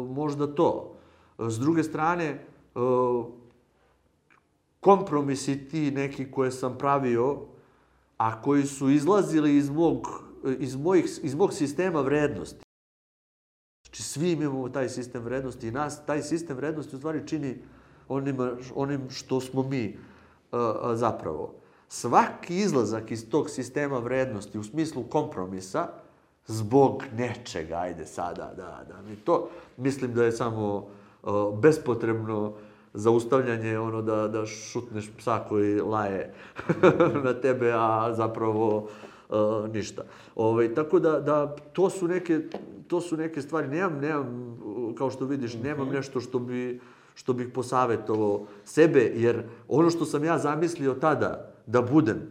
možda 0.09 0.55
to. 0.55 0.95
S 1.39 1.59
druge 1.59 1.83
strane, 1.83 2.47
kompromisi 4.83 5.69
ti 5.69 5.91
neki 5.91 6.31
koje 6.31 6.51
sam 6.51 6.79
pravio, 6.79 7.39
a 8.17 8.43
koji 8.43 8.67
su 8.67 8.91
izlazili 8.91 9.57
iz 9.57 9.71
mog, 9.71 10.07
iz 10.59 10.77
mojih, 10.77 11.05
iz 11.23 11.35
mog 11.35 11.53
sistema 11.53 12.01
vrednosti. 12.01 12.65
Znači, 13.87 14.03
svi 14.03 14.33
imamo 14.33 14.69
taj 14.69 14.89
sistem 14.89 15.23
vrednosti 15.23 15.69
i 15.69 15.71
nas 15.71 16.07
taj 16.07 16.23
sistem 16.23 16.57
vrednosti 16.57 16.97
u 16.97 16.99
stvari 16.99 17.27
čini 17.27 17.63
onim, 18.09 18.37
onim 18.75 19.11
što 19.11 19.41
smo 19.41 19.63
mi 19.63 19.97
uh, 20.53 20.59
zapravo. 20.95 21.55
Svaki 21.89 22.57
izlazak 22.57 23.11
iz 23.11 23.31
tog 23.31 23.51
sistema 23.51 23.99
vrednosti 23.99 24.59
u 24.59 24.65
smislu 24.65 25.03
kompromisa, 25.03 25.89
zbog 26.47 27.05
nečega, 27.13 27.77
ajde 27.77 28.07
sada, 28.07 28.53
da, 28.57 28.85
da, 28.89 29.03
mi 29.03 29.17
to, 29.17 29.49
mislim 29.77 30.15
da 30.15 30.25
je 30.25 30.33
samo 30.33 30.77
uh, 31.23 31.59
bespotrebno 31.59 32.49
uh, 32.49 32.55
zaustavljanje, 32.95 33.79
ono 33.79 34.03
da, 34.03 34.29
da 34.29 34.47
šutneš 34.47 35.11
psa 35.19 35.45
koji 35.49 35.81
laje 35.81 36.35
na 37.25 37.35
tebe, 37.35 37.73
a 37.73 38.15
zapravo 38.15 38.89
uh, 39.29 39.39
ništa. 39.73 40.03
Ovaj, 40.37 40.75
tako 40.75 40.99
da, 40.99 41.21
da 41.21 41.57
to, 41.73 41.91
su 41.91 42.09
neke, 42.09 42.41
to 42.89 43.01
su 43.01 43.17
neke 43.17 43.43
stvari. 43.43 43.69
Nemam, 43.69 43.99
nemam, 44.01 44.59
kao 44.99 45.11
što 45.11 45.25
vidiš, 45.25 45.55
nemam 45.55 45.87
mhm. 45.87 45.95
nešto 45.95 46.21
što 46.21 46.39
bi 46.39 46.81
što 47.15 47.33
bih 47.33 47.49
posavetovao 47.55 48.47
sebe, 48.65 49.13
jer 49.15 49.43
ono 49.69 49.91
što 49.91 50.05
sam 50.05 50.25
ja 50.25 50.39
zamislio 50.39 50.95
tada 50.95 51.53
da 51.67 51.83
budem, 51.83 52.31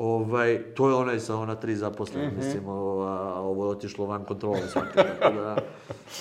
Ovaj, 0.00 0.74
to 0.74 0.88
je 0.88 0.94
onaj 0.94 1.20
sa 1.20 1.36
ona 1.36 1.54
tri 1.54 1.76
zaposlene, 1.76 2.26
mm 2.26 2.30
-hmm. 2.30 2.36
mislim, 2.36 2.68
ovo, 2.68 3.02
a, 3.02 3.40
ovo 3.40 3.64
je 3.64 3.70
otišlo 3.70 4.06
van 4.06 4.24
kontrole 4.24 4.68
svake, 4.68 4.94
tako 4.94 5.34
da 5.34 5.56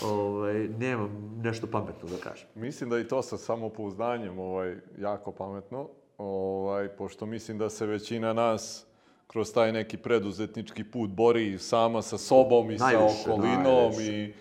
ovaj, 0.04 0.68
nemam 0.68 1.40
nešto 1.44 1.68
pametno 1.68 2.10
da 2.10 2.18
kažem. 2.18 2.48
Mislim 2.56 2.90
da 2.90 3.00
i 3.00 3.08
to 3.08 3.22
sa 3.22 3.38
samopouzdanjem 3.38 4.40
ovaj, 4.40 4.76
jako 4.98 5.32
pametno, 5.32 5.90
ovaj, 6.18 6.88
pošto 6.88 7.26
mislim 7.26 7.58
da 7.58 7.70
se 7.70 7.86
većina 7.86 8.34
nas 8.34 8.86
kroz 9.28 9.54
taj 9.54 9.72
neki 9.72 9.98
preduzetnički 9.98 10.84
put 10.84 11.10
bori 11.10 11.58
sama 11.58 12.02
sa 12.02 12.18
sobom 12.18 12.72
i 12.72 12.78
najviše, 12.78 13.24
sa 13.24 13.34
okolinom 13.34 13.64
najviše. 13.64 14.14
i 14.14 14.34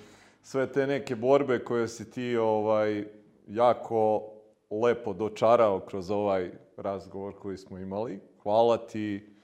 sve 0.43 0.73
te 0.73 0.87
neke 0.87 1.17
borbe 1.17 1.65
koje 1.65 1.89
si 1.89 2.11
ti 2.11 2.37
ovaj, 2.37 3.05
jako 3.49 4.23
lepo 4.71 5.13
dočarao 5.13 5.81
kroz 5.81 6.11
ovaj 6.11 6.51
razgovor 6.77 7.35
koji 7.39 7.57
smo 7.57 7.79
imali 7.79 8.21
hvala 8.49 8.77
ti 8.77 9.38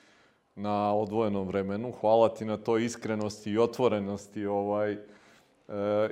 na 0.56 0.94
odvojenom 0.94 1.46
vremenu, 1.46 1.92
hvala 1.92 2.28
ti 2.28 2.44
na 2.44 2.56
toj 2.56 2.84
iskrenosti 2.84 3.50
i 3.50 3.58
otvorenosti 3.58 4.46
ovaj, 4.46 4.92
e, 4.92 4.98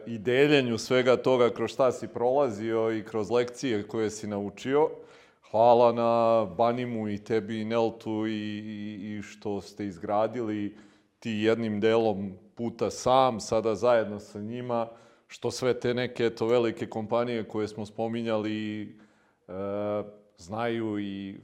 i 0.07 0.19
deljenju 0.19 0.79
svega 0.79 1.17
toga 1.17 1.51
kroz 1.51 1.71
šta 1.71 1.93
si 1.93 2.09
prolazio 2.09 2.93
i 2.93 3.05
kroz 3.05 3.31
lekcije 3.31 3.89
koje 3.89 4.11
si 4.11 4.27
naučio. 4.27 4.91
Hvala 5.51 5.93
na 5.93 6.45
Banimu 6.57 7.09
i 7.09 7.19
tebi 7.19 7.61
i 7.61 7.65
Neltu 7.65 8.27
i, 8.27 8.33
i, 8.33 9.19
i 9.19 9.23
što 9.23 9.61
ste 9.61 9.87
izgradili 9.87 10.77
ti 11.19 11.31
jednim 11.31 11.81
delom 11.81 12.33
puta 12.55 12.91
sam, 12.91 13.41
sada 13.41 13.75
zajedno 13.75 14.21
sa 14.21 14.41
njima, 14.41 14.89
što 15.27 15.51
sve 15.51 15.81
te 15.81 15.95
neke 15.95 16.25
eto, 16.25 16.47
velike 16.47 16.87
kompanije 16.87 17.45
koje 17.45 17.69
smo 17.69 17.87
spominjali 17.87 18.83
e, 18.83 18.89
znaju 20.37 20.99
i 20.99 21.37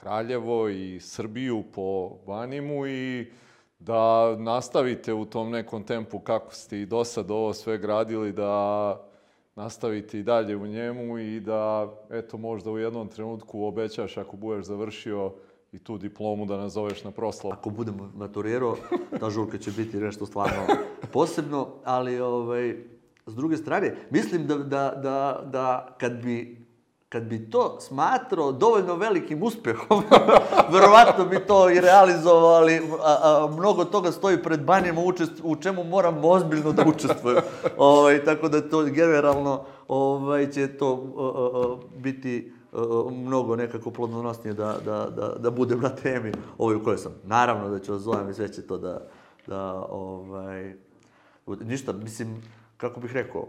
Kraljevo 0.00 0.68
i 0.68 1.00
Srbiju 1.00 1.64
po 1.74 2.10
Banimu 2.26 2.86
i 2.86 3.26
da 3.78 4.36
nastavite 4.36 5.14
u 5.14 5.24
tom 5.24 5.50
nekom 5.50 5.84
tempu 5.84 6.18
kako 6.18 6.54
ste 6.54 6.80
i 6.80 6.86
do 6.86 7.04
sad 7.04 7.30
ovo 7.30 7.52
sve 7.52 7.78
gradili, 7.78 8.32
da 8.32 9.04
nastavite 9.54 10.18
i 10.18 10.22
dalje 10.22 10.56
u 10.56 10.66
njemu 10.66 11.18
i 11.18 11.40
da, 11.40 11.92
eto, 12.10 12.36
možda 12.38 12.70
u 12.70 12.78
jednom 12.78 13.08
trenutku 13.08 13.64
obećaš 13.64 14.16
ako 14.16 14.36
budeš 14.36 14.66
završio 14.66 15.32
i 15.72 15.78
tu 15.78 15.98
diplomu 15.98 16.46
da 16.46 16.56
nazoveš 16.56 17.04
na 17.04 17.10
proslavu. 17.10 17.54
Ako 17.54 17.70
budem 17.70 17.94
maturirao, 18.14 18.76
ta 19.20 19.30
žurka 19.30 19.58
će 19.58 19.70
biti 19.70 19.96
nešto 19.96 20.26
stvarno 20.26 20.66
posebno, 21.12 21.68
ali 21.84 22.20
ovaj, 22.20 22.76
s 23.26 23.34
druge 23.34 23.56
strane, 23.56 23.96
mislim 24.10 24.46
da, 24.46 24.54
da, 24.54 24.94
da, 25.02 25.42
da 25.52 25.96
kad 25.98 26.22
bi 26.22 26.59
kad 27.10 27.22
bi 27.22 27.50
to 27.50 27.80
smatrao 27.80 28.52
dovoljno 28.52 28.96
velikim 28.96 29.42
uspehom, 29.42 30.02
verovatno 30.72 31.24
bi 31.24 31.38
to 31.46 31.70
i 31.70 31.80
realizovali, 31.80 32.80
a, 33.02 33.16
a, 33.22 33.48
mnogo 33.56 33.84
toga 33.84 34.12
stoji 34.12 34.42
pred 34.42 34.64
banjama 34.64 35.00
učest, 35.00 35.32
u 35.42 35.56
čemu 35.56 35.84
moram 35.84 36.24
ozbiljno 36.24 36.72
da 36.72 36.84
učestvujem. 36.86 37.42
ovaj, 37.76 38.24
tako 38.24 38.48
da 38.48 38.68
to 38.68 38.84
generalno 38.84 39.64
ovaj, 39.88 40.50
će 40.50 40.68
to 40.68 40.88
o, 40.88 41.10
o, 41.16 41.78
biti 41.96 42.52
mnogo 43.12 43.56
nekako 43.56 43.90
plodonosnije 43.90 44.54
da, 44.54 44.76
da, 44.84 45.10
da, 45.16 45.34
da 45.38 45.50
budem 45.50 45.80
na 45.80 45.88
temi 45.88 46.32
ovoj 46.58 46.74
u 46.74 46.84
kojoj 46.84 46.98
sam. 46.98 47.12
Naravno 47.24 47.68
da 47.68 47.78
ću 47.78 47.92
vas 47.92 48.02
zovem 48.02 48.30
i 48.30 48.34
sve 48.34 48.52
će 48.52 48.62
to 48.62 48.78
da, 48.78 49.02
da 49.46 49.86
ovaj, 49.90 50.74
ništa, 51.46 51.92
mislim, 51.92 52.42
kako 52.76 53.00
bih 53.00 53.12
rekao, 53.12 53.46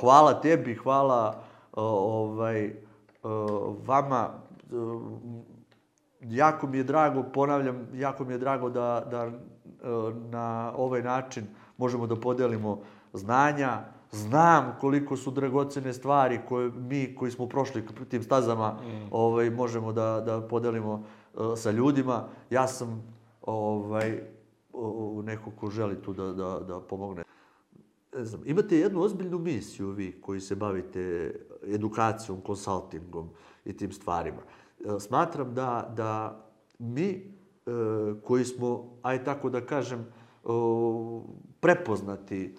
hvala 0.00 0.40
tebi, 0.40 0.74
hvala 0.74 1.49
ovaj, 1.72 2.74
vama, 3.86 4.30
jako 6.20 6.66
mi 6.66 6.78
je 6.78 6.84
drago, 6.84 7.22
ponavljam, 7.22 7.88
jako 7.94 8.24
mi 8.24 8.32
je 8.32 8.38
drago 8.38 8.70
da, 8.70 9.06
da 9.10 9.30
na 10.30 10.72
ovaj 10.76 11.02
način 11.02 11.46
možemo 11.76 12.06
da 12.06 12.16
podelimo 12.16 12.80
znanja, 13.12 13.84
znam 14.10 14.76
koliko 14.80 15.16
su 15.16 15.30
dragocene 15.30 15.92
stvari 15.92 16.40
koje 16.48 16.70
mi 16.70 17.14
koji 17.14 17.30
smo 17.30 17.48
prošli 17.48 17.86
tim 18.08 18.22
stazama 18.22 18.72
mm. 18.72 19.08
ovaj 19.10 19.50
možemo 19.50 19.92
da 19.92 20.20
da 20.20 20.40
podelimo 20.40 20.92
uh, 21.34 21.58
sa 21.58 21.70
ljudima. 21.70 22.28
Ja 22.50 22.66
sam 22.68 23.14
ovaj 23.42 24.22
neko 25.24 25.50
ko 25.50 25.70
želi 25.70 26.02
tu 26.02 26.12
da 26.12 26.32
da 26.32 26.60
da 26.60 26.80
pomogne. 26.80 27.22
Ne 28.16 28.24
znam, 28.24 28.42
imate 28.44 28.78
jednu 28.78 29.00
ozbiljnu 29.00 29.38
misiju 29.38 29.90
vi 29.90 30.20
koji 30.20 30.40
se 30.40 30.56
bavite 30.56 31.34
edukacijom, 31.74 32.40
konsultingom 32.40 33.30
i 33.64 33.76
tim 33.76 33.92
stvarima. 33.92 34.42
Uh, 34.84 35.00
smatram 35.00 35.54
da 35.54 35.92
da 35.96 36.44
mi 36.78 37.22
uh, 37.66 38.22
koji 38.24 38.44
smo 38.44 38.98
aj 39.02 39.24
tako 39.24 39.50
da 39.50 39.66
kažem 39.66 40.06
prepoznati 41.60 42.54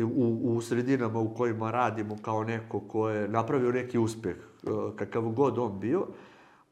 u, 0.00 0.40
u 0.42 0.60
sredinama 0.60 1.20
u 1.20 1.34
kojima 1.34 1.70
radimo 1.70 2.16
kao 2.22 2.44
neko 2.44 2.80
ko 2.80 3.08
je 3.08 3.28
napravio 3.28 3.72
neki 3.72 3.98
uspeh, 3.98 4.36
e, 4.36 4.68
kakav 4.96 5.22
god 5.22 5.58
on 5.58 5.80
bio, 5.80 6.06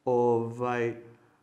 ovaj, 0.05 0.95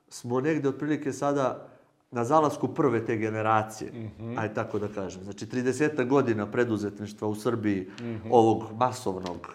smo 0.09 0.41
negde 0.41 0.69
otprilike 0.69 1.13
sada 1.13 1.69
na 2.11 2.25
zalasku 2.25 2.69
prve 2.69 3.05
te 3.07 3.17
generacije, 3.17 3.93
mm 3.93 4.11
-hmm. 4.21 4.39
aj 4.39 4.55
tako 4.55 4.79
da 4.79 4.89
kažem. 4.89 5.25
Znači, 5.25 5.47
30 5.47 6.09
godina 6.09 6.51
preduzetništva 6.51 7.29
u 7.29 7.35
Srbiji, 7.35 7.81
mm 7.81 8.05
-hmm. 8.05 8.29
ovog 8.31 8.65
masovnog, 8.79 9.55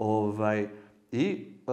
ovaj, 0.00 0.68
i 1.12 1.24
e, 1.26 1.72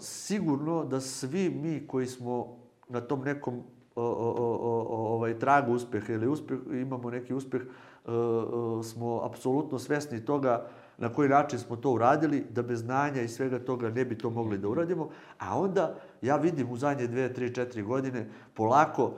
sigurno 0.00 0.84
da 0.84 1.00
svi 1.00 1.50
mi 1.50 1.86
koji 1.86 2.06
smo 2.06 2.58
na 2.88 3.00
tom 3.00 3.20
nekom 3.20 3.62
o, 3.96 4.02
o, 4.04 5.14
ovaj, 5.14 5.38
tragu 5.38 5.72
uspeha 5.72 6.12
ili 6.12 6.28
uspeh, 6.28 6.58
imamo 6.72 7.10
neki 7.10 7.34
uspeh, 7.34 7.62
E, 8.08 8.10
e, 8.10 8.82
smo 8.82 9.20
apsolutno 9.24 9.78
svesni 9.78 10.24
toga 10.24 10.66
na 10.98 11.12
koji 11.12 11.28
način 11.28 11.58
smo 11.58 11.76
to 11.76 11.90
uradili, 11.90 12.44
da 12.50 12.62
bez 12.62 12.80
znanja 12.80 13.22
i 13.22 13.28
svega 13.28 13.58
toga 13.58 13.90
ne 13.90 14.04
bi 14.04 14.18
to 14.18 14.30
mogli 14.30 14.58
da 14.58 14.68
uradimo. 14.68 15.10
A 15.38 15.58
onda 15.60 15.94
ja 16.22 16.36
vidim 16.36 16.70
u 16.70 16.76
zadnje 16.76 17.06
dve, 17.06 17.34
tri, 17.34 17.54
četiri 17.54 17.82
godine 17.82 18.28
polako 18.54 19.04
uh, 19.04 19.12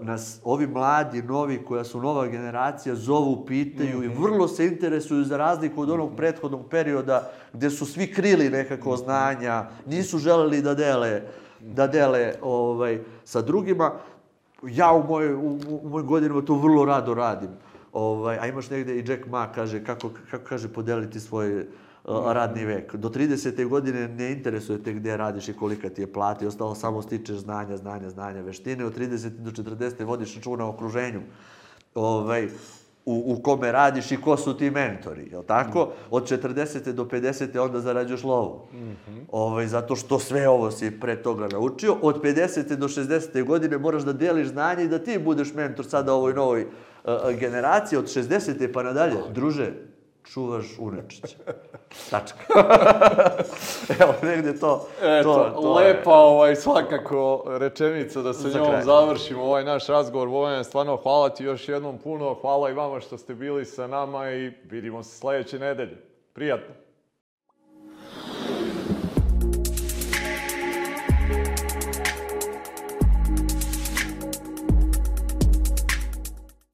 nas 0.00 0.40
ovi 0.44 0.66
mladi, 0.66 1.22
novi, 1.22 1.64
koja 1.64 1.84
su 1.84 2.00
nova 2.00 2.26
generacija, 2.26 2.94
zovu, 2.94 3.44
pitaju 3.46 3.98
mm 3.98 4.00
-hmm. 4.00 4.04
i 4.04 4.08
mhm. 4.08 4.22
vrlo 4.22 4.48
se 4.48 4.66
interesuju 4.66 5.24
za 5.24 5.36
razliku 5.36 5.82
od 5.82 5.90
onog 5.90 6.16
prethodnog 6.16 6.68
perioda 6.70 7.30
gde 7.52 7.70
su 7.70 7.86
svi 7.86 8.12
krili 8.12 8.50
nekako 8.50 8.92
mhm. 8.92 9.02
znanja, 9.04 9.64
nisu 9.86 10.18
želeli 10.18 10.62
da 10.62 10.74
dele, 10.74 11.22
da 11.60 11.86
dele 11.86 12.34
ovaj, 12.42 13.00
sa 13.24 13.42
drugima. 13.42 13.92
Ja 14.62 14.92
u, 14.92 15.06
moj, 15.06 15.34
u, 15.34 15.58
u 15.82 15.88
mojim 15.88 16.06
godinama 16.06 16.42
to 16.42 16.54
vrlo 16.54 16.84
rado 16.84 17.14
radim. 17.14 17.50
Ovaj, 17.92 18.38
a 18.38 18.46
imaš 18.46 18.70
negde 18.70 18.96
i 18.96 19.04
Jack 19.08 19.26
Ma 19.26 19.52
kaže 19.54 19.84
kako, 19.84 20.10
kako 20.30 20.44
kaže 20.44 20.68
podeliti 20.68 21.20
svoj 21.20 21.60
uh, 21.60 21.66
radni 22.04 22.64
vek. 22.64 22.96
Do 22.96 23.08
30. 23.08 23.68
godine 23.68 24.08
ne 24.08 24.32
interesuje 24.32 24.82
te 24.82 24.92
gde 24.92 25.16
radiš 25.16 25.48
i 25.48 25.52
kolika 25.52 25.88
ti 25.88 26.02
je 26.02 26.12
plata 26.12 26.44
i 26.44 26.48
ostalo 26.48 26.74
samo 26.74 27.02
stičeš 27.02 27.36
znanja, 27.36 27.76
znanja, 27.76 28.10
znanja, 28.10 28.40
veštine. 28.40 28.84
Od 28.84 28.98
30. 28.98 29.28
do 29.28 29.50
40. 29.50 30.04
vodiš 30.04 30.34
računa 30.34 30.66
o 30.66 30.68
okruženju. 30.68 31.20
Ovaj, 31.94 32.48
u, 33.06 33.24
u 33.26 33.42
kome 33.42 33.72
radiš 33.72 34.12
i 34.12 34.16
ko 34.16 34.36
su 34.36 34.56
ti 34.56 34.70
mentori, 34.70 35.28
je 35.32 35.46
tako? 35.46 35.92
Od 36.10 36.30
40. 36.30 36.92
do 36.92 37.04
50. 37.04 37.58
onda 37.58 37.80
zarađuješ 37.80 38.24
lovu. 38.24 38.66
Mm 38.72 38.78
-hmm. 38.78 39.20
ovaj, 39.32 39.66
zato 39.66 39.96
što 39.96 40.18
sve 40.18 40.48
ovo 40.48 40.70
si 40.70 41.00
pre 41.00 41.22
toga 41.22 41.48
naučio. 41.48 41.96
Od 42.02 42.22
50. 42.22 42.76
do 42.76 42.88
60. 42.88 43.44
godine 43.44 43.78
moraš 43.78 44.02
da 44.02 44.12
deliš 44.12 44.48
znanje 44.48 44.84
i 44.84 44.88
da 44.88 44.98
ti 44.98 45.18
budeš 45.18 45.54
mentor 45.54 45.86
sada 45.86 46.14
ovoj 46.14 46.34
novoj 46.34 46.66
generacije 47.38 47.98
od 47.98 48.04
60. 48.04 48.72
pa 48.72 48.82
nadalje, 48.82 49.16
druže, 49.34 49.72
čuvaš 50.32 50.66
unečića. 50.78 51.36
Tačka. 52.10 52.38
Evo, 54.02 54.14
negde 54.22 54.58
to... 54.58 54.88
Eto, 55.02 55.34
to, 55.34 55.60
to 55.62 55.72
lepa 55.72 56.14
ovaj, 56.14 56.56
svakako 56.56 57.44
rečenica 57.46 58.22
da 58.22 58.32
sa 58.32 58.48
njom 58.48 58.66
kraj. 58.68 58.82
završimo 58.82 59.42
ovaj 59.42 59.64
naš 59.64 59.86
razgovor. 59.86 60.28
Vojane, 60.28 60.64
stvarno 60.64 60.96
hvala 60.96 61.28
ti 61.28 61.44
još 61.44 61.68
jednom 61.68 61.98
puno. 61.98 62.34
Hvala 62.34 62.70
i 62.70 62.74
vama 62.74 63.00
što 63.00 63.18
ste 63.18 63.34
bili 63.34 63.64
sa 63.64 63.86
nama 63.86 64.30
i 64.30 64.52
vidimo 64.64 65.02
se 65.02 65.18
sledeće 65.18 65.58
nedelje. 65.58 65.96
Prijatno. 66.32 66.74